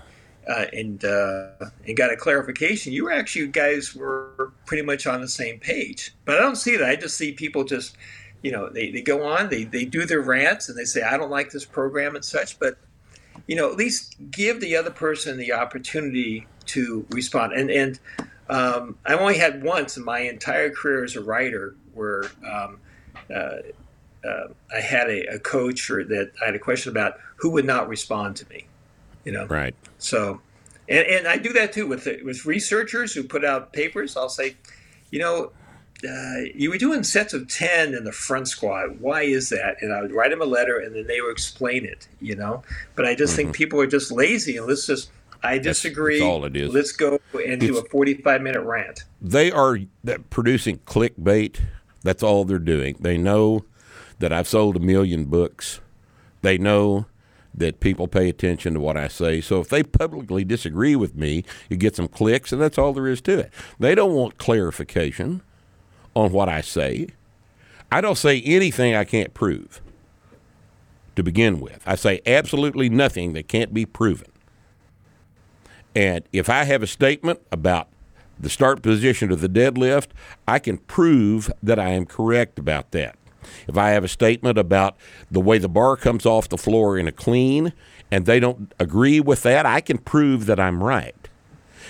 [0.48, 1.48] uh, and uh,
[1.88, 5.60] and got a clarification, you were actually you guys were pretty much on the same
[5.60, 6.14] page.
[6.26, 6.88] But I don't see that.
[6.88, 7.95] I just see people just.
[8.44, 11.18] You know, they, they go on, they, they do their rants, and they say, I
[11.18, 12.60] don't like this program and such.
[12.60, 12.78] But
[13.48, 17.54] you know, at least give the other person the opportunity to respond.
[17.54, 18.00] And and
[18.50, 22.80] um, I only had once in my entire career as a writer where um,
[23.34, 23.58] uh,
[24.26, 27.66] uh, I had a, a coach or that I had a question about who would
[27.66, 28.66] not respond to me.
[29.24, 29.74] You know, right.
[29.98, 30.42] so
[30.88, 34.16] and, and I do that too with with researchers who put out papers.
[34.16, 34.56] I'll say,
[35.12, 35.52] you know.
[36.04, 39.00] Uh, you were doing sets of 10 in the front squat.
[39.00, 39.78] Why is that?
[39.82, 42.64] And I would write them a letter and then they would explain it, you know?
[42.96, 45.10] But I just think people are just lazy and let's just,
[45.45, 46.19] I disagree.
[46.19, 46.26] Mm-hmm.
[46.26, 46.73] that's all it is.
[46.73, 49.03] Let's go and do a 45 minute rant.
[49.22, 49.77] They are
[50.30, 51.59] producing clickbait.
[52.03, 52.97] That's all they're doing.
[52.99, 53.65] They know
[54.19, 55.80] that I've sold a million books.
[56.41, 57.07] They know
[57.57, 59.41] that people pay attention to what I say.
[59.41, 63.07] So if they publicly disagree with me, you get some clicks, and that's all there
[63.07, 63.53] is to it.
[63.80, 65.41] They don't want clarification
[66.15, 67.07] on what I say.
[67.91, 69.81] I don't say anything I can't prove
[71.15, 71.81] to begin with.
[71.85, 74.27] I say absolutely nothing that can't be proven.
[75.95, 77.88] And if I have a statement about
[78.38, 80.07] the start position of the deadlift,
[80.47, 83.15] I can prove that I am correct about that.
[83.67, 84.97] If I have a statement about
[85.31, 87.73] the way the bar comes off the floor in a clean
[88.11, 91.15] and they don't agree with that, I can prove that I'm right.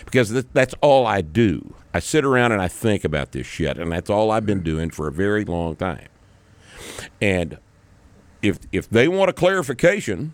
[0.04, 1.74] Because th- that's all I do.
[1.94, 4.90] I sit around and I think about this shit, and that's all I've been doing
[4.90, 6.10] for a very long time.
[7.22, 7.58] And
[8.42, 10.34] if if they want a clarification,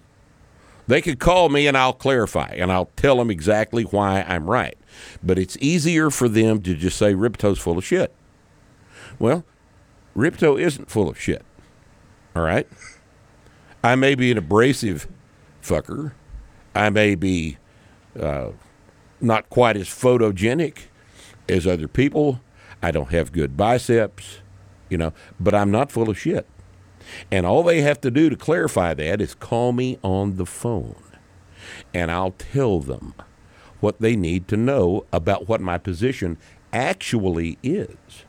[0.92, 4.78] they could call me and I'll clarify and I'll tell them exactly why I'm right.
[5.24, 8.14] But it's easier for them to just say Rippetoe's full of shit.
[9.18, 9.46] Well,
[10.18, 11.46] Ripto isn't full of shit.
[12.36, 12.68] All right?
[13.82, 15.08] I may be an abrasive
[15.64, 16.12] fucker.
[16.76, 17.58] I may be
[18.20, 18.50] uh,
[19.22, 20.88] not quite as photogenic
[21.48, 22.42] as other people.
[22.84, 24.40] I don't have good biceps,
[24.90, 26.46] you know, but I'm not full of shit.
[27.32, 30.96] And all they have to do to clarify that is call me on the phone.
[31.94, 33.14] And I'll tell them
[33.80, 36.38] what they need to know about what my position
[36.72, 38.26] actually is.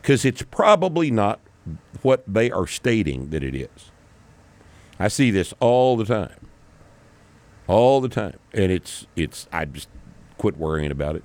[0.00, 1.40] Because it's probably not
[2.02, 3.90] what they are stating that it is.
[4.98, 6.48] I see this all the time.
[7.66, 8.38] All the time.
[8.52, 9.88] And it's, it's, I just
[10.38, 11.24] quit worrying about it.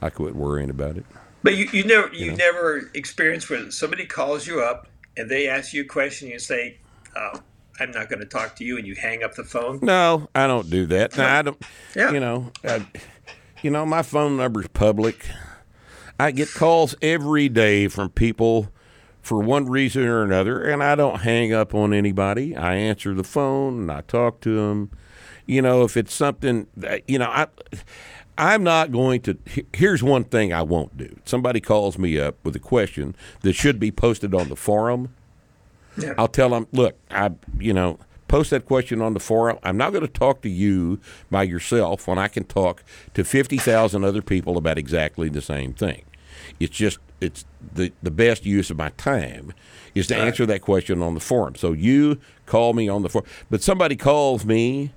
[0.00, 1.04] I quit worrying about it.
[1.42, 5.72] But you, you never you never experience when somebody calls you up and they ask
[5.72, 6.78] you a question, you say,
[7.16, 7.40] oh,
[7.80, 9.80] I'm not going to talk to you, and you hang up the phone.
[9.82, 11.16] No, I don't do that.
[11.16, 11.60] No, I don't.
[11.96, 12.12] Yeah.
[12.12, 12.86] You know, I,
[13.62, 15.26] you know, my phone number's public.
[16.18, 18.68] I get calls every day from people
[19.20, 22.54] for one reason or another, and I don't hang up on anybody.
[22.54, 24.90] I answer the phone and I talk to them.
[25.46, 27.48] You know, if it's something that you know, I
[28.36, 29.38] I'm not going to.
[29.72, 31.16] Here's one thing I won't do.
[31.24, 35.14] Somebody calls me up with a question that should be posted on the forum.
[35.96, 36.14] Yeah.
[36.18, 37.30] I'll tell them, look, I,
[37.60, 39.58] you know, post that question on the forum.
[39.62, 40.98] I'm not going to talk to you
[41.30, 42.82] by yourself when I can talk
[43.14, 46.02] to 50,000 other people about exactly the same thing.
[46.58, 47.44] It's just, it's
[47.74, 49.52] the, the best use of my time
[49.94, 50.24] is to Right.
[50.26, 51.54] answer that question on the forum.
[51.54, 53.28] So you call me on the forum.
[53.48, 54.90] But somebody calls me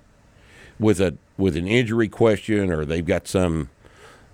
[0.80, 3.70] with a with an injury question or they've got some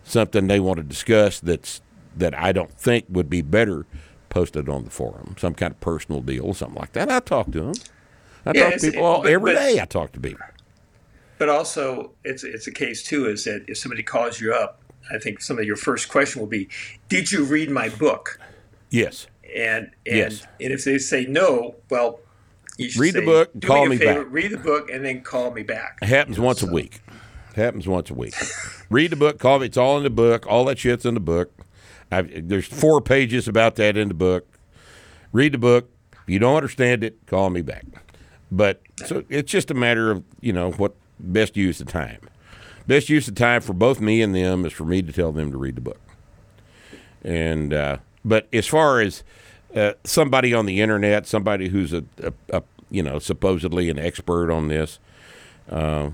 [0.04, 1.82] something they want to discuss that's
[2.16, 3.86] that I don't think would be better
[4.30, 7.10] posted on the forum, some kind of personal deal, something like that.
[7.12, 7.74] I talk to them.
[8.46, 9.80] I Yeah, talk to people all, but- every but- day.
[9.80, 10.46] I talk to people.
[11.40, 14.82] But also, it's it's a case too is that if somebody calls you up,
[15.14, 16.70] I think some of your first question will be,
[17.10, 18.40] "Did you read my book?"
[18.90, 19.28] Yes.
[19.56, 20.48] And and Yes.
[20.62, 22.20] and if they say no, well,
[22.78, 25.22] you Read the say, book, "Do call me favor, back." Read the book and then
[25.22, 26.00] call me back.
[26.02, 27.02] It happens once a week.
[27.52, 28.36] It happens once a week.
[28.90, 29.40] Read the book.
[29.40, 29.68] Call me.
[29.68, 30.46] It's all in the book.
[30.48, 31.52] All that shit's in the book.
[32.12, 34.48] I've, there's four pages about that in the book.
[35.32, 35.90] Read the book.
[36.14, 37.86] If you don't understand it, call me back.
[38.52, 42.20] But so it's just a matter of you know what best use of time.
[42.86, 45.52] Best use of time for both me and them is for me to tell them
[45.52, 46.00] to read the book.
[47.24, 49.24] And uh, but as far as
[49.76, 54.52] uh, somebody on the internet, somebody who's a, a, a you know supposedly an expert
[54.52, 55.00] on this,
[55.70, 56.12] uh,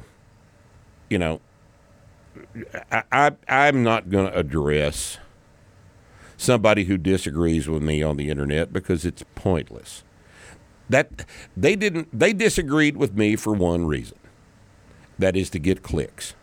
[1.09, 1.41] you know,
[2.91, 5.17] I, I I'm not going to address
[6.37, 10.03] somebody who disagrees with me on the internet because it's pointless.
[10.89, 11.25] That
[11.55, 14.17] they didn't they disagreed with me for one reason.
[15.19, 16.33] That is to get clicks.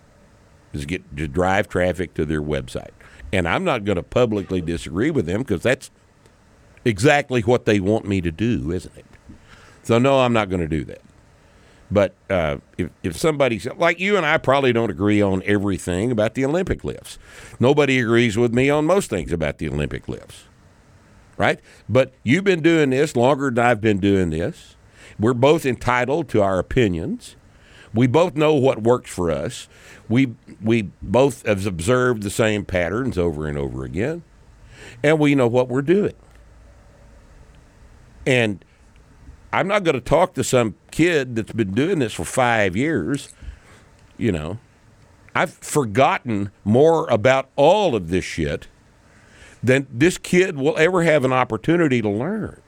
[0.72, 2.90] Is to get to drive traffic to their website.
[3.32, 5.90] And I'm not going to publicly disagree with them because that's
[6.86, 9.04] exactly what they want me to do, isn't it?
[9.82, 11.02] So no, I'm not going to do that.
[11.90, 16.34] But uh, if if somebody's like you and I probably don't agree on everything about
[16.34, 17.18] the Olympic lifts.
[17.60, 20.44] Nobody agrees with me on most things about the Olympic lifts,
[21.36, 21.60] right?
[21.88, 24.74] But you've been doing this longer than I've been doing this.
[25.18, 27.36] We're both entitled to our opinions.
[27.94, 29.68] We both know what works for us.
[30.08, 34.24] We we both have observed the same patterns over and over again,
[35.04, 36.14] and we know what we're doing.
[38.26, 38.64] And
[39.52, 43.32] I'm not going to talk to some kid that's been doing this for five years.
[44.18, 44.58] You know,
[45.34, 48.68] I've forgotten more about all of this shit
[49.62, 52.60] than this kid will ever have an opportunity to learn.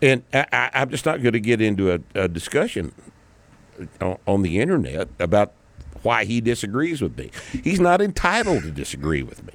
[0.00, 2.92] And I, I'm just not going to get into a, a discussion
[4.00, 5.52] on, on the internet about
[6.02, 7.30] why he disagrees with me.
[7.62, 9.52] He's not entitled to disagree with me.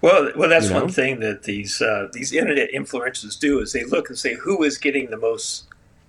[0.00, 0.80] Well, well, that's You know?
[0.84, 4.62] one thing that these uh, these internet influencers do is they look and say who
[4.62, 5.64] is getting the most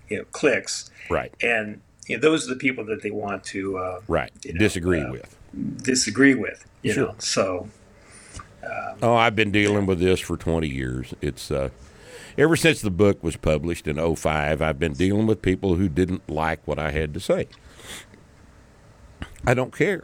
[0.10, 1.34] you know clicks, Right.
[1.42, 4.32] and you know, those are the people that they want to uh, Right.
[4.44, 5.36] you know, disagree uh, with.
[5.84, 6.66] disagree with.
[6.84, 7.08] You Sure.
[7.08, 7.70] know, so
[9.02, 11.14] Oh, I've been dealing with this for 20 years.
[11.22, 11.70] It's uh,
[12.38, 16.30] ever since the book was published in 05, I've been dealing with people who didn't
[16.30, 17.48] like what I had to say.
[19.48, 20.04] I don't care.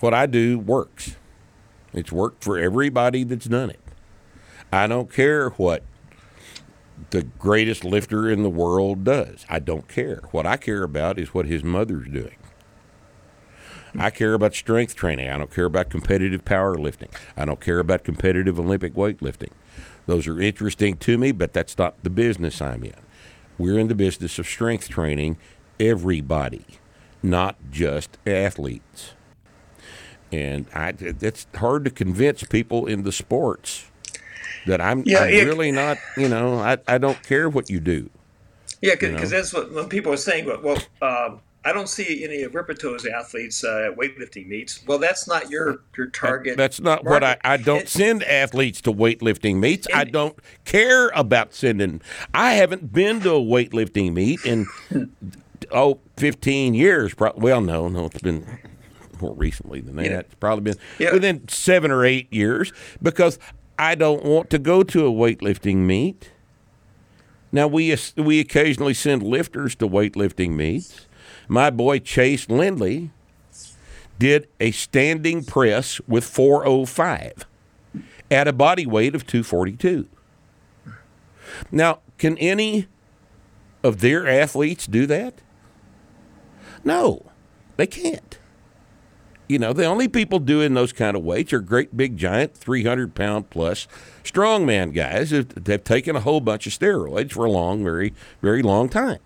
[0.00, 1.14] What I do works.
[1.92, 3.80] It's worked for everybody that's done it.
[4.72, 5.82] I don't care what
[7.10, 9.46] the greatest lifter in the world does.
[9.48, 10.22] I don't care.
[10.30, 12.36] What I care about is what his mother's doing.
[13.98, 15.30] I care about strength training.
[15.30, 17.10] I don't care about competitive powerlifting.
[17.36, 19.52] I don't care about competitive Olympic weightlifting.
[20.06, 22.94] Those are interesting to me, but that's not the business I'm in.
[23.56, 25.38] We're in the business of strength training
[25.80, 26.64] everybody,
[27.22, 29.14] not just athletes.
[30.32, 33.86] And I, it's hard to convince people in the sports
[34.66, 37.80] that I'm, Yeah, I'm it- really not, you know, I, I don't care what you
[37.80, 38.10] do.
[38.82, 39.38] yeah, because know?
[39.38, 40.46] that's what when people are saying.
[40.46, 44.86] Well, well um, I don't see any of Rippetoe's athletes uh, at weightlifting meets.
[44.86, 46.56] Well, that's not your your target.
[46.56, 47.36] That's not what I.
[47.42, 49.86] I don't send athletes to weightlifting meets.
[49.92, 52.00] I don't care about sending.
[52.32, 54.66] I haven't been to a weightlifting meet in
[55.72, 57.14] oh 15 years.
[57.18, 58.46] Well, no, no, it's been
[59.20, 60.04] more recently than that.
[60.06, 60.18] Yeah.
[60.20, 61.12] It's probably been Yeah.
[61.12, 62.72] within seven or eight years
[63.02, 63.38] because
[63.78, 66.30] I don't want to go to a weightlifting meet.
[67.52, 71.06] Now we we occasionally send lifters to weightlifting meets.
[71.48, 73.10] My boy Chase Lindley
[74.18, 77.46] did a standing press with 405
[78.30, 80.08] at a body weight of 242.
[81.70, 82.86] Now, can any
[83.82, 85.40] of their athletes do that?
[86.84, 87.26] No,
[87.76, 88.38] they can't.
[89.48, 93.14] You know, the only people doing those kind of weights are great big giant 300
[93.14, 93.88] pound plus
[94.22, 98.12] strongman guys that have taken a whole bunch of steroids for a long, very,
[98.42, 99.18] very long time.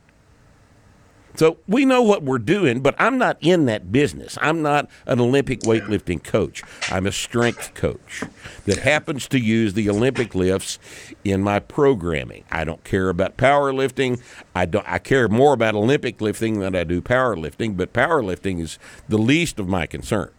[1.35, 4.37] So we know what we're doing, but I'm not in that business.
[4.41, 6.63] I'm not an Olympic weightlifting coach.
[6.91, 8.23] I'm a strength coach
[8.67, 10.79] that happens to use the Olympic lifts
[11.25, 12.45] in my programming.
[12.51, 14.21] I don't care about powerlifting.
[14.55, 18.79] I don't I care more about Olympic lifting than I do powerlifting, but powerlifting is
[19.09, 20.33] the least of my concerns.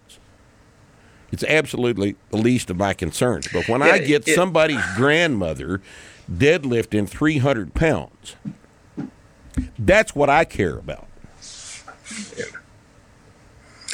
[1.31, 3.47] It's absolutely the least of my concerns.
[3.51, 5.81] But when I get somebody's grandmother
[6.31, 8.35] deadlifting 300 pounds,
[9.77, 11.07] that's what I care about.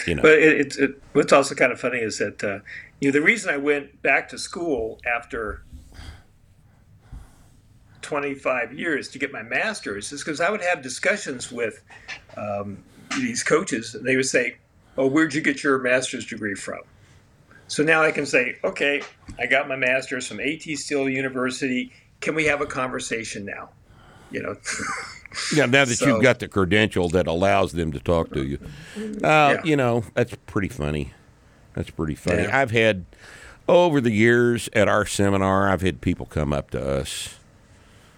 [0.07, 2.60] You know, But it, it, it, what's also kind of funny is that uh,
[2.99, 5.64] you know the reason I went back to school after
[8.02, 11.84] 25 years to get my master's is because I would have discussions with
[12.38, 12.84] um,
[13.18, 14.57] these coaches, and they would say,
[14.98, 16.80] "Oh, where'd you get your master's degree from?"
[17.68, 19.02] So now I can say, "Okay,
[19.38, 21.91] I got my master's from AT Still University.
[22.22, 23.69] Can we have a conversation now?"
[24.31, 24.56] You know.
[25.56, 28.60] yeah, now that so- you've got the credential that allows them to talk to you,
[28.98, 29.62] uh, Yeah.
[29.64, 31.14] you know, that's pretty funny.
[31.76, 32.44] That's pretty funny.
[32.44, 32.58] Yeah.
[32.60, 33.06] I've had
[33.68, 37.36] over the years at our seminar, I've had people come up to us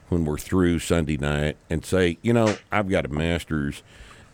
[0.09, 3.83] when we're through Sunday night and say, you know, I've got a master's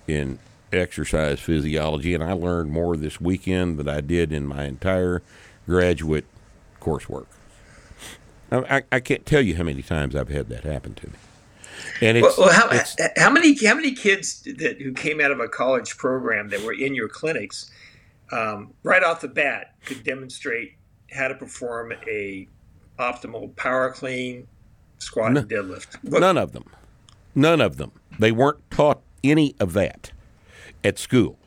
[0.08, 0.40] in
[0.72, 5.22] exercise physiology, and I learned more this weekend than I did in my entire
[5.68, 6.26] graduate
[6.82, 7.26] coursework.
[8.52, 11.14] I, I, I can't tell you how many times I've had that happen to me.
[12.02, 15.40] And it's, well how, it's how many how many kids that who came out of
[15.40, 17.72] a college program that were in your clinics
[18.32, 20.74] um, right off the bat could demonstrate
[21.12, 22.48] how to perform a
[23.00, 24.48] optimal power clean,
[25.00, 25.96] squat, and deadlift?
[26.04, 26.66] What- None of them.
[27.36, 27.92] None of them.
[28.20, 30.12] They weren't taught any of that
[30.84, 31.38] at school.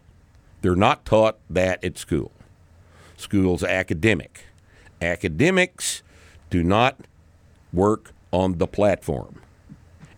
[0.62, 2.32] They're not taught that at school.
[3.16, 4.44] School's academic.
[5.02, 6.02] Academics
[6.48, 6.96] do not
[7.72, 9.40] work on the platform.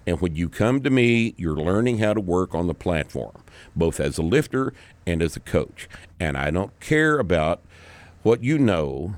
[0.06, 3.44] And when you come to me, you're learning how to work on the platform,
[3.76, 4.72] both as a lifter
[5.06, 5.88] and as a coach.
[6.18, 7.62] And I don't care about
[8.22, 9.14] what you know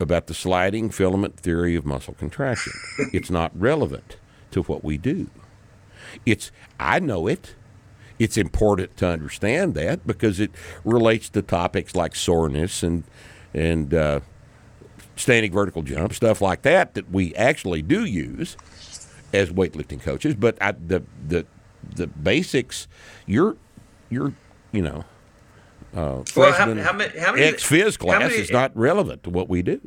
[0.00, 2.72] about the sliding filament theory of muscle contraction.
[3.12, 4.16] it's not relevant
[4.50, 5.30] to what we do.
[6.24, 7.54] It's I know it.
[8.18, 10.52] It's important to understand that because it
[10.84, 13.04] relates to topics like soreness and
[13.52, 14.20] and uh,
[15.16, 18.56] standing vertical jump stuff like that that we actually do use
[19.34, 20.34] as weightlifting coaches.
[20.34, 21.44] But I, the the
[21.96, 22.86] the basics,
[23.26, 23.56] you're
[24.10, 24.32] you're
[24.72, 25.04] you know.
[25.94, 29.30] Uh, Well, how- how many- how many- ex phys class many- is not relevant to
[29.30, 29.80] what we do.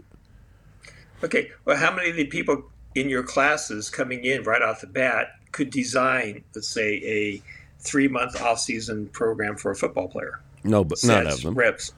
[1.24, 2.64] Okay, well, how many of the people
[2.96, 7.42] in your classes coming in right off the bat could design, let's say, a
[7.82, 10.40] three month off season program for a football player?
[10.64, 11.56] No, but none of them.
[11.56, 11.92] reps.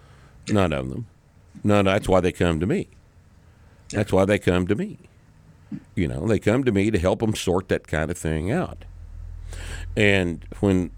[0.49, 1.05] None of them.
[1.63, 1.85] None.
[1.85, 2.87] That's why they come to me.
[3.91, 4.97] That's why they come to me.
[5.95, 8.85] You know, they come to me to help them sort that kind of thing out.
[9.95, 10.91] And when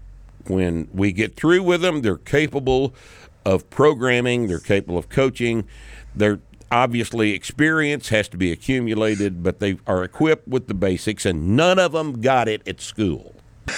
[0.46, 2.94] when we get through with them, they're capable
[3.44, 4.48] of programming.
[4.48, 5.66] They're capable of coaching.
[6.14, 6.40] They're
[6.70, 11.78] obviously experience has to be accumulated, but they are equipped with the basics, and none
[11.78, 13.34] of them got it at school.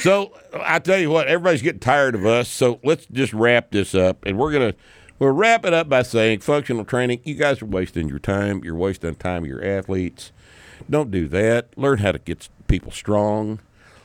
[0.00, 2.48] So I tell you what, everybody's getting tired of us.
[2.48, 4.74] So let's just wrap this up, and we're gonna
[5.18, 7.20] we'll wrap it up by saying functional training.
[7.24, 8.62] You guys are wasting your time.
[8.64, 10.32] You're wasting time of your athletes.
[10.88, 11.68] Don't do that.
[11.76, 13.60] Learn how to get people strong.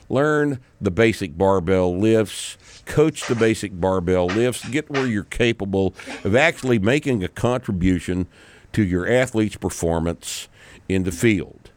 [0.08, 2.56] Learn the basic barbell lifts.
[2.86, 4.66] Coach the basic barbell lifts.
[4.68, 5.94] Get where you're capable
[6.24, 8.26] of actually making a contribution
[8.72, 10.48] to your athlete's performance
[10.88, 11.70] in the field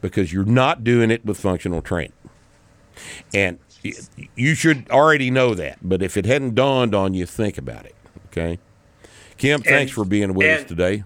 [0.00, 2.12] because you're not doing it with functional training.
[3.32, 3.58] And
[4.36, 5.78] you should already know that.
[5.82, 7.94] But if it hadn't dawned on you, think about it.
[8.26, 8.58] Okay.
[9.40, 11.02] Kim, thanks for being with us today.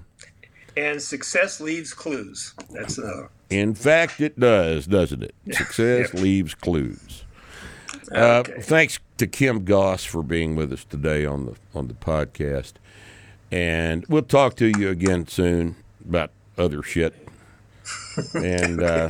[0.76, 2.52] And success leaves clues.
[2.70, 3.30] That's another.
[3.48, 5.34] In fact, it does, doesn't it?
[5.52, 7.22] Success leaves clues.
[8.12, 8.60] Uh, Okay.
[8.60, 12.72] thanks to Kim Goss for being with us today on the on the podcast,
[13.52, 17.14] and we'll talk to you again soon about other shit.
[18.34, 19.08] And uh,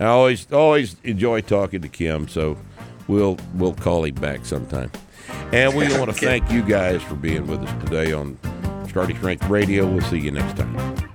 [0.00, 2.58] I always always enjoy talking to Kim, so
[3.08, 4.90] we'll we'll call him back sometime.
[5.52, 8.38] And we want to thank you guys for being with us today on
[8.88, 9.86] Starting Strength Radio.
[9.86, 11.13] We'll see you next time.